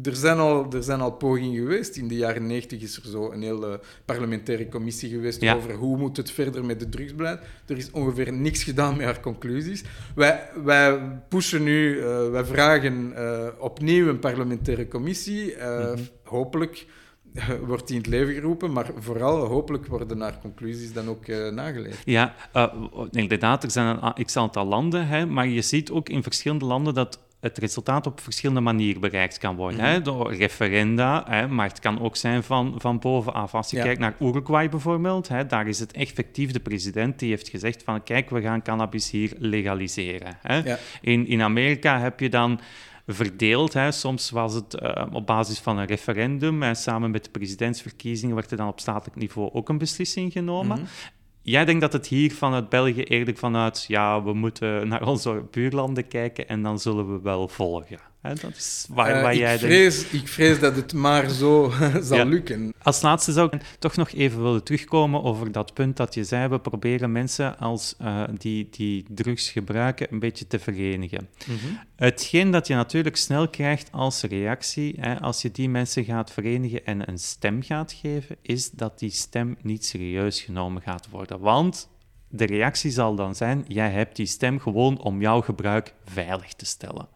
er 0.03 0.15
zijn, 0.15 0.38
al, 0.38 0.67
er 0.74 0.84
zijn 0.84 0.99
al 1.01 1.11
pogingen 1.11 1.55
geweest. 1.61 1.95
In 1.97 2.07
de 2.07 2.15
jaren 2.15 2.47
90 2.47 2.82
is 2.82 2.95
er 2.97 3.09
zo 3.09 3.32
een 3.32 3.41
hele 3.41 3.80
parlementaire 4.05 4.69
commissie 4.69 5.09
geweest 5.09 5.41
Ja. 5.41 5.55
over 5.55 5.74
hoe 5.74 5.97
moet 5.97 6.17
het 6.17 6.32
verder 6.32 6.65
met 6.65 6.82
het 6.82 6.91
drugsbeleid. 6.91 7.39
Er 7.67 7.78
is 7.78 7.91
ongeveer 7.91 8.34
niks 8.34 8.63
gedaan 8.63 8.97
met 8.97 9.05
haar 9.05 9.19
conclusies. 9.19 9.84
Wij, 10.15 10.49
wij 10.63 10.99
pushen 11.30 11.63
nu, 11.63 11.95
uh, 11.97 12.30
wij 12.30 12.43
vragen 12.45 13.13
uh, 13.17 13.47
opnieuw 13.59 14.07
een 14.07 14.19
parlementaire 14.19 14.88
commissie. 14.88 15.55
Uh, 15.55 15.91
Mhm. 15.93 15.99
Hopelijk 16.24 16.86
wordt 17.67 17.88
die 17.88 17.95
in 17.95 18.01
het 18.01 18.11
leven 18.11 18.34
geroepen, 18.34 18.71
maar 18.71 18.91
vooral 18.99 19.45
hopelijk 19.45 19.88
worden 19.88 20.21
haar 20.21 20.39
conclusies 20.41 20.93
dan 20.93 21.09
ook 21.09 21.27
uh, 21.27 21.49
nageleefd. 21.49 22.01
Ja, 22.05 22.36
uh, 22.55 22.73
inderdaad, 23.11 23.63
er 23.63 23.71
zijn 23.71 23.97
een 24.01 24.25
x-aantal 24.25 24.65
landen, 24.65 25.07
hè, 25.07 25.25
maar 25.25 25.47
je 25.47 25.61
ziet 25.61 25.91
ook 25.91 26.09
in 26.09 26.23
verschillende 26.23 26.65
landen 26.65 26.93
dat 26.93 27.19
het 27.43 27.57
resultaat 27.57 28.07
op 28.07 28.19
verschillende 28.19 28.61
manieren 28.61 29.01
bereikt 29.01 29.38
kan 29.38 29.55
worden. 29.55 29.79
Mhm. 29.79 29.88
Hè? 29.88 30.01
Door 30.01 30.34
referenda, 30.34 31.25
hè? 31.27 31.47
maar 31.47 31.67
het 31.67 31.79
kan 31.79 32.01
ook 32.01 32.15
zijn 32.15 32.43
van, 32.43 32.75
van 32.77 32.99
bovenaf. 32.99 33.55
Als 33.55 33.69
je 33.69 33.77
Ja. 33.77 33.84
kijkt 33.84 33.99
naar 33.99 34.15
Uruguay 34.19 34.69
bijvoorbeeld, 34.69 35.27
hè? 35.27 35.45
daar 35.45 35.67
is 35.67 35.79
het 35.79 35.91
effectief 35.91 36.51
de 36.51 36.59
president 36.59 37.19
die 37.19 37.29
heeft 37.29 37.49
gezegd 37.49 37.84
van 37.84 38.03
kijk, 38.03 38.29
we 38.29 38.41
gaan 38.41 38.61
cannabis 38.61 39.11
hier 39.11 39.31
legaliseren. 39.38 40.38
Hè? 40.41 40.57
Ja. 40.57 40.77
In, 41.01 41.27
in 41.27 41.41
Amerika 41.41 41.99
heb 41.99 42.19
je 42.19 42.29
dan 42.29 42.59
verdeeld. 43.08 43.74
Hè. 43.74 43.91
Soms 43.91 44.30
was 44.30 44.54
het 44.54 44.82
uh, 44.82 45.06
op 45.12 45.26
basis 45.26 45.60
van 45.60 45.78
een 45.78 45.86
referendum 45.86 46.64
en 46.64 46.76
samen 46.76 47.12
met 47.12 47.24
de 47.24 47.30
presidentsverkiezingen 47.30 48.36
werd 48.36 48.51
er 48.51 48.58
dan 48.58 48.68
op 48.68 48.80
statelijk 48.80 49.18
niveau 49.18 49.54
ook 49.54 49.70
een 49.70 49.78
beslissing 49.78 50.32
genomen. 50.32 50.78
Mhm. 50.78 50.88
Jij 51.41 51.66
denkt 51.66 51.82
dat 51.82 51.93
het 51.93 52.08
hier 52.08 52.34
vanuit 52.34 52.70
België 52.70 53.04
eerlijk 53.04 53.38
vanuit, 53.38 53.86
ja, 53.88 54.24
we 54.24 54.34
moeten 54.34 54.88
naar 54.88 55.08
onze 55.08 55.43
buurlanden 55.51 56.08
kijken 56.08 56.47
en 56.47 56.62
dan 56.62 56.80
zullen 56.80 57.14
we 57.14 57.22
wel 57.22 57.47
volgen. 57.47 57.99
Hè? 58.24 58.34
Dat 58.34 58.55
is 58.55 58.86
waar, 58.89 59.24
Uh, 59.24 59.34
ik, 59.34 59.39
denkt. 59.39 59.59
vrees, 59.63 60.05
ik 60.09 60.28
vrees 60.28 60.59
dat 60.59 60.76
het 60.76 60.93
maar 60.93 61.30
zo 61.30 61.71
zal 62.01 62.17
Ja. 62.17 62.24
lukken. 62.24 62.74
Als 62.84 63.01
laatste 63.01 63.32
zou 63.32 63.49
ik 63.51 63.61
toch 63.80 63.95
nog 63.95 64.11
even 64.11 64.41
willen 64.43 64.63
terugkomen 64.63 65.24
over 65.24 65.51
dat 65.51 65.74
punt 65.74 65.97
dat 65.97 66.13
je 66.13 66.24
zei, 66.24 66.47
we 66.47 66.59
proberen 66.59 67.11
mensen 67.11 67.57
als, 67.57 67.95
uh, 68.01 68.24
die, 68.38 68.67
die 68.71 69.05
drugs 69.09 69.49
gebruiken 69.51 70.07
een 70.11 70.19
beetje 70.19 70.47
te 70.47 70.59
verenigen. 70.59 71.30
Hetgeen 71.95 72.51
dat 72.51 72.67
je 72.67 72.76
natuurlijk 72.76 73.15
snel 73.15 73.49
krijgt 73.49 73.91
als 73.91 74.21
reactie, 74.21 74.95
hè, 74.99 75.19
als 75.19 75.41
je 75.41 75.51
die 75.51 75.69
mensen 75.69 76.03
gaat 76.03 76.32
verenigen 76.32 76.86
en 76.86 77.09
een 77.09 77.19
stem 77.19 77.61
gaat 77.63 77.91
geven, 78.01 78.36
is 78.41 78.71
dat 78.71 78.99
die 78.99 79.09
stem 79.11 79.57
niet 79.61 79.86
serieus 79.86 80.41
genomen 80.41 80.82
gaat 80.82 81.09
worden. 81.09 81.39
Want 81.39 81.89
de 82.30 82.45
reactie 82.45 82.91
zal 82.91 83.15
dan 83.15 83.36
zijn, 83.36 83.65
jij 83.67 83.91
hebt 83.91 84.15
die 84.15 84.26
stem 84.26 84.59
gewoon 84.59 85.01
om 85.01 85.21
jouw 85.21 85.41
gebruik 85.41 85.93
veilig 86.05 86.53
te 86.53 86.65
stellen. 86.65 87.07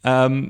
Ehm, 0.00 0.44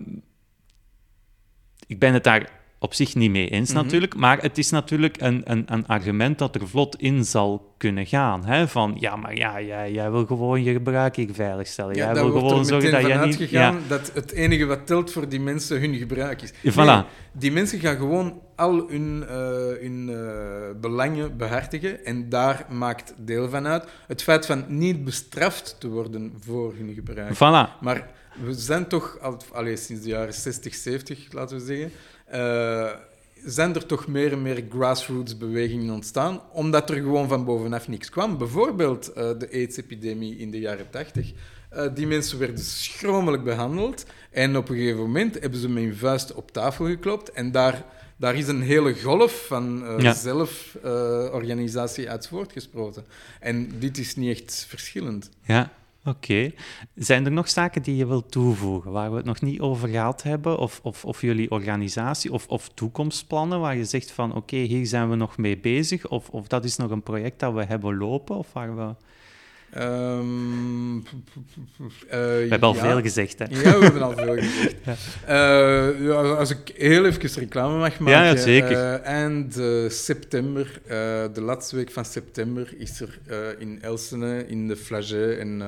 ik 1.87 1.99
ben 1.99 2.13
het 2.13 2.25
daar 2.25 2.59
op 2.79 2.95
zich 2.95 3.15
niet 3.15 3.31
mee 3.31 3.49
eens 3.49 3.73
Mhm. 3.73 3.83
natuurlijk, 3.83 4.15
maar 4.17 4.39
het 4.43 4.59
is 4.59 4.71
natuurlijk 4.71 5.21
een, 5.21 5.43
een, 5.45 5.63
een 5.67 5.87
argument 5.87 6.39
dat 6.39 6.55
er 6.55 6.69
vlot 6.69 6.97
in 6.97 7.25
zal 7.25 7.75
kunnen 7.77 8.07
gaan. 8.07 8.45
Hè? 8.45 8.69
Van, 8.69 8.97
ja, 8.99 9.17
maar 9.17 9.35
ja, 9.37 9.61
jij, 9.61 9.93
jij 9.93 10.11
wil 10.11 10.27
gewoon 10.27 10.63
je 10.63 10.73
gebruik 10.73 11.17
hier 11.17 11.29
veiligstellen. 11.35 11.95
Ja, 11.95 12.05
jij 12.05 12.15
wil 12.15 12.31
gewoon 12.33 12.65
zorgen 12.65 12.91
dat 12.93 13.07
jij 13.07 13.27
niet... 13.27 13.51
Ja, 13.51 13.75
dat 13.89 14.11
het 14.15 14.33
enige 14.33 14.65
wat 14.65 14.87
telt 14.87 15.13
voor 15.13 15.29
die 15.29 15.41
mensen 15.41 15.81
hun 15.81 15.95
gebruik 15.95 16.43
is. 16.43 16.53
Voilà. 16.53 16.75
Nee, 16.75 17.03
die 17.33 17.53
mensen 17.53 17.79
gaan 17.79 17.97
gewoon 17.97 18.41
al 18.57 18.89
hun, 18.89 19.25
eh, 19.29 19.37
hun 19.81 20.09
eh, 20.11 20.81
belangen 20.81 21.37
behartigen 21.37 22.05
en 22.05 22.29
daar 22.29 22.67
maakt 22.71 23.15
deel 23.17 23.49
van 23.49 23.67
uit. 23.67 23.85
Het 24.07 24.23
feit 24.23 24.47
van 24.47 24.65
niet 24.69 25.05
bestraft 25.05 25.77
te 25.81 25.89
worden 25.89 26.33
voor 26.41 26.75
hun 26.77 26.95
gebruik. 26.95 27.35
voilà. 27.35 27.81
Maar 27.81 28.09
we 28.45 28.53
zijn 28.55 28.87
toch, 28.89 29.19
al, 29.21 29.37
allee, 29.53 29.77
sinds 29.77 30.03
de 30.03 30.09
jaren 30.09 30.35
60, 30.35 30.75
70, 30.75 31.33
laten 31.33 31.59
we 31.59 31.65
zeggen, 31.65 31.93
eh, 32.27 32.91
zijn 33.45 33.75
er 33.75 33.87
toch 33.87 34.07
meer 34.07 34.33
en 34.33 34.43
meer 34.43 34.65
grassroots-bewegingen 34.71 35.95
ontstaan, 35.95 36.41
omdat 36.53 36.91
er 36.91 36.97
gewoon 36.97 37.29
van 37.29 37.45
bovenaf 37.45 37.89
niks 37.89 38.11
kwam. 38.11 38.39
Bijvoorbeeld 38.39 39.13
eh, 39.13 39.31
de 39.39 39.49
AIDS-epidemie 39.53 40.37
in 40.37 40.51
de 40.51 40.59
jaren 40.59 40.91
80. 40.91 41.33
Eh, 41.71 41.87
die 41.95 42.07
mensen 42.07 42.39
werden 42.39 42.59
schromelijk 42.59 43.45
behandeld 43.45 44.05
en 44.31 44.57
op 44.57 44.69
een 44.69 44.77
gegeven 44.77 44.99
moment 45.01 45.41
hebben 45.41 45.61
ze 45.61 45.69
met 45.69 45.83
hun 45.83 45.97
vuist 45.97 46.35
op 46.35 46.51
tafel 46.53 46.87
geklopt 46.87 47.31
en 47.31 47.51
daar... 47.53 47.85
Daar 48.17 48.35
is 48.35 48.49
een 48.49 48.63
hele 48.63 48.95
golf 49.03 49.47
van 49.47 49.85
Ja. 49.99 50.15
zelforganisatie 50.15 52.11
uit 52.11 52.29
voortgesproten. 52.29 53.05
En 53.41 53.79
dit 53.79 53.99
is 53.99 54.17
niet 54.17 54.39
echt 54.41 54.67
verschillend. 54.69 55.31
Ja, 55.43 55.73
oké. 56.05 56.53
Zijn 56.95 57.25
er 57.25 57.33
nog 57.33 57.49
zaken 57.49 57.83
die 57.83 57.97
je 57.97 58.07
wilt 58.07 58.31
toevoegen 58.31 58.93
waar 58.93 59.11
we 59.11 59.17
het 59.17 59.25
nog 59.25 59.41
niet 59.41 59.61
over 59.61 59.89
gehad 59.89 60.23
hebben? 60.23 60.59
Of, 60.59 60.81
of, 60.83 61.05
of 61.05 61.21
jullie 61.21 61.51
organisatie 61.51 62.33
of, 62.33 62.47
of 62.49 62.69
toekomstplannen 62.69 63.61
waar 63.61 63.77
je 63.77 63.85
zegt 63.85 64.11
van 64.11 64.35
oké, 64.35 64.57
hier 64.57 64.87
zijn 64.87 65.11
we 65.11 65.17
nog 65.17 65.37
mee 65.37 65.59
bezig? 65.59 66.09
Of, 66.09 66.29
of 66.29 66.47
dat 66.47 66.65
is 66.65 66.77
nog 66.77 66.91
een 66.91 67.03
project 67.03 67.41
dat 67.41 67.53
we 67.53 67.65
hebben 67.65 67.97
lopen? 67.97 68.37
Of 68.37 68.53
waar 68.53 68.77
we... 68.77 68.95
Ehm, 69.73 70.97
uh, 70.97 71.03
we 72.09 72.47
hebben 72.49 72.69
al 72.69 72.75
veel 72.75 73.01
gezegd, 73.01 73.39
hè? 73.39 73.45
Ja, 73.45 73.79
we 73.79 73.85
hebben 73.85 74.03
al 74.03 74.17
veel 74.17 74.35
gezegd. 74.35 74.79
Uh, 75.29 76.07
ja, 76.07 76.15
als 76.15 76.51
ik 76.51 76.73
heel 76.77 77.05
even 77.05 77.41
reclame 77.41 77.79
mag 77.79 77.99
maken. 77.99 78.37
Ja, 78.37 78.37
zeker. 78.37 78.71
Uh, 78.71 79.05
eind 79.05 79.61
september, 79.89 80.81
de 81.33 81.41
laatste 81.41 81.77
week 81.77 81.91
van 81.91 82.05
september, 82.05 82.75
is 82.79 83.01
er 83.01 83.19
in 83.59 83.83
Elsene, 83.83 84.47
in 84.47 84.69
de 84.69 84.77
Flagey 84.77 85.39
en 85.39 85.63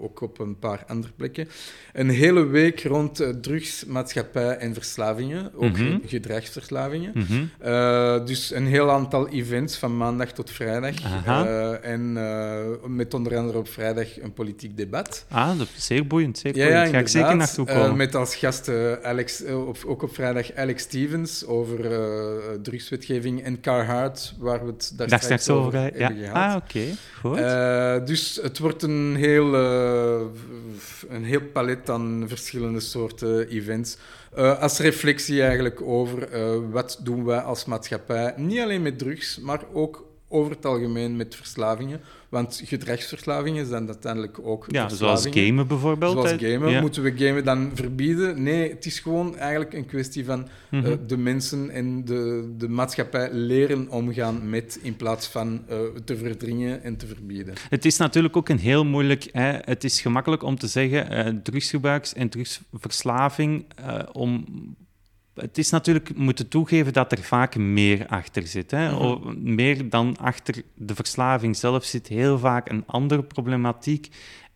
ook 0.00 0.20
op 0.20 0.38
een 0.38 0.58
paar 0.58 0.84
andere 0.86 1.12
plekken, 1.16 1.48
een 1.92 2.08
hele 2.08 2.46
week 2.46 2.82
rond 2.82 3.26
drugs, 3.40 3.84
maatschappij 3.84 4.56
en 4.56 4.74
verslavingen. 4.74 5.50
Ook 5.54 5.62
mm 5.62 5.74
-hmm. 5.74 6.00
gedragsverslavingen. 6.06 7.12
Mm 7.14 7.26
-hmm. 7.26 8.26
dus 8.26 8.50
een 8.50 8.66
heel 8.66 8.90
aantal 8.90 9.28
events 9.28 9.76
van 9.76 9.96
maandag 9.96 10.32
tot 10.32 10.50
vrijdag. 10.50 10.94
en 11.82 12.12
met 12.86 13.13
onder 13.14 13.36
andere 13.36 13.58
op 13.58 13.68
vrijdag 13.68 14.20
een 14.20 14.32
politiek 14.32 14.76
debat. 14.76 15.24
Ah, 15.28 15.58
dat 15.58 15.68
is 15.76 15.86
zeer 15.86 16.06
boeiend. 16.06 16.38
Zeer 16.38 16.56
ja. 16.56 16.86
Ga 16.86 16.98
ik 16.98 17.08
zeker 17.08 17.36
naartoe 17.36 17.66
komen. 17.66 17.90
Uh, 17.90 17.94
met 17.94 18.14
als 18.14 18.36
gast 18.36 18.68
uh, 18.68 18.92
Alex, 18.92 19.42
uh, 19.42 19.68
op, 19.68 19.78
ook 19.86 20.02
op 20.02 20.14
vrijdag 20.14 20.54
Alex 20.54 20.82
Stevens 20.82 21.46
over 21.46 21.78
drugswetgeving 22.62 23.42
en 23.42 23.60
Carhartt, 23.60 24.34
waar 24.38 24.60
we 24.60 24.66
het 24.66 24.92
daar, 24.96 25.08
daar 25.08 25.22
straks 25.22 25.48
over, 25.48 25.66
over 25.66 25.80
hebben 25.80 26.16
ja. 26.16 26.30
gehad. 26.30 26.50
Ah, 26.50 26.56
oké. 26.56 26.96
Okay. 27.22 28.04
dus 28.04 28.38
het 28.42 28.58
wordt 28.58 28.82
een 28.82 29.16
heel, 29.16 29.54
een 31.08 31.24
heel 31.24 31.42
palet 31.52 31.90
aan 31.90 32.24
verschillende 32.26 32.80
soorten 32.80 33.48
events. 33.48 33.96
als 34.60 34.78
reflectie 34.78 35.42
eigenlijk 35.42 35.82
over 35.82 36.28
wat 36.70 37.00
doen 37.02 37.24
wij 37.24 37.40
als 37.40 37.64
maatschappij, 37.64 38.34
niet 38.36 38.60
alleen 38.60 38.82
met 38.82 38.98
drugs, 38.98 39.38
maar 39.38 39.60
ook 39.72 40.03
over 40.28 40.52
het 40.52 40.66
algemeen 40.66 41.16
met 41.16 41.34
verslavingen. 41.34 42.00
Want 42.28 42.62
gedragsverslavingen 42.64 43.66
zijn 43.66 43.86
uiteindelijk 43.86 44.38
ook 44.42 44.66
Ja, 44.68 44.88
zoals 44.88 45.26
gamen 45.30 45.66
bijvoorbeeld. 45.66 46.12
Zoals 46.12 46.42
gamen. 46.42 46.80
Moeten 46.80 47.02
we 47.02 47.12
gamen 47.16 47.44
dan 47.44 47.70
verbieden? 47.74 48.42
Nee, 48.42 48.70
het 48.70 48.86
is 48.86 48.98
gewoon 48.98 49.36
eigenlijk 49.36 49.72
een 49.72 49.86
kwestie 49.86 50.24
van 50.24 50.48
mm 50.70 50.82
de 51.06 51.16
mensen 51.16 51.70
en 51.70 52.04
de, 52.04 52.52
de 52.58 52.68
maatschappij 52.68 53.32
leren 53.32 53.88
omgaan 53.90 54.48
met, 54.50 54.78
in 54.82 54.96
plaats 54.96 55.26
van 55.26 55.64
uh, 55.70 55.78
te 56.04 56.16
verdringen 56.16 56.82
en 56.82 56.96
te 56.96 57.06
verbieden. 57.06 57.54
Het 57.68 57.84
is 57.84 57.96
natuurlijk 57.96 58.36
ook 58.36 58.48
een 58.48 58.58
heel 58.58 58.84
moeilijk... 58.84 59.28
Hè, 59.32 59.52
het 59.60 59.84
is 59.84 60.00
gemakkelijk 60.00 60.42
om 60.42 60.58
te 60.58 60.66
zeggen, 60.66 61.12
uh, 61.12 61.40
drugsgebruik 61.42 62.06
en 62.06 62.28
drugsverslaving, 62.28 63.64
om 64.12 64.44
het 65.34 65.58
is 65.58 65.70
natuurlijk 65.70 66.16
moeten 66.16 66.48
toegeven 66.48 66.92
dat 66.92 67.12
er 67.12 67.22
vaak 67.22 67.56
meer 67.56 68.06
achter 68.06 68.46
zit. 68.46 68.70
Hè? 68.70 68.90
Mhm. 68.90 69.54
Meer 69.54 69.88
dan 69.90 70.16
achter 70.16 70.62
de 70.74 70.94
verslaving 70.94 71.56
zelf 71.56 71.84
zit 71.84 72.06
heel 72.06 72.38
vaak 72.38 72.70
een 72.70 72.84
andere 72.86 73.22
problematiek 73.22 74.08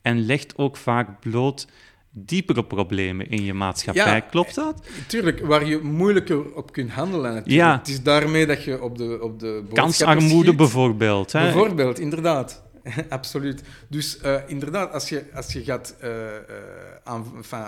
en 0.02 0.26
legt 0.26 0.56
ook 0.56 0.76
vaak 0.76 1.20
bloot 1.20 1.66
diepere 2.10 2.64
problemen 2.64 3.28
in 3.28 3.44
je 3.44 3.54
maatschappij. 3.54 4.22
Klopt 4.30 4.54
dat? 4.54 4.86
Tuurlijk, 5.06 5.40
waar 5.40 5.66
je 5.66 5.78
moeilijker 5.78 6.54
op 6.54 6.72
kunt 6.72 6.90
handelen. 6.90 7.34
Natuurlijk. 7.34 7.54
Ja. 7.54 7.78
Het 7.78 7.88
is 7.88 8.02
daarmee 8.02 8.46
dat 8.46 8.64
je 8.64 8.82
op 8.82 8.98
de, 8.98 9.18
op 9.22 9.40
de 9.40 9.62
Kansarmoede 9.72 10.54
bijvoorbeeld. 10.54 11.32
Hè? 11.32 11.40
Bijvoorbeeld, 11.42 11.98
inderdaad. 11.98 12.62
Absoluut. 13.08 13.62
Dus 13.88 14.18
uh, 14.24 14.36
inderdaad, 14.46 14.92
als 14.92 15.08
je, 15.08 15.24
als 15.34 15.52
je 15.52 15.64
gaat 15.64 15.96
uh, 16.04 16.10
aan, 17.04 17.24
enfin, 17.36 17.58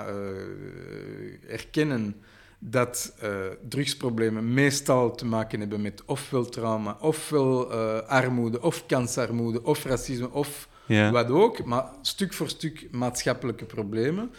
erkennen 1.49 2.15
dat 2.63 3.15
uh, 3.23 3.31
drugsproblemen 3.69 4.55
meestal 4.55 5.15
te 5.15 5.27
maken 5.27 5.61
hebben 5.61 5.81
met 5.81 6.03
ofwel 6.07 6.45
trauma, 6.45 6.97
ofwel 7.01 7.73
uh, 7.73 7.99
armoede, 7.99 8.63
of 8.63 8.87
kansarmoede, 8.87 9.63
of 9.63 9.85
racisme, 9.85 10.31
of 10.31 10.69
ja. 10.87 11.11
wat 11.11 11.31
ook, 11.31 11.65
maar 11.65 11.85
stuk 12.03 12.33
voor 12.33 12.49
stuk 12.49 12.89
maatschappelijke 12.91 13.65
problemen. 13.65 14.31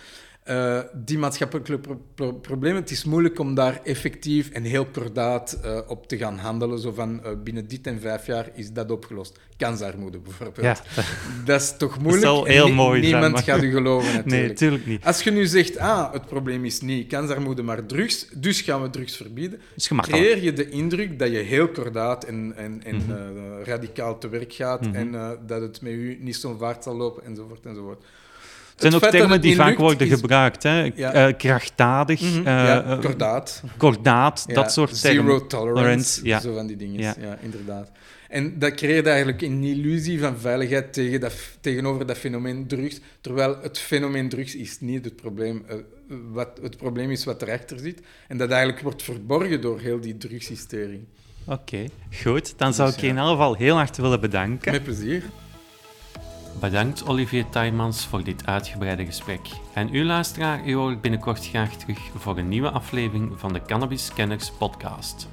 Uh, 0.50 0.80
die 0.94 1.18
maatschappelijke 1.18 1.80
pro 2.16 2.34
problemen, 2.34 2.82
het 2.82 2.92
is 2.92 3.04
moeilijk 3.04 3.40
om 3.40 3.56
daar 3.56 3.80
effectief 3.84 4.50
en 4.50 4.64
heel 4.64 4.86
kordaat 4.86 5.60
uh, 5.66 5.80
op 5.88 6.08
te 6.08 6.18
gaan 6.18 6.38
handelen. 6.38 6.80
Zo 6.80 6.92
van 6.92 7.22
uh, 7.26 7.32
binnen 7.44 7.68
dit 7.68 7.88
en 7.88 8.00
vijf 8.00 8.26
jaar 8.26 8.50
is 8.54 8.72
dat 8.72 8.92
opgelost. 8.92 9.40
Kansarmoede 9.58 10.20
bijvoorbeeld. 10.20 10.82
Ja. 10.96 11.04
Dat 11.46 11.62
is 11.62 11.78
toch 11.78 12.00
moeilijk? 12.00 12.24
Dat 12.24 12.48
is 12.48 12.54
heel 12.54 12.74
mooi 12.74 13.02
Niemand 13.02 13.40
gaat 13.40 13.64
u 13.64 13.72
geloven 13.72 14.14
natuurlijk. 14.14 14.32
Nee, 14.42 14.48
natuurlijk 14.48 14.86
niet. 14.86 15.06
Als 15.06 15.22
je 15.22 15.32
nu 15.32 15.46
zegt, 15.46 15.78
ah, 15.78 16.14
het 16.14 16.26
probleem 16.26 16.66
is 16.66 16.82
niet 16.82 17.08
kansarmoede, 17.08 17.64
maar 17.64 17.86
drugs, 17.86 18.28
dus 18.36 18.62
gaan 18.62 18.82
we 18.82 18.90
drugs 18.90 19.16
verbieden, 19.16 19.60
creëer 19.98 20.44
je 20.44 20.54
de 20.54 20.70
indruk 20.70 21.20
dat 21.20 21.32
je 21.32 21.38
heel 21.38 21.68
kordaat 21.68 22.24
en, 22.24 22.54
en, 22.56 22.84
en 22.84 22.96
mm 22.96 23.02
-hmm. 23.08 23.64
radicaal 23.64 24.18
te 24.18 24.30
werk 24.30 24.54
gaat 24.54 24.82
mm 24.82 24.96
-hmm. 24.96 25.14
en 25.14 25.40
dat 25.46 25.62
het 25.62 25.82
met 25.82 25.92
u 25.92 26.18
niet 26.22 26.36
zo'n 26.36 26.58
vaart 26.58 26.84
zal 26.84 26.96
lopen, 26.96 27.26
enzovoort, 27.26 27.66
enzovoort. 27.66 28.04
Het 28.82 28.92
zijn 28.92 29.04
ook 29.04 29.20
termen 29.20 29.42
die 29.42 29.56
vaak 29.56 29.78
worden 29.78 30.08
gebruikt. 30.08 30.64
Hè? 30.64 30.92
Ja. 30.96 31.28
Uh, 31.28 31.38
krachtdadig. 31.38 32.22
Mm 32.22 32.28
-hmm. 32.28 32.38
uh, 32.38 32.44
ja, 32.46 32.98
kordaat. 33.02 33.64
Kordaat, 33.78 34.44
ja. 34.48 34.54
dat 34.54 34.72
soort 34.72 35.02
termen. 35.02 35.24
Zero 35.24 35.48
tolerance, 35.48 36.26
ja. 36.26 36.40
zo 36.40 36.54
van 36.54 36.68
die 36.68 36.76
dingen. 36.76 37.00
Ja. 37.00 37.38
inderdaad. 37.42 37.92
En 38.32 38.60
dat 38.60 38.74
creëert 38.74 39.06
eigenlijk 39.06 39.42
een 39.42 39.64
illusie 39.64 40.20
van 40.20 40.38
veiligheid 40.38 40.94
tegen 40.94 41.20
dat, 41.20 41.34
tegenover 41.62 42.06
dat 42.06 42.18
fenomeen 42.18 42.68
drugs. 42.68 43.00
Terwijl 43.22 43.58
het 43.62 43.80
fenomeen 43.80 44.30
drugs 44.30 44.56
is 44.56 44.80
niet 44.80 45.06
het 45.06 45.16
probleem. 45.16 45.66
Uh, 45.70 45.76
wat, 46.32 46.60
het 46.62 46.78
probleem 46.78 47.12
is 47.12 47.24
wat 47.24 47.42
erachter 47.42 47.80
zit. 47.80 48.02
En 48.28 48.38
dat 48.38 48.50
eigenlijk 48.50 48.82
wordt 48.82 49.04
verborgen 49.04 49.62
door 49.62 49.80
heel 49.80 50.00
die 50.00 50.18
drugshysterie. 50.18 51.08
Oké, 51.46 51.62
okay, 51.62 51.90
goed. 52.24 52.54
Dan 52.58 52.74
zou 52.74 52.88
dus, 52.88 52.98
ik 52.98 53.04
je 53.04 53.10
in 53.10 53.18
elk 53.18 53.30
geval 53.30 53.56
heel 53.56 53.76
hard 53.76 53.98
willen 53.98 54.20
bedanken. 54.20 54.72
Met 54.72 54.84
plezier. 54.84 55.24
Bedankt 56.60 57.08
Olivier 57.08 57.50
Taimans 57.50 58.06
voor 58.06 58.24
dit 58.24 58.46
uitgebreide 58.46 59.06
gesprek. 59.06 59.50
En 59.74 59.96
u 59.96 60.06
luisteraar, 60.06 60.66
u 60.66 60.74
hoort 60.76 61.02
binnenkort 61.02 61.48
graag 61.48 61.76
terug 61.76 62.00
voor 62.16 62.38
een 62.38 62.50
nieuwe 62.50 62.70
aflevering 62.70 63.32
van 63.36 63.54
de 63.54 63.62
Cannabis 63.62 64.14
Kenners 64.14 64.52
podcast. 64.52 65.28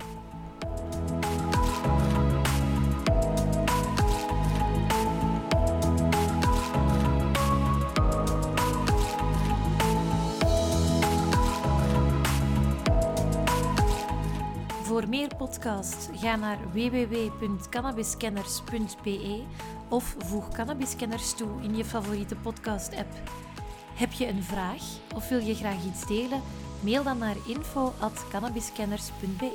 Meer 15.09 15.37
podcasts 15.37 16.09
ga 16.13 16.37
naar 16.37 16.59
www.cannabiskenners.be 16.73 19.43
of 19.89 20.17
voeg 20.19 20.49
Cannabiscanners 20.49 21.35
toe 21.35 21.49
in 21.63 21.77
je 21.77 21.85
favoriete 21.85 22.37
podcast-app. 22.37 23.09
Heb 23.95 24.13
je 24.13 24.29
een 24.29 24.43
vraag 24.43 24.83
of 25.15 25.29
wil 25.29 25.39
je 25.39 25.55
graag 25.55 25.85
iets 25.85 26.07
delen? 26.07 26.41
Mail 26.81 27.03
dan 27.03 27.19
naar 27.19 27.37
info.cannabiscanners.be. 27.47 29.53